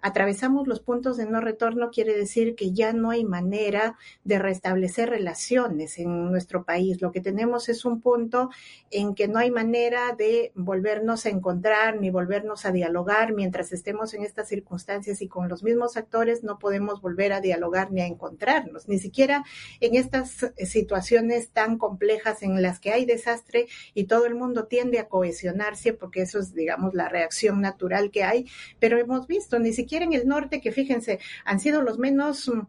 atravesamos 0.02 0.66
los 0.66 0.80
puntos 0.80 1.16
de 1.16 1.26
no 1.26 1.40
retorno 1.40 1.90
quiere 1.90 2.16
decir 2.16 2.54
que 2.54 2.72
ya 2.72 2.92
no 2.92 3.10
hay 3.10 3.24
manera 3.24 3.96
de 4.24 4.38
restablecer 4.38 5.10
relaciones 5.10 5.98
en 5.98 6.30
nuestro 6.30 6.64
país. 6.64 7.00
Lo 7.02 7.12
que 7.12 7.20
tenemos 7.20 7.68
es 7.68 7.84
un 7.84 8.00
punto 8.00 8.50
en 8.90 9.14
que 9.14 9.28
no 9.28 9.38
hay 9.38 9.50
manera 9.50 10.14
de 10.16 10.52
volvernos 10.54 11.26
a 11.26 11.30
encontrar 11.30 12.00
ni 12.00 12.10
volvernos 12.10 12.64
a 12.64 12.72
dialogar. 12.72 13.32
Mientras 13.32 13.72
estemos 13.72 14.14
en 14.14 14.22
estas 14.22 14.48
circunstancias 14.48 15.22
y 15.22 15.28
con 15.28 15.48
los 15.48 15.62
mismos 15.62 15.96
actores 15.96 16.42
no 16.42 16.58
podemos 16.58 17.00
volver 17.00 17.32
a 17.32 17.40
dialogar 17.40 17.92
ni 17.92 18.00
a 18.00 18.06
encontrarnos, 18.06 18.88
ni 18.88 18.98
siquiera 18.98 19.44
en 19.80 19.94
estas 19.94 20.52
situaciones 20.64 21.50
tan 21.50 21.78
complejas 21.78 22.42
en 22.42 22.62
las 22.62 22.80
que 22.80 22.92
hay 22.92 23.04
desastre 23.04 23.66
y 23.94 24.04
todo 24.04 24.26
el 24.26 24.34
mundo 24.34 24.64
tiende 24.64 24.98
a 24.98 25.08
cohesionarse 25.08 25.92
porque 25.92 26.22
eso 26.22 26.38
es, 26.38 26.54
digamos, 26.54 26.94
la 26.94 27.08
reacción 27.08 27.60
natural 27.60 28.10
que 28.10 28.24
hay, 28.24 28.46
pero 28.78 28.98
hemos 28.98 29.26
visto, 29.26 29.58
ni 29.58 29.72
siquiera 29.72 29.89
en 29.96 30.12
el 30.12 30.26
norte, 30.26 30.60
que 30.60 30.72
fíjense, 30.72 31.18
han 31.44 31.60
sido 31.60 31.82
los 31.82 31.98
menos 31.98 32.48
mm, 32.48 32.60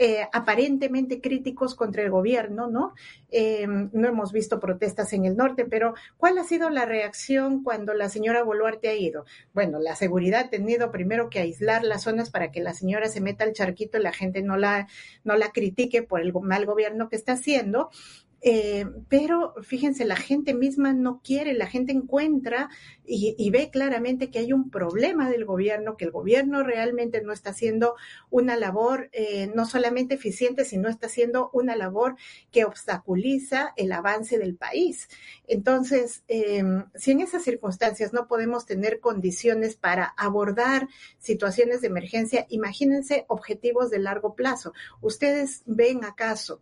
eh, 0.00 0.28
aparentemente 0.32 1.20
críticos 1.20 1.74
contra 1.74 2.04
el 2.04 2.10
gobierno, 2.10 2.68
¿no? 2.68 2.94
Eh, 3.32 3.66
no 3.66 4.06
hemos 4.06 4.30
visto 4.30 4.60
protestas 4.60 5.12
en 5.12 5.24
el 5.24 5.36
norte, 5.36 5.64
pero 5.64 5.94
¿cuál 6.16 6.38
ha 6.38 6.44
sido 6.44 6.70
la 6.70 6.86
reacción 6.86 7.64
cuando 7.64 7.94
la 7.94 8.08
señora 8.08 8.44
Boluarte 8.44 8.90
ha 8.90 8.94
ido? 8.94 9.24
Bueno, 9.54 9.80
la 9.80 9.96
seguridad 9.96 10.44
ha 10.44 10.50
tenido 10.50 10.92
primero 10.92 11.30
que 11.30 11.40
aislar 11.40 11.82
las 11.82 12.04
zonas 12.04 12.30
para 12.30 12.52
que 12.52 12.60
la 12.60 12.74
señora 12.74 13.08
se 13.08 13.20
meta 13.20 13.42
al 13.42 13.54
charquito 13.54 13.98
y 13.98 14.02
la 14.02 14.12
gente 14.12 14.40
no 14.40 14.56
la, 14.56 14.86
no 15.24 15.34
la 15.34 15.50
critique 15.50 16.04
por 16.04 16.20
el 16.20 16.32
mal 16.32 16.64
gobierno 16.64 17.08
que 17.08 17.16
está 17.16 17.32
haciendo. 17.32 17.90
Eh, 18.40 18.86
pero 19.08 19.54
fíjense, 19.62 20.04
la 20.04 20.16
gente 20.16 20.54
misma 20.54 20.92
no 20.92 21.20
quiere, 21.24 21.54
la 21.54 21.66
gente 21.66 21.92
encuentra 21.92 22.68
y, 23.04 23.50
ve 23.50 23.70
claramente 23.70 24.30
que 24.30 24.38
hay 24.38 24.52
un 24.52 24.70
problema 24.70 25.30
del 25.30 25.46
gobierno, 25.46 25.96
que 25.96 26.04
el 26.04 26.10
gobierno 26.10 26.62
realmente 26.62 27.22
no 27.22 27.32
está 27.32 27.50
haciendo 27.50 27.94
una 28.28 28.56
labor 28.56 29.08
eh, 29.12 29.50
no 29.54 29.64
solamente 29.64 30.14
eficiente, 30.14 30.66
sino 30.66 30.90
está 30.90 31.06
haciendo 31.06 31.50
una 31.54 31.74
labor 31.74 32.16
que 32.52 32.66
obstaculiza 32.66 33.72
el 33.76 33.92
avance 33.92 34.38
del 34.38 34.56
país. 34.56 35.08
Entonces, 35.46 36.22
eh, 36.28 36.62
si 36.94 37.12
en 37.12 37.20
esas 37.20 37.42
circunstancias 37.42 38.12
no 38.12 38.28
podemos 38.28 38.66
tener 38.66 39.00
condiciones 39.00 39.76
para 39.76 40.04
abordar 40.18 40.86
situaciones 41.18 41.80
de 41.80 41.86
emergencia, 41.86 42.46
imagínense 42.50 43.24
objetivos 43.28 43.90
de 43.90 44.00
largo 44.00 44.34
plazo. 44.34 44.74
¿Ustedes 45.00 45.62
ven 45.64 46.04
acaso 46.04 46.60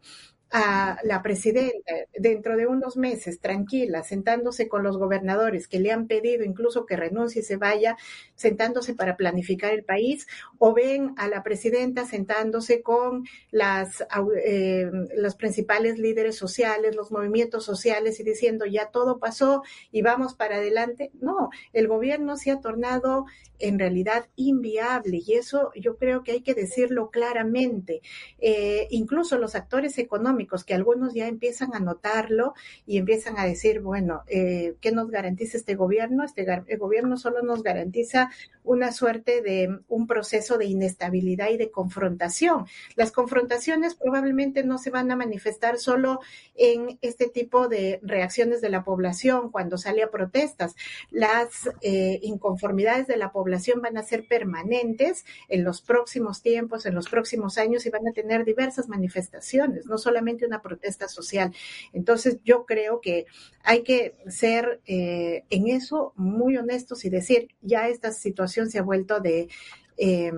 a 0.53 0.99
la 1.03 1.23
presidenta 1.23 1.93
dentro 2.17 2.57
de 2.57 2.67
unos 2.67 2.97
meses, 2.97 3.41
tranquila, 3.41 4.03
sentándose 4.05 4.69
con 4.69 4.83
los 4.83 4.97
gobernadores 4.97 5.67
que 5.67 5.81
le 5.81 5.91
han 5.91 6.07
pedido 6.07 6.45
incluso 6.45 6.87
que 6.87 6.97
renuncie 6.97 7.41
y 7.41 7.45
se 7.45 7.57
vaya, 7.57 7.97
sentándose 8.35 8.95
para 8.95 9.17
planificar 9.17 9.73
el 9.73 9.85
país, 9.85 10.27
o 10.59 10.73
ven 10.73 11.15
a 11.17 11.29
la 11.29 11.43
presidenta 11.43 12.05
sentándose 12.05 12.83
con 12.83 13.25
las, 13.51 14.07
eh, 14.45 14.91
los 15.17 15.35
principales 15.35 15.99
líderes 15.99 16.37
sociales, 16.37 16.95
los 16.95 17.11
movimientos 17.11 17.65
sociales 17.65 18.21
y 18.21 18.23
diciendo 18.23 18.67
ya 18.67 18.91
todo 18.91 19.19
pasó 19.19 19.63
y 19.91 20.03
vamos 20.03 20.35
para 20.35 20.57
adelante. 20.57 21.11
No, 21.21 21.51
el 21.73 21.89
gobierno 21.89 22.37
se 22.37 22.51
ha 22.51 22.61
tornado 22.61 23.27
en 23.59 23.79
realidad 23.79 24.27
inviable 24.37 25.23
y 25.27 25.35
eso 25.35 25.73
yo 25.75 25.97
creo 25.97 26.23
que 26.23 26.33
hay 26.33 26.43
que 26.43 26.55
decirlo 26.55 27.11
claramente. 27.11 28.03
Eh, 28.39 28.87
incluso 28.91 29.39
los 29.39 29.55
actores 29.55 29.99
económicos, 29.99 30.36
que 30.65 30.75
algunos 30.75 31.15
ya 31.15 31.27
empiezan 31.27 31.75
a 31.75 31.81
notarlo 31.81 32.55
y 32.87 32.99
empiezan 32.99 33.39
a 33.39 33.47
decir, 33.47 33.81
bueno, 33.81 34.23
eh, 34.27 34.75
¿qué 34.81 34.93
nos 34.93 35.11
garantiza 35.11 35.57
este 35.57 35.75
gobierno? 35.75 36.25
Este 36.25 36.47
el 36.67 36.79
gobierno 36.79 37.17
solo 37.17 37.43
nos 37.43 37.63
garantiza 37.63 38.31
una 38.63 38.93
suerte 38.93 39.41
de 39.43 39.79
un 39.89 40.07
proceso 40.07 40.59
de 40.59 40.67
inestabilidad 40.67 41.51
y 41.51 41.57
de 41.57 41.71
confrontación. 41.71 42.67
Las 42.95 43.13
confrontaciones 43.13 43.95
probablemente 43.95 44.65
no 44.65 44.79
se 44.79 44.91
van 44.91 45.11
a 45.11 45.17
manifestar 45.17 45.79
solo 45.79 46.21
en 46.55 46.99
este 47.01 47.29
tipo 47.29 47.69
de 47.69 48.01
reacciones 48.03 48.61
de 48.61 48.71
la 48.71 48.85
población 48.85 49.51
cuando 49.51 49.79
sale 49.79 50.03
a 50.03 50.11
protestas. 50.11 50.75
Las 51.11 51.71
eh, 51.81 52.19
inconformidades 52.23 53.07
de 53.07 53.17
la 53.17 53.33
población 53.33 53.47
población 53.47 53.81
van 53.81 53.97
a 53.97 54.03
ser 54.03 54.27
permanentes 54.27 55.25
en 55.49 55.63
los 55.63 55.81
próximos 55.81 56.43
tiempos, 56.43 56.85
en 56.85 56.97
los 56.97 57.09
próximos 57.09 57.59
años 57.59 57.87
y 57.87 57.91
van 57.91 58.09
a 58.09 58.13
tener 58.13 58.45
diversas 58.45 58.89
manifestaciones, 58.89 59.87
no 59.87 59.99
solamente 59.99 60.26
una 60.47 60.63
protesta 60.63 61.09
social. 61.09 61.55
Entonces 61.93 62.39
yo 62.45 62.67
creo 62.67 63.01
que 63.01 63.27
hay 63.63 63.83
que 63.83 64.15
ser 64.29 64.81
eh, 64.87 65.45
en 65.51 65.69
eso 65.69 66.13
muy 66.17 66.57
honestos 66.57 67.05
y 67.05 67.11
decir, 67.11 67.49
ya 67.63 67.89
esta 67.89 68.11
situación 68.11 68.71
se 68.71 68.79
ha 68.79 68.83
vuelto 68.83 69.21
de 69.21 69.49
eh, 69.97 70.33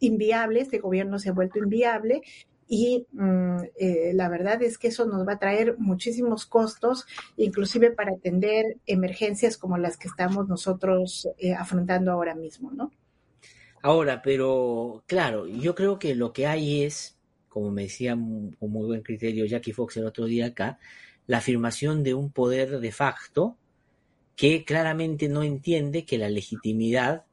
inviable, 0.00 0.60
este 0.60 0.78
gobierno 0.78 1.18
se 1.18 1.30
ha 1.30 1.32
vuelto 1.32 1.58
inviable 1.58 2.22
y 2.72 3.08
mm, 3.10 3.56
eh, 3.80 4.12
la 4.14 4.28
verdad 4.28 4.62
es 4.62 4.78
que 4.78 4.88
eso 4.88 5.04
nos 5.04 5.26
va 5.26 5.32
a 5.32 5.38
traer 5.40 5.76
muchísimos 5.78 6.46
costos, 6.46 7.04
inclusive 7.36 7.90
para 7.90 8.12
atender 8.12 8.76
emergencias 8.86 9.58
como 9.58 9.76
las 9.76 9.96
que 9.96 10.06
estamos 10.06 10.46
nosotros 10.46 11.28
eh, 11.38 11.52
afrontando 11.52 12.12
ahora 12.12 12.36
mismo, 12.36 12.70
¿no? 12.70 12.92
Ahora, 13.82 14.22
pero 14.22 15.02
claro, 15.08 15.48
yo 15.48 15.74
creo 15.74 15.98
que 15.98 16.14
lo 16.14 16.32
que 16.32 16.46
hay 16.46 16.84
es, 16.84 17.18
como 17.50 17.70
me 17.70 17.82
decía 17.82 18.12
con 18.12 18.70
muy 18.70 18.86
buen 18.86 19.02
criterio 19.02 19.44
Jackie 19.44 19.74
Fox 19.74 19.98
el 19.98 20.06
otro 20.06 20.24
día 20.24 20.46
acá, 20.46 20.78
la 21.26 21.38
afirmación 21.38 22.02
de 22.02 22.14
un 22.14 22.32
poder 22.32 22.80
de 22.80 22.92
facto 22.92 23.58
que 24.36 24.64
claramente 24.64 25.28
no 25.28 25.42
entiende 25.42 26.06
que 26.06 26.16
la 26.16 26.30
legitimidad 26.30 27.26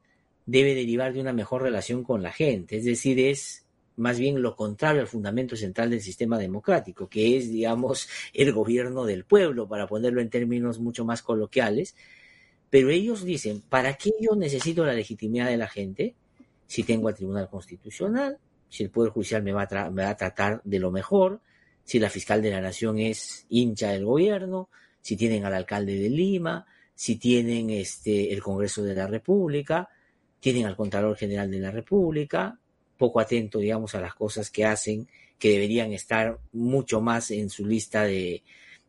debe 0.44 0.74
derivar 0.74 1.14
de 1.14 1.20
una 1.20 1.32
mejor 1.32 1.62
relación 1.62 2.04
con 2.04 2.22
la 2.22 2.32
gente, 2.32 2.76
es 2.76 2.84
decir, 2.84 3.18
es 3.18 3.64
más 3.96 4.18
bien 4.18 4.42
lo 4.42 4.54
contrario 4.54 5.00
al 5.00 5.08
fundamento 5.08 5.56
central 5.56 5.90
del 5.90 6.02
sistema 6.02 6.38
democrático, 6.38 7.08
que 7.08 7.36
es, 7.36 7.50
digamos, 7.50 8.08
el 8.32 8.52
gobierno 8.52 9.06
del 9.06 9.24
pueblo, 9.24 9.66
para 9.66 9.88
ponerlo 9.88 10.20
en 10.20 10.30
términos 10.30 10.78
mucho 10.78 11.04
más 11.04 11.20
coloquiales. 11.20 11.96
Pero 12.70 12.90
ellos 12.90 13.24
dicen, 13.24 13.60
¿para 13.68 13.94
qué 13.94 14.12
yo 14.20 14.36
necesito 14.36 14.84
la 14.84 14.92
legitimidad 14.92 15.48
de 15.48 15.56
la 15.56 15.66
gente? 15.66 16.14
si 16.68 16.84
tengo 16.84 17.08
al 17.08 17.14
Tribunal 17.14 17.48
Constitucional, 17.48 18.38
si 18.68 18.84
el 18.84 18.90
Poder 18.90 19.10
Judicial 19.10 19.42
me 19.42 19.52
va, 19.52 19.62
a 19.62 19.90
va 19.90 20.10
a 20.10 20.16
tratar 20.16 20.60
de 20.64 20.78
lo 20.78 20.90
mejor, 20.90 21.40
si 21.84 21.98
la 21.98 22.10
fiscal 22.10 22.42
de 22.42 22.50
la 22.50 22.60
Nación 22.60 22.98
es 22.98 23.46
hincha 23.48 23.92
del 23.92 24.04
gobierno, 24.04 24.68
si 25.00 25.16
tienen 25.16 25.44
al 25.44 25.54
alcalde 25.54 25.98
de 25.98 26.10
Lima, 26.10 26.66
si 26.94 27.16
tienen 27.16 27.70
este, 27.70 28.32
el 28.32 28.42
Congreso 28.42 28.82
de 28.82 28.94
la 28.94 29.06
República, 29.06 29.88
tienen 30.40 30.66
al 30.66 30.76
Contralor 30.76 31.16
General 31.16 31.50
de 31.50 31.60
la 31.60 31.70
República, 31.70 32.58
poco 32.96 33.20
atento, 33.20 33.58
digamos, 33.58 33.94
a 33.94 34.00
las 34.00 34.14
cosas 34.14 34.50
que 34.50 34.64
hacen, 34.64 35.08
que 35.38 35.50
deberían 35.50 35.92
estar 35.92 36.38
mucho 36.52 37.00
más 37.00 37.30
en 37.30 37.48
su 37.48 37.64
lista 37.64 38.04
de, 38.04 38.42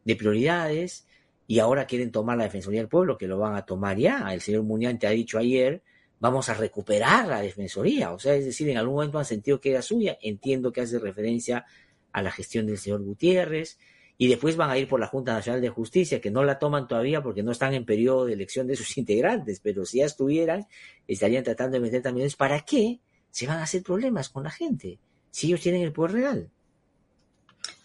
de 0.03 0.15
prioridades, 0.15 1.05
y 1.47 1.59
ahora 1.59 1.85
quieren 1.85 2.11
tomar 2.11 2.37
la 2.37 2.43
Defensoría 2.43 2.81
del 2.81 2.89
Pueblo, 2.89 3.17
que 3.17 3.27
lo 3.27 3.39
van 3.39 3.55
a 3.55 3.65
tomar 3.65 3.97
ya. 3.97 4.31
El 4.31 4.41
señor 4.41 4.63
Muñante 4.63 5.07
ha 5.07 5.11
dicho 5.11 5.39
ayer 5.39 5.81
vamos 6.19 6.49
a 6.49 6.53
recuperar 6.53 7.27
la 7.27 7.41
defensoría. 7.41 8.11
O 8.11 8.19
sea, 8.19 8.35
es 8.35 8.45
decir, 8.45 8.69
en 8.69 8.77
algún 8.77 8.95
momento 8.95 9.19
han 9.19 9.25
sentido 9.25 9.59
que 9.59 9.71
era 9.71 9.81
suya. 9.81 10.17
Entiendo 10.21 10.71
que 10.71 10.81
hace 10.81 10.99
referencia 10.99 11.65
a 12.11 12.21
la 12.21 12.31
gestión 12.31 12.67
del 12.67 12.77
señor 12.77 13.03
Gutiérrez. 13.03 13.77
Y 14.17 14.27
después 14.27 14.57
van 14.57 14.69
a 14.69 14.77
ir 14.77 14.89
por 14.89 14.99
la 14.99 15.07
Junta 15.07 15.31
Nacional 15.31 15.61
de 15.61 15.69
Justicia, 15.69 16.19
que 16.19 16.29
no 16.29 16.43
la 16.43 16.59
toman 16.59 16.89
todavía 16.89 17.23
porque 17.23 17.41
no 17.41 17.53
están 17.53 17.73
en 17.73 17.85
periodo 17.85 18.25
de 18.25 18.33
elección 18.33 18.67
de 18.67 18.75
sus 18.75 18.97
integrantes, 18.97 19.61
pero 19.61 19.85
si 19.85 19.99
ya 19.99 20.05
estuvieran, 20.05 20.67
estarían 21.07 21.43
tratando 21.43 21.75
de 21.75 21.81
meter 21.81 22.01
también. 22.01 22.29
¿Para 22.37 22.59
qué 22.61 22.99
se 23.31 23.47
van 23.47 23.59
a 23.59 23.63
hacer 23.63 23.81
problemas 23.81 24.29
con 24.29 24.43
la 24.43 24.51
gente 24.51 24.99
si 25.31 25.47
ellos 25.47 25.61
tienen 25.61 25.83
el 25.83 25.93
poder 25.93 26.11
real? 26.11 26.49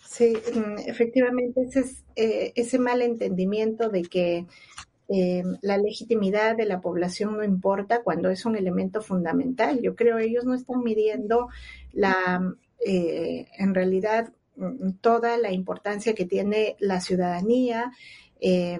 Sí, 0.08 0.32
mm, 0.54 0.88
efectivamente, 0.88 1.62
ese, 1.62 1.80
es, 1.80 2.04
eh, 2.16 2.52
ese 2.56 2.78
mal 2.78 3.02
entendimiento 3.02 3.88
de 3.88 4.02
que 4.02 4.46
eh, 5.08 5.42
la 5.60 5.76
legitimidad 5.76 6.56
de 6.56 6.64
la 6.64 6.80
población 6.80 7.36
no 7.36 7.44
importa 7.44 8.02
cuando 8.02 8.30
es 8.30 8.46
un 8.46 8.56
elemento 8.56 9.02
fundamental. 9.02 9.80
Yo 9.82 9.94
creo 9.94 10.18
ellos 10.18 10.44
no 10.44 10.54
están 10.54 10.82
midiendo 10.82 11.48
la, 11.92 12.54
eh, 12.84 13.46
en 13.58 13.74
realidad, 13.74 14.32
mm, 14.56 14.92
toda 15.00 15.36
la 15.36 15.52
importancia 15.52 16.14
que 16.14 16.24
tiene 16.24 16.76
la 16.78 17.00
ciudadanía, 17.00 17.92
eh, 18.40 18.78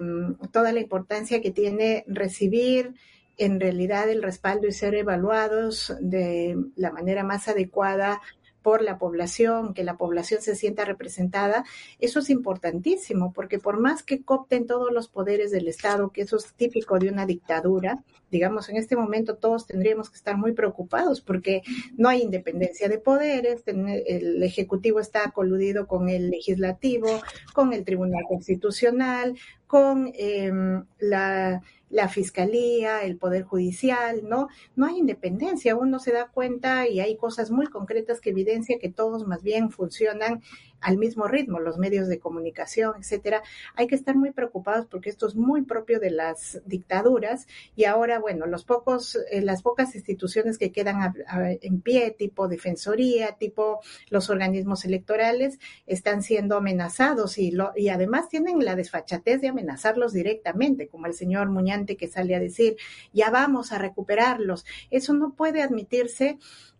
toda 0.51 0.71
la 0.71 0.79
importancia 0.79 1.41
que 1.41 1.51
tiene 1.51 2.03
recibir 2.07 2.95
en 3.37 3.59
realidad 3.59 4.09
el 4.09 4.23
respaldo 4.23 4.67
y 4.67 4.71
ser 4.71 4.95
evaluados 4.95 5.93
de 5.99 6.57
la 6.75 6.91
manera 6.91 7.23
más 7.23 7.47
adecuada 7.47 8.21
por 8.65 8.81
la 8.81 8.97
población, 8.97 9.75
que 9.75 9.83
la 9.83 9.95
población 9.95 10.41
se 10.41 10.55
sienta 10.55 10.85
representada, 10.85 11.63
eso 11.99 12.17
es 12.17 12.31
importantísimo, 12.31 13.31
porque 13.31 13.59
por 13.59 13.79
más 13.79 14.01
que 14.01 14.23
copten 14.23 14.65
todos 14.65 14.91
los 14.91 15.07
poderes 15.07 15.51
del 15.51 15.67
Estado, 15.67 16.09
que 16.09 16.23
eso 16.23 16.37
es 16.37 16.51
típico 16.55 16.97
de 16.97 17.09
una 17.09 17.27
dictadura, 17.27 18.03
digamos, 18.31 18.67
en 18.69 18.77
este 18.77 18.95
momento 18.95 19.35
todos 19.35 19.67
tendríamos 19.67 20.09
que 20.09 20.15
estar 20.15 20.35
muy 20.35 20.53
preocupados 20.53 21.21
porque 21.21 21.61
no 21.95 22.09
hay 22.09 22.23
independencia 22.23 22.89
de 22.89 22.97
poderes, 22.97 23.61
el 23.67 24.41
Ejecutivo 24.41 24.99
está 24.99 25.29
coludido 25.29 25.85
con 25.85 26.09
el 26.09 26.31
Legislativo, 26.31 27.21
con 27.53 27.71
el 27.71 27.85
Tribunal 27.85 28.23
Constitucional, 28.27 29.37
con 29.67 30.11
em, 30.15 30.85
la, 30.97 31.61
la, 31.95 32.09
fiscalía, 32.09 33.03
el 33.03 33.17
poder 33.17 33.43
judicial, 33.43 34.27
¿no? 34.27 34.49
No 34.75 34.85
hay 34.85 34.97
independencia, 34.97 35.75
uno 35.75 35.99
se 35.99 36.11
da 36.11 36.27
cuenta 36.27 36.87
y 36.87 36.99
hay 36.99 37.15
cosas 37.15 37.51
muy 37.51 37.67
concretas 37.67 38.19
que 38.19 38.31
evidencia 38.31 38.79
que 38.79 38.89
todos 38.89 39.25
más 39.25 39.43
bien 39.43 39.71
funcionan 39.71 40.41
al 40.85 40.97
mismo 40.99 41.27
ritmo, 41.27 41.59
los 41.59 41.79
medios 41.79 42.07
de 42.07 42.19
comunicación, 42.19 42.93
etcétera. 42.99 43.41
Hay 43.75 43.87
que 43.87 43.95
estar 43.95 44.15
muy 44.15 44.31
preocupados 44.31 44.85
porque 44.85 45.09
esto 45.09 45.27
es 45.27 45.35
muy 45.35 45.63
propio 45.63 45.99
de 45.99 46.11
las 46.11 46.61
dictaduras 46.65 47.47
y 47.75 47.85
ahora, 47.85 48.19
bueno, 48.19 48.45
los 48.45 48.65
pocos, 48.65 49.17
eh, 49.31 49.41
las 49.41 49.63
pocas 49.63 49.95
instituciones 49.95 50.59
que 50.59 50.71
quedan 50.71 51.15
en 51.61 51.81
pie, 51.81 52.11
tipo 52.11 52.47
defensoría, 52.47 53.31
tipo 53.31 53.79
los 54.11 54.29
organismos 54.29 54.85
electorales, 54.85 55.57
están 55.87 56.21
siendo 56.21 56.57
amenazados 56.57 57.39
y, 57.39 57.49
lo, 57.49 57.71
y 57.75 57.89
además 57.89 58.29
tienen 58.29 58.63
la 58.63 58.75
desfachatez 58.75 59.41
de 59.41 59.47
amenazarlos 59.47 60.13
directamente, 60.13 60.87
como 60.87 61.07
el 61.07 61.15
señor 61.15 61.49
Muñante 61.49 61.97
que 61.97 62.07
sale 62.07 62.35
a 62.35 62.39
decir, 62.39 62.77
ya 63.11 63.31
vamos 63.31 63.71
a 63.71 63.79
recuperarlos. 63.79 64.65
Eso 64.91 65.15
no 65.15 65.33
puede 65.33 65.63
admitirse 65.63 66.37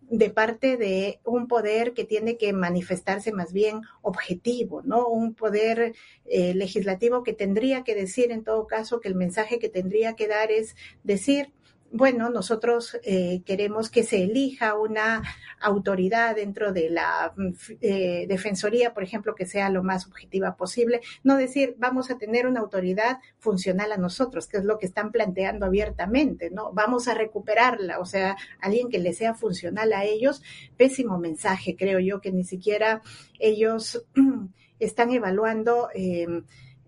de 0.09 0.29
parte 0.29 0.77
de 0.77 1.19
un 1.23 1.47
poder 1.47 1.93
que 1.93 2.03
tiene 2.03 2.37
que 2.37 2.53
manifestarse 2.53 3.31
más 3.31 3.53
bien 3.53 3.81
objetivo, 4.01 4.81
¿no? 4.83 5.07
Un 5.07 5.33
poder 5.33 5.95
eh, 6.25 6.53
legislativo 6.53 7.23
que 7.23 7.33
tendría 7.33 7.83
que 7.83 7.95
decir, 7.95 8.31
en 8.31 8.43
todo 8.43 8.67
caso, 8.67 8.99
que 9.01 9.07
el 9.07 9.15
mensaje 9.15 9.59
que 9.59 9.69
tendría 9.69 10.15
que 10.15 10.27
dar 10.27 10.51
es 10.51 10.75
decir, 11.03 11.51
bueno, 11.91 12.29
nosotros 12.29 12.97
eh, 13.03 13.41
queremos 13.45 13.89
que 13.89 14.03
se 14.03 14.23
elija 14.23 14.75
una 14.77 15.23
autoridad 15.61 16.35
dentro 16.35 16.73
de 16.73 16.89
la 16.89 17.33
eh, 17.79 18.25
Defensoría, 18.27 18.93
por 18.93 19.03
ejemplo, 19.03 19.33
que 19.35 19.45
sea 19.45 19.69
lo 19.69 19.83
más 19.83 20.05
objetiva 20.07 20.57
posible, 20.57 21.01
no 21.23 21.37
decir 21.37 21.75
vamos 21.77 22.11
a 22.11 22.17
tener 22.17 22.47
una 22.47 22.59
autoridad 22.59 23.19
funcional 23.39 23.91
a 23.91 23.97
nosotros, 23.97 24.47
que 24.47 24.57
es 24.57 24.65
lo 24.65 24.77
que 24.77 24.85
están 24.85 25.11
planteando 25.11 25.65
abiertamente, 25.65 26.49
¿no? 26.49 26.73
Vamos 26.73 27.07
a 27.07 27.13
recuperarla, 27.13 27.99
o 27.99 28.05
sea, 28.05 28.35
alguien 28.59 28.89
que 28.89 28.99
le 28.99 29.13
sea 29.13 29.33
funcional 29.33 29.93
a 29.93 30.03
ellos, 30.03 30.41
pésimo 30.77 31.17
mensaje, 31.17 31.75
creo 31.77 31.99
yo, 31.99 32.19
que 32.19 32.31
ni 32.31 32.43
siquiera 32.43 33.01
ellos 33.39 34.05
están 34.79 35.11
evaluando. 35.11 35.89
Eh, 35.95 36.43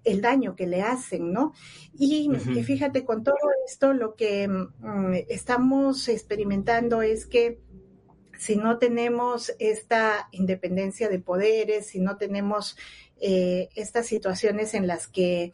el 0.07 0.21
daño 0.21 0.55
que 0.55 0.67
le 0.67 0.81
hacen, 0.81 1.33
¿no? 1.33 1.53
Y, 1.97 2.29
fíjate, 2.63 3.03
con 3.03 3.23
todo 3.23 3.35
esto 3.67 3.93
lo 3.93 4.15
que 4.15 4.47
mm, 4.47 5.13
estamos 5.27 6.07
experimentando 6.07 7.01
es 7.01 7.25
que 7.25 7.59
si 8.37 8.55
no 8.55 8.77
tenemos 8.77 9.51
esta 9.59 10.29
independencia 10.31 11.09
de 11.09 11.19
poderes, 11.19 11.87
si 11.87 11.99
no 11.99 12.17
tenemos 12.17 12.77
eh, 13.19 13.69
estas 13.75 14.07
situaciones 14.07 14.73
en 14.73 14.87
las 14.87 15.07
que 15.07 15.53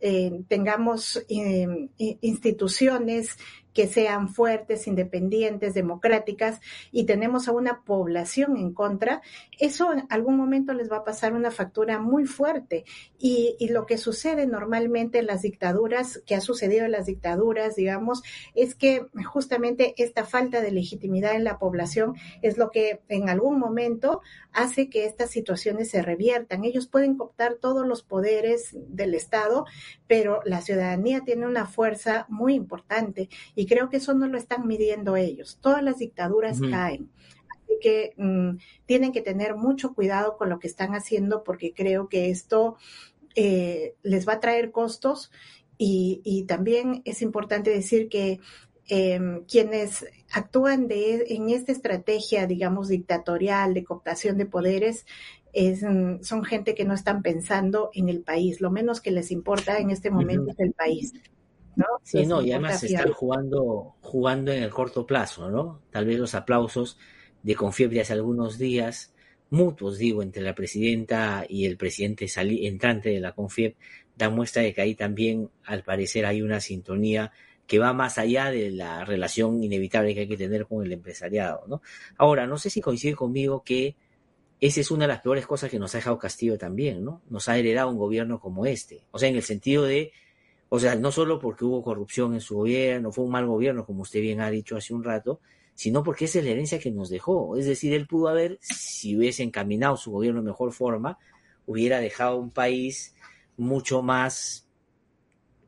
eh, 0.00 0.40
tengamos 0.48 1.22
eh, 1.28 1.88
instituciones 1.98 3.36
que 3.72 3.86
sean 3.86 4.28
fuertes, 4.28 4.86
independientes, 4.86 5.74
democráticas 5.74 6.60
y 6.90 7.04
tenemos 7.04 7.48
a 7.48 7.52
una 7.52 7.82
población 7.82 8.56
en 8.56 8.72
contra, 8.72 9.22
eso 9.58 9.92
en 9.92 10.06
algún 10.10 10.36
momento 10.36 10.72
les 10.72 10.90
va 10.90 10.98
a 10.98 11.04
pasar 11.04 11.32
una 11.32 11.50
factura 11.50 11.98
muy 11.98 12.24
fuerte. 12.24 12.84
Y, 13.18 13.56
lo 13.70 13.86
que 13.86 13.98
sucede 13.98 14.46
normalmente 14.46 15.20
en 15.20 15.26
las 15.26 15.42
dictaduras, 15.42 16.20
que 16.26 16.34
ha 16.34 16.40
sucedido 16.40 16.84
en 16.86 16.90
las 16.90 17.06
dictaduras, 17.06 17.76
digamos, 17.76 18.22
es 18.54 18.74
que 18.74 19.06
justamente 19.24 19.94
esta 19.98 20.24
falta 20.24 20.60
de 20.60 20.72
legitimidad 20.72 21.36
en 21.36 21.44
la 21.44 21.58
población 21.58 22.14
es 22.42 22.58
lo 22.58 22.70
que 22.70 23.00
en 23.08 23.28
algún 23.28 23.60
momento 23.60 24.22
hace 24.52 24.90
que 24.90 25.04
estas 25.04 25.30
situaciones 25.30 25.90
se 25.90 26.02
reviertan. 26.02 26.64
Ellos 26.64 26.88
pueden 26.88 27.16
cooptar 27.16 27.54
todos 27.60 27.86
los 27.86 28.02
poderes 28.02 28.70
del 28.72 29.14
Estado, 29.14 29.66
pero 30.08 30.40
la 30.44 30.62
ciudadanía 30.62 31.20
tiene 31.20 31.46
una 31.46 31.66
fuerza 31.66 32.26
muy 32.28 32.54
importante 32.54 33.28
creo 33.66 33.88
que 33.88 33.98
eso 33.98 34.14
no 34.14 34.26
lo 34.26 34.38
están 34.38 34.66
midiendo 34.66 35.16
ellos. 35.16 35.58
Todas 35.60 35.82
las 35.82 35.98
dictaduras 35.98 36.60
caen. 36.60 37.10
Así 37.48 37.78
que 37.80 38.14
mm, 38.16 38.58
tienen 38.86 39.12
que 39.12 39.22
tener 39.22 39.56
mucho 39.56 39.94
cuidado 39.94 40.36
con 40.36 40.48
lo 40.48 40.58
que 40.58 40.66
están 40.66 40.94
haciendo 40.94 41.44
porque 41.44 41.72
creo 41.72 42.08
que 42.08 42.30
esto 42.30 42.76
eh, 43.34 43.94
les 44.02 44.26
va 44.28 44.34
a 44.34 44.40
traer 44.40 44.70
costos 44.70 45.30
y, 45.82 46.44
también 46.46 47.00
es 47.06 47.22
importante 47.22 47.70
decir 47.70 48.10
que 48.10 48.38
em, 48.88 49.44
quienes 49.46 50.04
actúan 50.30 50.88
de, 50.88 51.24
en 51.30 51.48
esta 51.48 51.72
estrategia, 51.72 52.46
digamos, 52.46 52.88
dictatorial 52.88 53.72
de 53.72 53.84
cooptación 53.84 54.36
de 54.36 54.44
poderes, 54.44 55.06
es, 55.54 55.82
mm, 55.82 56.22
son 56.22 56.44
gente 56.44 56.74
que 56.74 56.84
no 56.84 56.92
están 56.92 57.22
pensando 57.22 57.90
en 57.94 58.10
el 58.10 58.20
país. 58.20 58.60
Lo 58.60 58.70
menos 58.70 59.00
que 59.00 59.10
les 59.10 59.30
importa 59.30 59.78
en 59.78 59.90
este 59.90 60.10
momento 60.10 60.50
es 60.50 60.58
el 60.58 60.72
país. 60.72 61.14
Sí, 62.02 62.26
no, 62.26 62.42
y 62.42 62.52
además 62.52 62.82
están 62.82 63.12
jugando, 63.12 63.94
jugando 64.00 64.52
en 64.52 64.62
el 64.62 64.70
corto 64.70 65.06
plazo, 65.06 65.50
¿no? 65.50 65.82
Tal 65.90 66.06
vez 66.06 66.18
los 66.18 66.34
aplausos 66.34 66.98
de 67.42 67.54
Confiebre 67.54 68.00
hace 68.00 68.12
algunos 68.12 68.58
días 68.58 69.14
mutuos, 69.50 69.98
digo, 69.98 70.22
entre 70.22 70.42
la 70.42 70.54
presidenta 70.54 71.44
y 71.48 71.66
el 71.66 71.76
presidente 71.76 72.26
entrante 72.36 73.10
de 73.10 73.20
la 73.20 73.32
CONFIEP, 73.32 73.76
da 74.16 74.30
muestra 74.30 74.62
de 74.62 74.72
que 74.72 74.80
ahí 74.80 74.94
también, 74.94 75.50
al 75.64 75.82
parecer, 75.82 76.24
hay 76.24 76.42
una 76.42 76.60
sintonía 76.60 77.32
que 77.66 77.78
va 77.78 77.92
más 77.92 78.18
allá 78.18 78.50
de 78.50 78.70
la 78.70 79.04
relación 79.04 79.62
inevitable 79.62 80.14
que 80.14 80.20
hay 80.20 80.28
que 80.28 80.36
tener 80.36 80.66
con 80.66 80.84
el 80.84 80.92
empresariado, 80.92 81.64
¿no? 81.68 81.82
Ahora, 82.16 82.46
no 82.46 82.58
sé 82.58 82.70
si 82.70 82.80
coincide 82.80 83.14
conmigo 83.14 83.62
que 83.64 83.96
esa 84.60 84.80
es 84.80 84.90
una 84.90 85.04
de 85.04 85.08
las 85.08 85.20
peores 85.20 85.46
cosas 85.46 85.70
que 85.70 85.78
nos 85.78 85.94
ha 85.94 85.98
dejado 85.98 86.18
Castillo 86.18 86.58
también, 86.58 87.04
¿no? 87.04 87.22
Nos 87.30 87.48
ha 87.48 87.56
heredado 87.56 87.88
un 87.88 87.96
gobierno 87.96 88.40
como 88.40 88.66
este. 88.66 89.04
O 89.10 89.18
sea, 89.18 89.28
en 89.28 89.36
el 89.36 89.42
sentido 89.42 89.84
de, 89.84 90.12
o 90.72 90.78
sea, 90.78 90.94
no 90.94 91.10
solo 91.10 91.40
porque 91.40 91.64
hubo 91.64 91.82
corrupción 91.82 92.32
en 92.32 92.40
su 92.40 92.54
gobierno, 92.54 93.10
fue 93.10 93.24
un 93.24 93.32
mal 93.32 93.44
gobierno, 93.44 93.84
como 93.84 94.02
usted 94.02 94.20
bien 94.20 94.40
ha 94.40 94.50
dicho 94.50 94.76
hace 94.76 94.94
un 94.94 95.02
rato, 95.02 95.40
sino 95.74 96.04
porque 96.04 96.26
esa 96.26 96.38
es 96.38 96.44
la 96.44 96.52
herencia 96.52 96.78
que 96.78 96.92
nos 96.92 97.10
dejó. 97.10 97.56
Es 97.56 97.66
decir, 97.66 97.92
él 97.92 98.06
pudo 98.06 98.28
haber, 98.28 98.56
si 98.60 99.16
hubiese 99.16 99.42
encaminado 99.42 99.96
su 99.96 100.12
gobierno 100.12 100.40
de 100.40 100.46
mejor 100.46 100.72
forma, 100.72 101.18
hubiera 101.66 101.98
dejado 101.98 102.36
un 102.36 102.50
país 102.50 103.16
mucho 103.56 104.00
más 104.00 104.68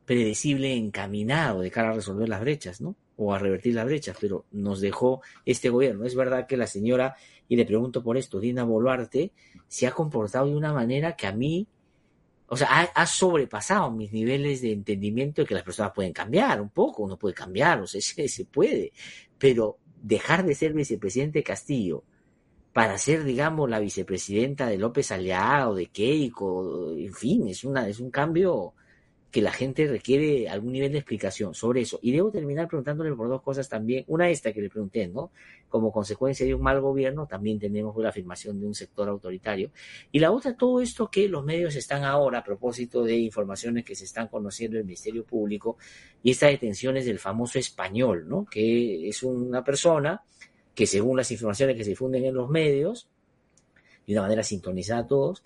predecible, 0.05 0.73
encaminado 0.73 1.59
de 1.59 1.69
cara 1.69 1.89
a 1.89 1.93
resolver 1.93 2.29
las 2.29 2.39
brechas, 2.39 2.79
¿no? 2.79 2.95
O 3.17 3.33
a 3.33 3.39
revertir 3.39 3.75
las 3.75 3.85
brechas, 3.85 4.15
pero 4.21 4.45
nos 4.51 4.79
dejó 4.79 5.21
este 5.45 5.69
gobierno. 5.69 6.05
Es 6.05 6.15
verdad 6.15 6.47
que 6.47 6.55
la 6.55 6.67
señora, 6.67 7.17
y 7.49 7.57
le 7.57 7.65
pregunto 7.65 8.01
por 8.03 8.15
esto, 8.15 8.39
Dina 8.39 8.63
Boluarte, 8.63 9.33
se 9.67 9.85
ha 9.85 9.91
comportado 9.91 10.45
de 10.45 10.55
una 10.55 10.71
manera 10.71 11.17
que 11.17 11.27
a 11.27 11.33
mí, 11.33 11.67
o 12.47 12.57
sea, 12.57 12.91
ha, 12.93 13.05
sobrepasado 13.05 13.89
mis 13.91 14.11
niveles 14.11 14.61
de 14.61 14.71
entendimiento 14.71 15.41
de 15.41 15.47
que 15.47 15.55
las 15.55 15.63
personas 15.63 15.93
pueden 15.93 16.13
cambiar 16.13 16.61
un 16.61 16.69
poco, 16.69 17.03
uno 17.03 17.17
puede 17.17 17.33
cambiar, 17.33 17.81
o 17.81 17.87
sea, 17.87 18.01
se, 18.01 18.27
se 18.27 18.45
puede, 18.45 18.91
pero 19.37 19.77
dejar 20.01 20.45
de 20.45 20.55
ser 20.55 20.73
vicepresidente 20.73 21.43
Castillo 21.43 22.03
para 22.73 22.97
ser, 22.97 23.23
digamos, 23.23 23.69
la 23.69 23.79
vicepresidenta 23.79 24.67
de 24.67 24.77
López 24.77 25.11
Aliaga 25.11 25.69
o 25.69 25.75
de 25.75 25.87
Keiko, 25.87 26.93
en 26.97 27.13
fin, 27.13 27.47
es, 27.47 27.63
una, 27.63 27.87
es 27.87 27.99
un 27.99 28.09
cambio 28.09 28.73
que 29.33 29.41
la 29.41 29.51
gente 29.51 29.87
requiere 29.87 30.47
algún 30.47 30.73
nivel 30.73 30.91
de 30.91 30.99
explicación 30.99 31.55
sobre 31.55 31.81
eso. 31.81 31.97
Y 32.03 32.11
debo 32.11 32.29
terminar 32.29 32.67
preguntándole 32.67 33.11
por 33.15 33.27
dos 33.29 33.41
cosas 33.41 33.67
también. 33.67 34.03
Una 34.05 34.29
esta 34.29 34.53
que 34.53 34.61
le 34.61 34.69
pregunté, 34.69 35.07
¿no? 35.07 35.31
Como 35.69 35.91
consecuencia 35.91 36.45
de 36.45 36.53
un 36.53 36.61
mal 36.61 36.79
gobierno, 36.79 37.25
también 37.25 37.57
tenemos 37.57 37.97
la 37.97 38.09
afirmación 38.09 38.59
de 38.59 38.67
un 38.67 38.75
sector 38.75 39.09
autoritario. 39.09 39.71
Y 40.11 40.19
la 40.19 40.31
otra, 40.31 40.55
todo 40.55 40.81
esto 40.81 41.09
que 41.09 41.27
los 41.27 41.43
medios 41.43 41.75
están 41.75 42.03
ahora, 42.03 42.37
a 42.37 42.43
propósito 42.43 43.03
de 43.03 43.17
informaciones 43.17 43.83
que 43.83 43.95
se 43.95 44.03
están 44.03 44.27
conociendo 44.27 44.77
del 44.77 44.85
Ministerio 44.85 45.25
Público, 45.25 45.77
y 46.21 46.29
esta 46.29 46.45
detención 46.45 46.95
es 46.97 47.05
del 47.07 47.17
famoso 47.17 47.57
español, 47.57 48.29
¿no? 48.29 48.45
Que 48.45 49.09
es 49.09 49.23
una 49.23 49.63
persona 49.63 50.21
que 50.75 50.85
según 50.85 51.17
las 51.17 51.31
informaciones 51.31 51.75
que 51.75 51.83
se 51.83 51.89
difunden 51.89 52.23
en 52.23 52.35
los 52.35 52.51
medios, 52.51 53.09
de 54.05 54.13
una 54.13 54.21
manera 54.21 54.43
sintonizada 54.43 55.01
a 55.01 55.07
todos, 55.07 55.43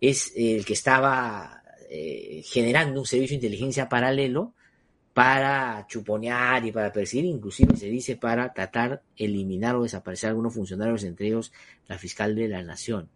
es 0.00 0.32
el 0.36 0.64
que 0.64 0.74
estaba 0.74 1.63
eh, 1.88 2.42
generando 2.44 3.00
un 3.00 3.06
servicio 3.06 3.34
de 3.34 3.46
inteligencia 3.46 3.88
paralelo 3.88 4.54
para 5.12 5.86
chuponear 5.88 6.66
y 6.66 6.72
para 6.72 6.92
perseguir, 6.92 7.26
inclusive 7.26 7.76
se 7.76 7.86
dice 7.86 8.16
para 8.16 8.52
tratar, 8.52 9.02
eliminar 9.16 9.76
o 9.76 9.84
desaparecer 9.84 10.30
algunos 10.30 10.54
funcionarios, 10.54 11.04
entre 11.04 11.28
ellos 11.28 11.52
la 11.86 11.98
fiscal 11.98 12.34
de 12.34 12.48
la 12.48 12.62
nación. 12.62 13.08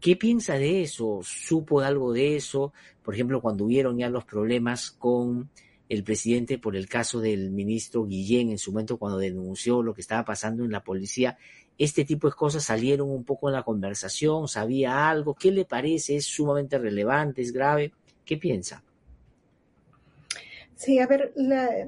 ¿Qué 0.00 0.16
piensa 0.16 0.54
de 0.54 0.82
eso? 0.82 1.20
¿Supo 1.22 1.80
algo 1.80 2.12
de 2.12 2.36
eso? 2.36 2.72
Por 3.02 3.14
ejemplo, 3.14 3.40
cuando 3.40 3.64
hubieron 3.66 3.98
ya 3.98 4.08
los 4.08 4.24
problemas 4.24 4.90
con 4.90 5.50
el 5.90 6.04
presidente 6.04 6.56
por 6.56 6.76
el 6.76 6.88
caso 6.88 7.20
del 7.20 7.50
ministro 7.50 8.06
Guillén 8.06 8.50
en 8.50 8.58
su 8.58 8.72
momento 8.72 8.96
cuando 8.96 9.18
denunció 9.18 9.82
lo 9.82 9.92
que 9.92 10.00
estaba 10.00 10.24
pasando 10.24 10.64
en 10.64 10.70
la 10.70 10.84
policía, 10.84 11.36
este 11.80 12.04
tipo 12.04 12.28
de 12.28 12.34
cosas 12.34 12.62
salieron 12.62 13.10
un 13.10 13.24
poco 13.24 13.48
en 13.48 13.54
la 13.54 13.62
conversación, 13.62 14.48
sabía 14.48 15.08
algo, 15.08 15.34
¿qué 15.34 15.50
le 15.50 15.64
parece? 15.64 16.16
¿Es 16.16 16.26
sumamente 16.26 16.76
relevante? 16.76 17.40
¿Es 17.40 17.52
grave? 17.52 17.94
¿Qué 18.26 18.36
piensa? 18.36 18.82
Sí, 20.76 20.98
a 20.98 21.06
ver, 21.06 21.32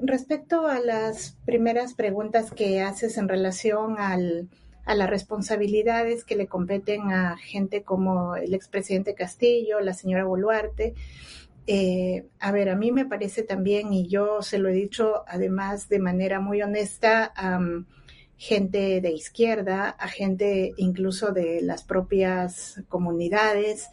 respecto 0.01 0.65
a 0.65 0.79
las 0.79 1.37
primeras 1.45 1.93
preguntas 1.93 2.51
que 2.51 2.81
haces 2.81 3.19
en 3.19 3.29
relación 3.29 3.99
al, 3.99 4.49
a 4.85 4.95
las 4.95 5.07
responsabilidades 5.07 6.23
que 6.23 6.37
le 6.37 6.47
competen 6.47 7.11
a 7.11 7.37
gente 7.37 7.83
como 7.83 8.35
el 8.35 8.55
expresidente 8.55 9.13
Castillo, 9.13 9.79
la 9.79 9.93
señora 9.93 10.25
Boluarte, 10.25 10.95
eh, 11.67 12.25
a 12.39 12.51
ver, 12.51 12.69
a 12.69 12.75
mí 12.75 12.91
me 12.91 13.05
parece 13.05 13.43
también, 13.43 13.93
y 13.93 14.07
yo 14.07 14.41
se 14.41 14.57
lo 14.57 14.69
he 14.69 14.73
dicho 14.73 15.23
además 15.27 15.87
de 15.87 15.99
manera 15.99 16.39
muy 16.39 16.63
honesta, 16.63 17.31
gente 18.37 19.01
de 19.01 19.11
izquierda, 19.11 19.89
a 19.89 20.07
gente 20.07 20.73
incluso 20.77 21.31
de 21.31 21.61
las 21.61 21.83
propias 21.83 22.81
comunidades, 22.89 23.87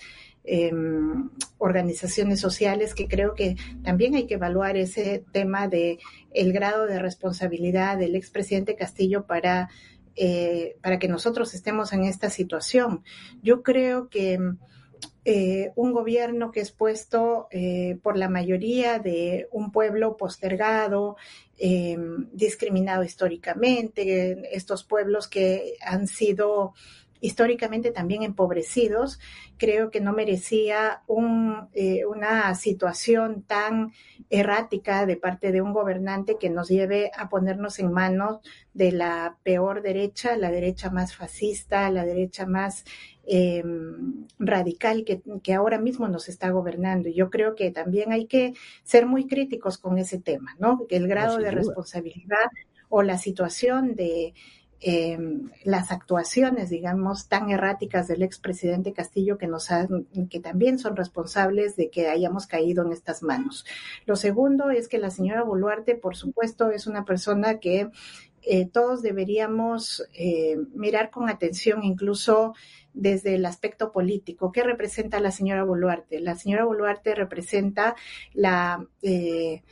em, 0.45 1.31
organizaciones 1.59 2.41
sociales, 2.41 2.95
que 2.95 3.07
creo 3.07 3.35
que 3.35 3.57
también 3.83 4.15
hay 4.15 4.27
que 4.27 4.35
evaluar 4.35 4.77
ese 4.77 5.25
tema 5.33 5.69
de 5.69 5.99
el 6.33 6.53
grado 6.53 6.87
de 6.87 6.99
responsabilidad 6.99 7.99
del 7.99 8.17
expresidente 8.17 8.75
Castillo 8.75 9.27
para, 9.27 9.69
eh, 10.17 10.77
para 10.83 10.99
que 10.99 11.09
nosotros 11.09 11.55
estemos 11.55 11.93
en 11.93 12.05
esta 12.05 12.31
situación. 12.31 13.05
Yo 13.43 13.63
creo 13.63 14.09
que 14.09 14.39
eh, 15.25 15.73
un 15.77 15.93
gobierno 15.93 16.51
que 16.51 16.61
es 16.61 16.71
puesto 16.71 17.49
eh, 17.51 17.99
por 18.03 18.17
la 18.17 18.31
mayoría 18.31 18.99
de 18.99 19.49
un 19.53 19.71
pueblo 19.71 20.17
postergado, 20.17 21.17
eh, 21.59 21.99
discriminado 22.33 23.05
históricamente, 23.05 24.49
estos 24.57 24.83
pueblos 24.83 25.29
que 25.29 25.75
han 25.83 26.07
sido 26.07 26.73
históricamente 27.21 27.91
también 27.91 28.23
empobrecidos, 28.23 29.19
creo 29.57 29.91
que 29.91 30.01
no 30.01 30.13
merecía 30.13 31.03
una 31.07 32.55
situación 32.55 33.43
tan 33.43 33.93
errática 34.31 35.07
de 35.07 35.17
parte 35.17 35.53
de 35.53 35.61
un 35.61 35.73
gobernante 35.73 36.37
que 36.39 36.51
nos 36.51 36.69
lleve 36.69 37.11
a 37.17 37.29
ponernos 37.29 37.79
en 37.79 37.93
manos 37.93 38.41
de 38.73 38.93
la 38.93 39.37
peor 39.43 39.83
derecha, 39.83 40.37
la 40.37 40.51
derecha 40.51 40.91
más 40.91 41.15
fascista, 41.15 41.91
la 41.91 42.05
derecha 42.05 42.47
más 42.47 42.85
eh, 43.27 43.63
radical 44.39 45.05
que, 45.05 45.23
que, 45.43 45.55
ahora 45.55 45.79
mismo 45.79 46.09
nos 46.09 46.29
está 46.29 46.51
gobernando. 46.51 47.09
Y 47.09 47.15
yo 47.15 47.31
creo 47.31 47.55
que 47.55 47.71
también 47.71 48.13
hay 48.13 48.27
que 48.27 48.55
ser 48.83 49.07
muy 49.07 49.27
críticos 49.27 49.79
con 49.79 49.99
ese 49.99 50.19
tema, 50.19 50.57
¿no? 50.59 50.87
El 50.89 51.07
grado 51.07 51.39
de 51.39 51.51
responsabilidad 51.51 52.49
o 52.89 53.03
la 53.03 53.19
situación 53.19 53.95
de 53.95 54.35
eh, 54.81 55.19
las 55.65 55.91
actuaciones, 55.91 56.71
digamos, 56.71 57.29
tan 57.29 57.51
erráticas 57.51 58.09
del 58.09 58.23
expresidente 58.23 58.93
Castillo 58.93 59.37
que 59.37 59.47
nos 59.47 59.71
han, 59.71 60.07
que 60.31 60.41
también 60.41 60.79
son 60.79 60.97
responsables 60.97 61.77
de 61.77 61.91
que 61.91 62.09
hayamos 62.09 62.47
caído 62.47 62.85
en 62.85 62.93
estas 62.93 63.23
manos. 63.23 63.67
Lo 64.07 64.17
segundo 64.17 64.71
es 64.71 64.89
que 64.89 64.99
la 64.99 65.11
señora 65.11 65.43
Boluarte, 65.43 65.95
por 65.97 66.17
supuesto, 66.17 66.71
es 66.71 66.87
una 66.87 67.05
persona 67.05 67.59
que 67.59 67.91
eh, 68.43 68.67
todos 68.67 69.03
deberíamos 69.03 70.07
eh, 70.15 70.57
mirar 70.75 71.11
con 71.11 71.29
atención, 71.29 71.85
incluso 71.85 72.55
desde 72.95 73.35
el 73.35 73.45
aspecto 73.45 73.93
político. 73.93 74.51
¿Qué 74.51 74.63
representa 74.63 75.21
la 75.21 75.31
señora 75.31 75.65
Boluarte? 75.65 76.21
La 76.21 76.37
señora 76.37 76.65
Boluarte 76.65 77.15
representa 77.15 77.97
la, 78.33 78.87
eh, 79.03 79.63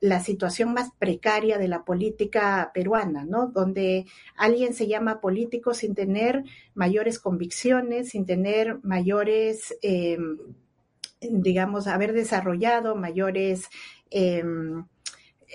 la 0.00 0.20
situación 0.20 0.74
más 0.74 0.90
precaria 0.98 1.58
de 1.58 1.68
la 1.68 1.84
política 1.84 2.70
peruana, 2.74 3.24
¿no? 3.24 3.48
Donde 3.48 4.06
alguien 4.36 4.74
se 4.74 4.86
llama 4.86 5.20
político 5.20 5.74
sin 5.74 5.94
tener 5.94 6.44
mayores 6.74 7.18
convicciones, 7.18 8.10
sin 8.10 8.26
tener 8.26 8.78
mayores, 8.82 9.76
em, 9.82 10.38
digamos, 11.20 11.86
haber 11.86 12.12
desarrollado 12.12 12.96
mayores... 12.96 13.68
Em, 14.10 14.84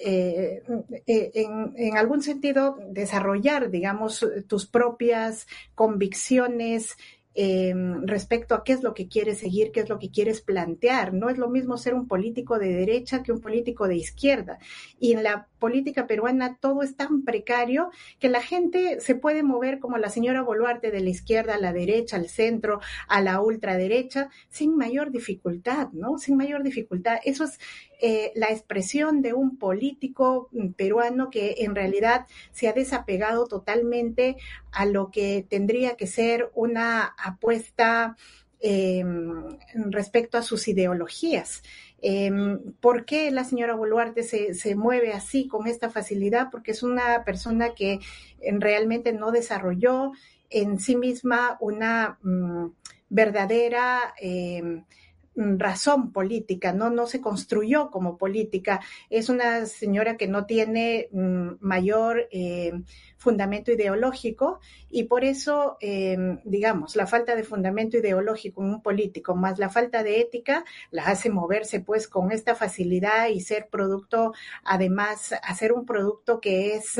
eh, 0.03 0.63
eh, 1.05 1.31
en, 1.33 1.73
en, 1.75 1.97
algún 1.97 2.21
sentido 2.21 2.77
desarrollar, 2.91 3.69
digamos, 3.69 4.25
tus 4.47 4.65
propias 4.65 5.47
convicciones, 5.75 6.95
eh, 7.33 7.73
respecto 8.03 8.55
a 8.55 8.63
qué 8.63 8.73
es 8.73 8.83
lo 8.83 8.93
que 8.93 9.07
quieres 9.07 9.39
seguir, 9.39 9.71
qué 9.71 9.79
es 9.81 9.89
lo 9.89 9.99
que 9.99 10.11
quieres 10.11 10.41
plantear. 10.41 11.13
No 11.13 11.29
es 11.29 11.37
lo 11.37 11.49
mismo 11.49 11.77
ser 11.77 11.93
un 11.93 12.07
político 12.07 12.59
de 12.59 12.73
derecha 12.73 13.23
que 13.23 13.31
un 13.31 13.39
político 13.39 13.87
de 13.87 13.95
izquierda. 13.95 14.59
Y 14.99 15.13
en 15.13 15.23
la 15.23 15.47
política 15.59 16.07
peruana 16.07 16.57
todo 16.59 16.81
es 16.81 16.95
tan 16.95 17.23
precario 17.23 17.91
que 18.19 18.29
la 18.29 18.41
gente 18.41 18.99
se 18.99 19.15
puede 19.15 19.43
mover 19.43 19.79
como 19.79 19.97
la 19.97 20.09
señora 20.09 20.41
Boluarte 20.41 20.91
de 20.91 20.99
la 20.99 21.09
izquierda 21.09 21.55
a 21.55 21.59
la 21.59 21.71
derecha, 21.71 22.17
al 22.17 22.27
centro, 22.27 22.81
a 23.07 23.21
la 23.21 23.39
ultraderecha, 23.41 24.29
sin 24.49 24.75
mayor 24.75 25.11
dificultad, 25.11 25.89
¿no? 25.93 26.17
Sin 26.17 26.35
mayor 26.35 26.63
dificultad. 26.63 27.19
Eso 27.23 27.45
es 27.45 27.59
eh, 28.01 28.31
la 28.35 28.47
expresión 28.47 29.21
de 29.21 29.33
un 29.33 29.57
político 29.57 30.49
peruano 30.75 31.29
que 31.29 31.55
en 31.59 31.75
realidad 31.75 32.25
se 32.51 32.67
ha 32.67 32.73
desapegado 32.73 33.45
totalmente 33.45 34.37
a 34.71 34.85
lo 34.85 35.11
que 35.11 35.45
tendría 35.47 35.95
que 35.95 36.07
ser 36.07 36.49
una 36.55 37.13
apuesta 37.23 38.15
em, 38.59 39.57
respecto 39.89 40.37
a 40.37 40.43
sus 40.43 40.67
ideologías. 40.67 41.63
Em, 42.01 42.73
¿Por 42.79 43.05
qué 43.05 43.31
la 43.31 43.43
señora 43.43 43.75
Boluarte 43.75 44.23
se, 44.23 44.53
se, 44.53 44.75
mueve 44.75 45.13
así, 45.13 45.47
con 45.47 45.67
esta 45.67 45.89
facilidad? 45.89 46.49
Porque 46.51 46.71
es 46.71 46.83
una 46.83 47.23
persona 47.23 47.73
que 47.75 47.99
realmente 48.59 49.13
no 49.13 49.31
desarrolló 49.31 50.11
en 50.49 50.79
sí 50.79 50.95
misma 50.95 51.57
una 51.59 52.17
mm, 52.23 52.67
verdadera 53.09 54.13
Mm, 54.21 54.85
razón 55.57 56.11
política, 56.11 56.73
¿no? 56.73 56.89
No 56.89 57.07
se 57.07 57.21
construyó 57.21 57.89
como 57.89 58.17
política. 58.17 58.81
Es 59.09 59.29
una 59.29 59.65
señora 59.65 60.17
que 60.17 60.27
no 60.27 60.45
tiene 60.45 61.09
mm, 61.11 61.51
mayor 61.59 62.27
eh, 62.31 62.73
fundamento 63.17 63.71
ideológico 63.71 64.59
y 64.89 65.03
por 65.03 65.23
eso, 65.23 65.77
eh, 65.79 66.17
digamos, 66.43 66.95
la 66.95 67.07
falta 67.07 67.35
de 67.35 67.43
fundamento 67.43 67.97
ideológico 67.97 68.63
en 68.63 68.69
un 68.69 68.81
político 68.81 69.35
más 69.35 69.59
la 69.59 69.69
falta 69.69 70.03
de 70.03 70.21
ética 70.21 70.65
la 70.89 71.03
hace 71.05 71.29
moverse 71.29 71.79
pues 71.79 72.07
con 72.07 72.31
esta 72.31 72.55
facilidad 72.55 73.29
y 73.29 73.41
ser 73.41 73.67
producto, 73.69 74.33
además, 74.63 75.33
hacer 75.43 75.71
un 75.71 75.85
producto 75.85 76.39
que 76.41 76.75
es 76.75 76.99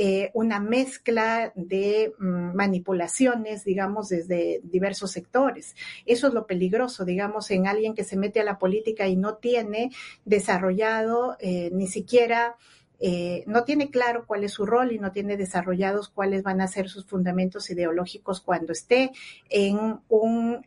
eh, 0.00 0.30
una 0.32 0.60
mezcla 0.60 1.52
de 1.56 2.14
mm, 2.20 2.54
manipulaciones, 2.54 3.64
digamos, 3.64 4.08
desde 4.08 4.60
diversos 4.62 5.10
sectores. 5.10 5.74
Eso 6.06 6.28
es 6.28 6.34
lo 6.34 6.46
peligroso, 6.46 7.04
digamos, 7.04 7.50
en 7.50 7.66
alguien 7.66 7.96
que 7.96 8.04
se 8.04 8.16
mete 8.16 8.38
a 8.38 8.44
la 8.44 8.60
política 8.60 9.08
y 9.08 9.16
no 9.16 9.38
tiene 9.38 9.90
desarrollado 10.24 11.36
eh, 11.40 11.70
ni 11.72 11.88
siquiera... 11.88 12.54
Eh, 13.00 13.44
no 13.46 13.62
tiene 13.62 13.90
claro 13.90 14.24
cuál 14.26 14.42
es 14.42 14.50
su 14.50 14.66
rol 14.66 14.90
y 14.90 14.98
no 14.98 15.12
tiene 15.12 15.36
desarrollados 15.36 16.08
cuáles 16.08 16.42
van 16.42 16.60
a 16.60 16.66
ser 16.66 16.88
sus 16.88 17.06
fundamentos 17.06 17.70
ideológicos 17.70 18.40
cuando 18.40 18.72
esté 18.72 19.12
en 19.48 20.00
un 20.08 20.64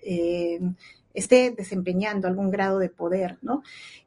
esté 1.13 1.51
desempeñando 1.51 2.27
algún 2.27 2.51
grado 2.51 2.79
de 2.79 2.89
poder, 2.89 3.37
¿no? 3.41 3.63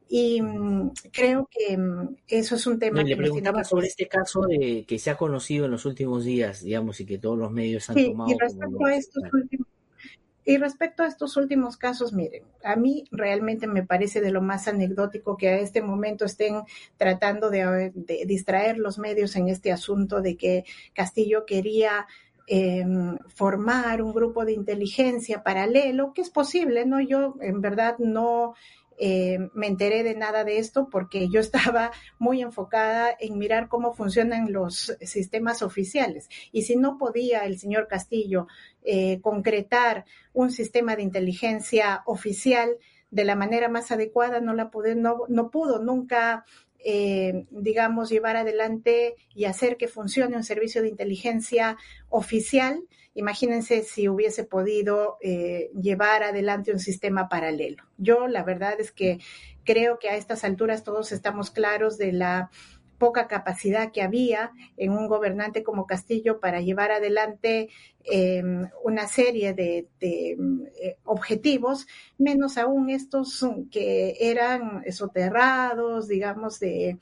Y 0.09 0.43
mm, 0.43 0.93
creo 1.13 1.49
que 1.51 1.77
mm, 1.77 2.17
eso 2.29 2.57
es 2.57 2.67
un 2.67 2.79
tema 2.79 3.03
que... 3.03 3.11
Le 3.11 3.17
preguntaba 3.17 3.65
sobre 3.65 3.87
este 3.87 4.07
caso 4.07 4.43
de, 4.43 4.85
que 4.87 4.99
se 4.99 5.11
ha 5.11 5.17
conocido 5.17 5.65
en 5.65 5.71
los 5.71 5.87
últimos 5.87 6.25
días, 6.25 6.63
digamos, 6.63 7.01
y 7.01 7.07
que 7.07 7.19
todos 7.19 7.39
los 7.39 7.51
medios 7.51 7.89
han 7.91 7.97
tomado. 7.97 8.31
Y 8.31 8.39
respecto, 8.39 8.85
a 8.85 8.95
estos 8.95 9.23
últimos, 9.33 9.67
y 10.47 10.59
respecto 10.59 11.03
a 11.03 11.07
estos 11.07 11.37
últimos 11.39 11.79
casos, 11.79 12.13
miren, 12.13 12.43
a 12.63 12.77
mí 12.77 13.05
realmente 13.11 13.67
me 13.67 13.83
parece 13.83 14.21
de 14.21 14.31
lo 14.31 14.43
más 14.43 14.69
anecdótico 14.69 15.39
que 15.39 15.49
a 15.49 15.59
este 15.59 15.81
momento 15.81 16.27
estén 16.27 16.63
tratando 16.99 17.49
de, 17.49 17.93
de 17.95 18.25
distraer 18.27 18.79
los 18.79 18.99
medios 18.99 19.37
en 19.37 19.49
este 19.49 19.73
asunto 19.73 20.21
de 20.21 20.37
que 20.37 20.65
Castillo 20.93 21.47
quería 21.47 22.07
em, 22.47 23.19
formar 23.29 24.03
un 24.03 24.13
grupo 24.13 24.45
de 24.45 24.53
inteligencia 24.53 25.43
paralelo, 25.43 26.13
que 26.13 26.23
es 26.23 26.31
posible, 26.31 26.85
¿no? 26.87 27.01
Yo 27.01 27.37
en 27.41 27.61
verdad 27.61 27.97
no 27.99 28.55
eh, 28.97 29.39
me 29.55 29.67
enteré 29.67 30.05
de 30.05 30.15
nada 30.15 30.45
de 30.45 30.59
esto 30.59 30.89
porque 30.91 31.29
yo 31.29 31.41
estaba 31.81 31.93
muy 32.19 32.43
enfocada 32.43 33.15
en 33.19 33.39
mirar 33.39 33.69
cómo 33.69 33.95
funcionan 33.95 34.53
los 34.53 34.97
sistemas 35.01 35.63
oficiales. 35.63 36.29
Y 36.53 36.63
si 36.63 36.77
no 36.77 36.99
podía 36.99 37.45
el 37.45 37.59
señor 37.59 37.89
Castillo 37.89 38.47
eh, 38.83 39.21
concretar 39.21 40.05
un 40.33 40.51
sistema 40.51 40.97
de 40.97 41.03
inteligencia 41.03 42.03
oficial 42.07 42.77
de 43.11 43.25
la 43.25 43.37
manera 43.37 43.69
más 43.69 43.93
adecuada, 43.93 44.41
no, 44.41 44.55
la 44.55 44.71
pude, 44.71 44.97
no, 44.97 45.19
no 45.29 45.51
pudo 45.51 45.81
nunca 45.81 46.45
eh, 46.85 47.47
digamos, 47.51 48.11
llevar 48.11 48.37
adelante 48.37 49.15
y 49.35 49.47
hacer 49.47 49.77
que 49.77 49.89
funcione 49.89 50.37
un 50.37 50.45
servicio 50.45 50.83
de 50.83 50.89
inteligencia 50.89 51.77
oficial. 52.11 52.83
Imagínense 53.15 53.83
si 53.83 54.09
hubiese 54.09 54.45
podido 54.45 55.17
eh, 55.23 55.71
llevar 55.81 56.23
adelante 56.23 56.73
un 56.73 56.81
sistema 56.81 57.29
paralelo. 57.29 57.83
Yo 57.97 58.27
la 58.29 58.43
verdad 58.43 58.81
es 58.81 58.93
que 58.93 59.19
creo 59.65 59.99
que 59.99 60.11
a 60.11 60.17
estas 60.17 60.45
alturas 60.45 60.85
todos 60.85 61.11
estamos 61.13 61.51
claros 61.51 61.97
de 61.97 62.13
la 62.13 62.51
poca 62.99 63.27
capacidad 63.27 63.93
que 63.93 64.03
había 64.03 64.53
en 64.77 64.93
un 64.93 65.09
gobernante 65.09 65.63
como 65.63 65.87
Castillo 65.87 66.41
para 66.41 66.61
llevar 66.61 66.91
adelante 66.91 67.69
em, 68.05 68.69
una 68.83 69.07
serie 69.07 69.55
de, 69.55 69.89
eh, 70.01 70.97
objetivos, 71.05 71.87
menos 72.19 72.59
aún 72.59 72.91
estos 72.91 73.45
que 73.71 74.17
eran 74.21 74.83
soterrados, 74.93 76.09
digamos, 76.09 76.61
de, 76.61 76.99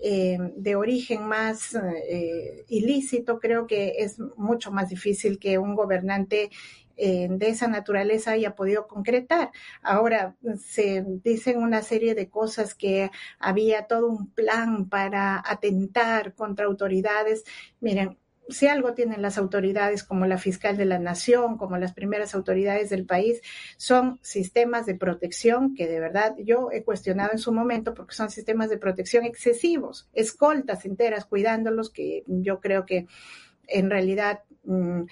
em, 0.00 0.52
de 0.56 0.76
origen 0.76 1.22
más 1.26 1.74
eh, 1.74 2.64
ilícito, 2.68 3.38
creo 3.38 3.66
que 3.66 3.94
es 3.98 4.18
mucho 4.36 4.70
más 4.70 4.88
difícil 4.88 5.38
que 5.38 5.58
un 5.58 5.74
gobernante 5.74 6.50
eh, 6.96 7.28
de 7.30 7.48
esa 7.48 7.68
naturaleza 7.68 8.32
haya 8.32 8.54
podido 8.54 8.86
concretar. 8.86 9.50
Ahora 9.82 10.36
se 10.58 11.04
dicen 11.22 11.62
una 11.62 11.82
serie 11.82 12.14
de 12.14 12.28
cosas 12.28 12.74
que 12.74 13.10
había 13.38 13.86
todo 13.86 14.08
un 14.08 14.30
plan 14.30 14.88
para 14.88 15.42
atentar 15.44 16.34
contra 16.34 16.66
autoridades. 16.66 17.44
Miren, 17.80 18.18
si 18.48 18.66
algo 18.66 18.94
tienen 18.94 19.22
las 19.22 19.38
autoridades 19.38 20.04
como 20.04 20.26
la 20.26 20.38
fiscal 20.38 20.76
de 20.76 20.84
la 20.84 20.98
nación, 20.98 21.56
como 21.56 21.78
las 21.78 21.94
primeras 21.94 22.34
autoridades 22.34 22.90
del 22.90 23.06
país, 23.06 23.40
son 23.76 24.18
sistemas 24.22 24.86
de 24.86 24.94
protección 24.94 25.74
que 25.74 25.86
de 25.86 26.00
verdad 26.00 26.34
yo 26.38 26.70
he 26.70 26.84
cuestionado 26.84 27.32
en 27.32 27.38
su 27.38 27.52
momento 27.52 27.94
porque 27.94 28.14
son 28.14 28.30
sistemas 28.30 28.68
de 28.70 28.78
protección 28.78 29.24
excesivos, 29.24 30.08
escoltas 30.12 30.84
enteras 30.84 31.24
cuidándolos 31.24 31.90
que 31.90 32.24
yo 32.26 32.60
creo 32.60 32.84
que 32.84 33.06
en 33.66 33.90
realidad 33.90 34.40
mm, 34.64 35.04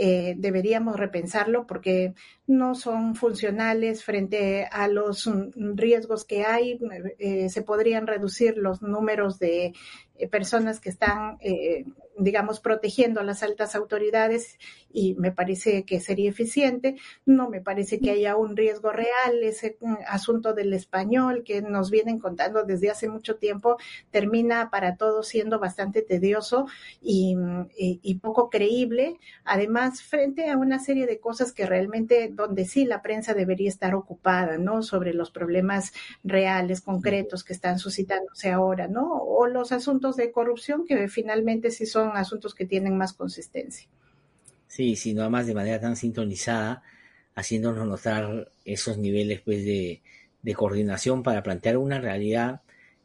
eh, 0.00 0.34
deberíamos 0.38 0.96
repensarlo 0.96 1.66
porque 1.66 2.14
no 2.46 2.76
son 2.76 3.16
funcionales 3.16 4.04
frente 4.04 4.64
a 4.70 4.86
los 4.86 5.26
mm, 5.26 5.76
riesgos 5.76 6.24
que 6.24 6.44
hay. 6.44 6.78
Eh, 7.18 7.48
se 7.48 7.62
podrían 7.62 8.06
reducir 8.06 8.56
los 8.56 8.80
números 8.80 9.40
de 9.40 9.74
eh, 10.14 10.28
personas 10.28 10.78
que 10.78 10.90
están, 10.90 11.38
digamos, 12.18 12.60
protegiendo 12.60 13.20
a 13.20 13.24
las 13.24 13.42
altas 13.42 13.74
autoridades 13.74 14.58
y 14.92 15.14
me 15.14 15.32
parece 15.32 15.84
que 15.84 16.00
sería 16.00 16.30
eficiente. 16.30 16.96
No 17.24 17.48
me 17.48 17.60
parece 17.60 18.00
que 18.00 18.10
haya 18.10 18.36
un 18.36 18.56
riesgo 18.56 18.90
real. 18.90 19.42
Ese 19.42 19.76
mm, 19.80 19.94
asunto 20.06 20.52
del 20.54 20.72
español 20.72 21.44
que 21.44 21.62
nos 21.62 21.90
vienen 21.90 22.18
contando 22.18 22.64
desde 22.64 22.90
hace 22.90 23.08
mucho 23.08 23.36
tiempo 23.36 23.76
termina 24.10 24.70
para 24.70 24.96
todos 24.96 25.28
siendo 25.28 25.58
bastante 25.58 26.02
tedioso 26.02 26.66
y, 27.00 27.36
poco 28.20 28.50
creíble. 28.50 29.18
Además, 29.44 30.02
frente 30.02 30.50
a 30.50 30.56
una 30.56 30.80
serie 30.80 31.06
de 31.06 31.20
cosas 31.20 31.52
que 31.52 31.66
realmente 31.66 32.28
donde 32.32 32.64
sí 32.64 32.84
la 32.84 33.00
prensa 33.00 33.32
debería 33.32 33.68
estar 33.68 33.94
ocupada, 33.94 34.58
¿no? 34.58 34.82
Sobre 34.82 35.14
los 35.14 35.30
problemas 35.30 35.92
reales, 36.24 36.80
concretos 36.80 37.44
que 37.44 37.52
están 37.52 37.78
suscitándose 37.78 38.50
ahora, 38.50 38.88
¿no? 38.88 39.14
O 39.14 39.46
los 39.46 39.70
asuntos 39.70 40.16
de 40.16 40.32
corrupción 40.32 40.84
que 40.84 41.08
finalmente 41.08 41.70
sí 41.70 41.86
son 41.86 42.07
asuntos 42.16 42.54
que 42.54 42.66
tienen 42.66 42.96
más 42.96 43.12
consistencia. 43.12 43.88
Sí, 44.66 44.96
sí, 44.96 45.14
nada 45.14 45.30
más 45.30 45.46
de 45.46 45.54
manera 45.54 45.80
tan 45.80 45.96
sintonizada, 45.96 46.82
haciéndonos 47.34 47.86
notar 47.86 48.50
esos 48.64 48.98
niveles 48.98 49.40
pues, 49.40 49.64
de, 49.64 50.02
de 50.42 50.54
coordinación 50.54 51.22
para 51.22 51.42
plantear 51.42 51.76
una 51.76 52.00
realidad 52.00 52.62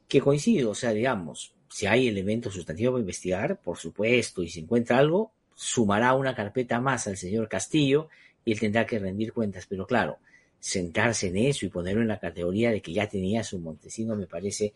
que 0.08 0.22
coincide, 0.22 0.66
o 0.66 0.76
sea, 0.76 0.92
digamos, 0.92 1.54
si 1.70 1.88
hay 1.88 2.08
elementos 2.08 2.54
sustantivos 2.54 2.94
para 2.94 3.02
investigar, 3.02 3.60
por 3.60 3.78
supuesto, 3.78 4.44
y 4.44 4.50
si 4.50 4.60
encuentra 4.60 5.00
algo, 5.00 5.32
sumará 5.56 6.14
una 6.14 6.36
carpeta 6.36 6.80
más 6.80 7.08
al 7.08 7.18
señor 7.18 7.50
Castillo 7.50 8.10
y 8.46 8.52
él 8.52 8.60
tendrá 8.60 8.86
que 8.86 9.00
rendir 9.00 9.34
cuentas. 9.34 9.66
Pero 9.68 9.88
claro, 9.88 10.20
sentarse 10.60 11.28
en 11.28 11.38
eso 11.38 11.66
y 11.66 11.70
ponerlo 11.70 12.02
en 12.02 12.08
la 12.08 12.20
categoría 12.20 12.72
de 12.72 12.82
que 12.82 12.94
ya 12.94 13.10
tenía 13.10 13.44
su 13.44 13.60
Montesino 13.60 14.16
me 14.16 14.28
parece 14.28 14.74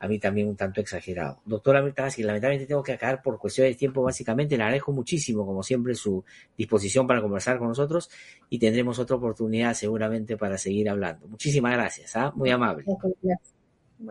a 0.00 0.06
mí 0.06 0.18
también 0.18 0.48
un 0.48 0.56
tanto 0.56 0.80
exagerado. 0.80 1.40
Doctora 1.44 1.82
Mirta 1.82 2.08
que 2.10 2.22
lamentablemente 2.22 2.66
tengo 2.66 2.82
que 2.82 2.92
acabar 2.92 3.20
por 3.20 3.38
cuestiones 3.38 3.74
de 3.74 3.78
tiempo 3.78 4.02
básicamente. 4.02 4.56
Le 4.56 4.62
agradezco 4.62 4.92
muchísimo, 4.92 5.44
como 5.44 5.62
siempre, 5.62 5.94
su 5.94 6.24
disposición 6.56 7.06
para 7.06 7.20
conversar 7.20 7.58
con 7.58 7.68
nosotros 7.68 8.08
y 8.48 8.58
tendremos 8.58 8.98
otra 8.98 9.16
oportunidad 9.16 9.74
seguramente 9.74 10.36
para 10.36 10.56
seguir 10.56 10.88
hablando. 10.88 11.26
Muchísimas 11.26 11.72
gracias, 11.72 12.14
¿ah? 12.16 12.32
muy 12.34 12.50
amable. 12.50 12.84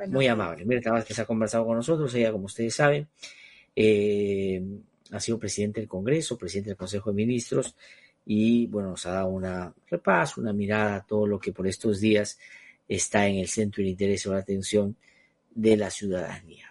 Muy 0.09 0.27
amable. 0.27 0.65
Mirta 0.65 1.03
que 1.05 1.13
se 1.13 1.21
ha 1.21 1.25
conversado 1.25 1.65
con 1.65 1.77
nosotros, 1.77 2.13
ella, 2.15 2.33
como 2.33 2.45
ustedes 2.45 2.75
saben, 2.75 3.07
eh, 3.73 4.61
ha 5.11 5.19
sido 5.21 5.39
presidente 5.39 5.79
del 5.79 5.87
Congreso, 5.87 6.37
presidente 6.37 6.71
del 6.71 6.77
Consejo 6.77 7.11
de 7.11 7.15
Ministros 7.15 7.75
y, 8.25 8.67
bueno, 8.67 8.89
nos 8.89 9.05
ha 9.05 9.11
dado 9.11 9.29
una 9.29 9.73
repaso, 9.89 10.41
una 10.41 10.51
mirada 10.51 10.97
a 10.97 11.05
todo 11.05 11.25
lo 11.25 11.39
que 11.39 11.53
por 11.53 11.65
estos 11.65 12.01
días 12.01 12.37
está 12.89 13.27
en 13.27 13.37
el 13.37 13.47
centro 13.47 13.81
del 13.81 13.91
interés 13.91 14.25
o 14.27 14.33
la 14.33 14.39
atención 14.39 14.97
de 15.57 15.75
la 15.75 15.89
ciudadanía. 15.89 16.65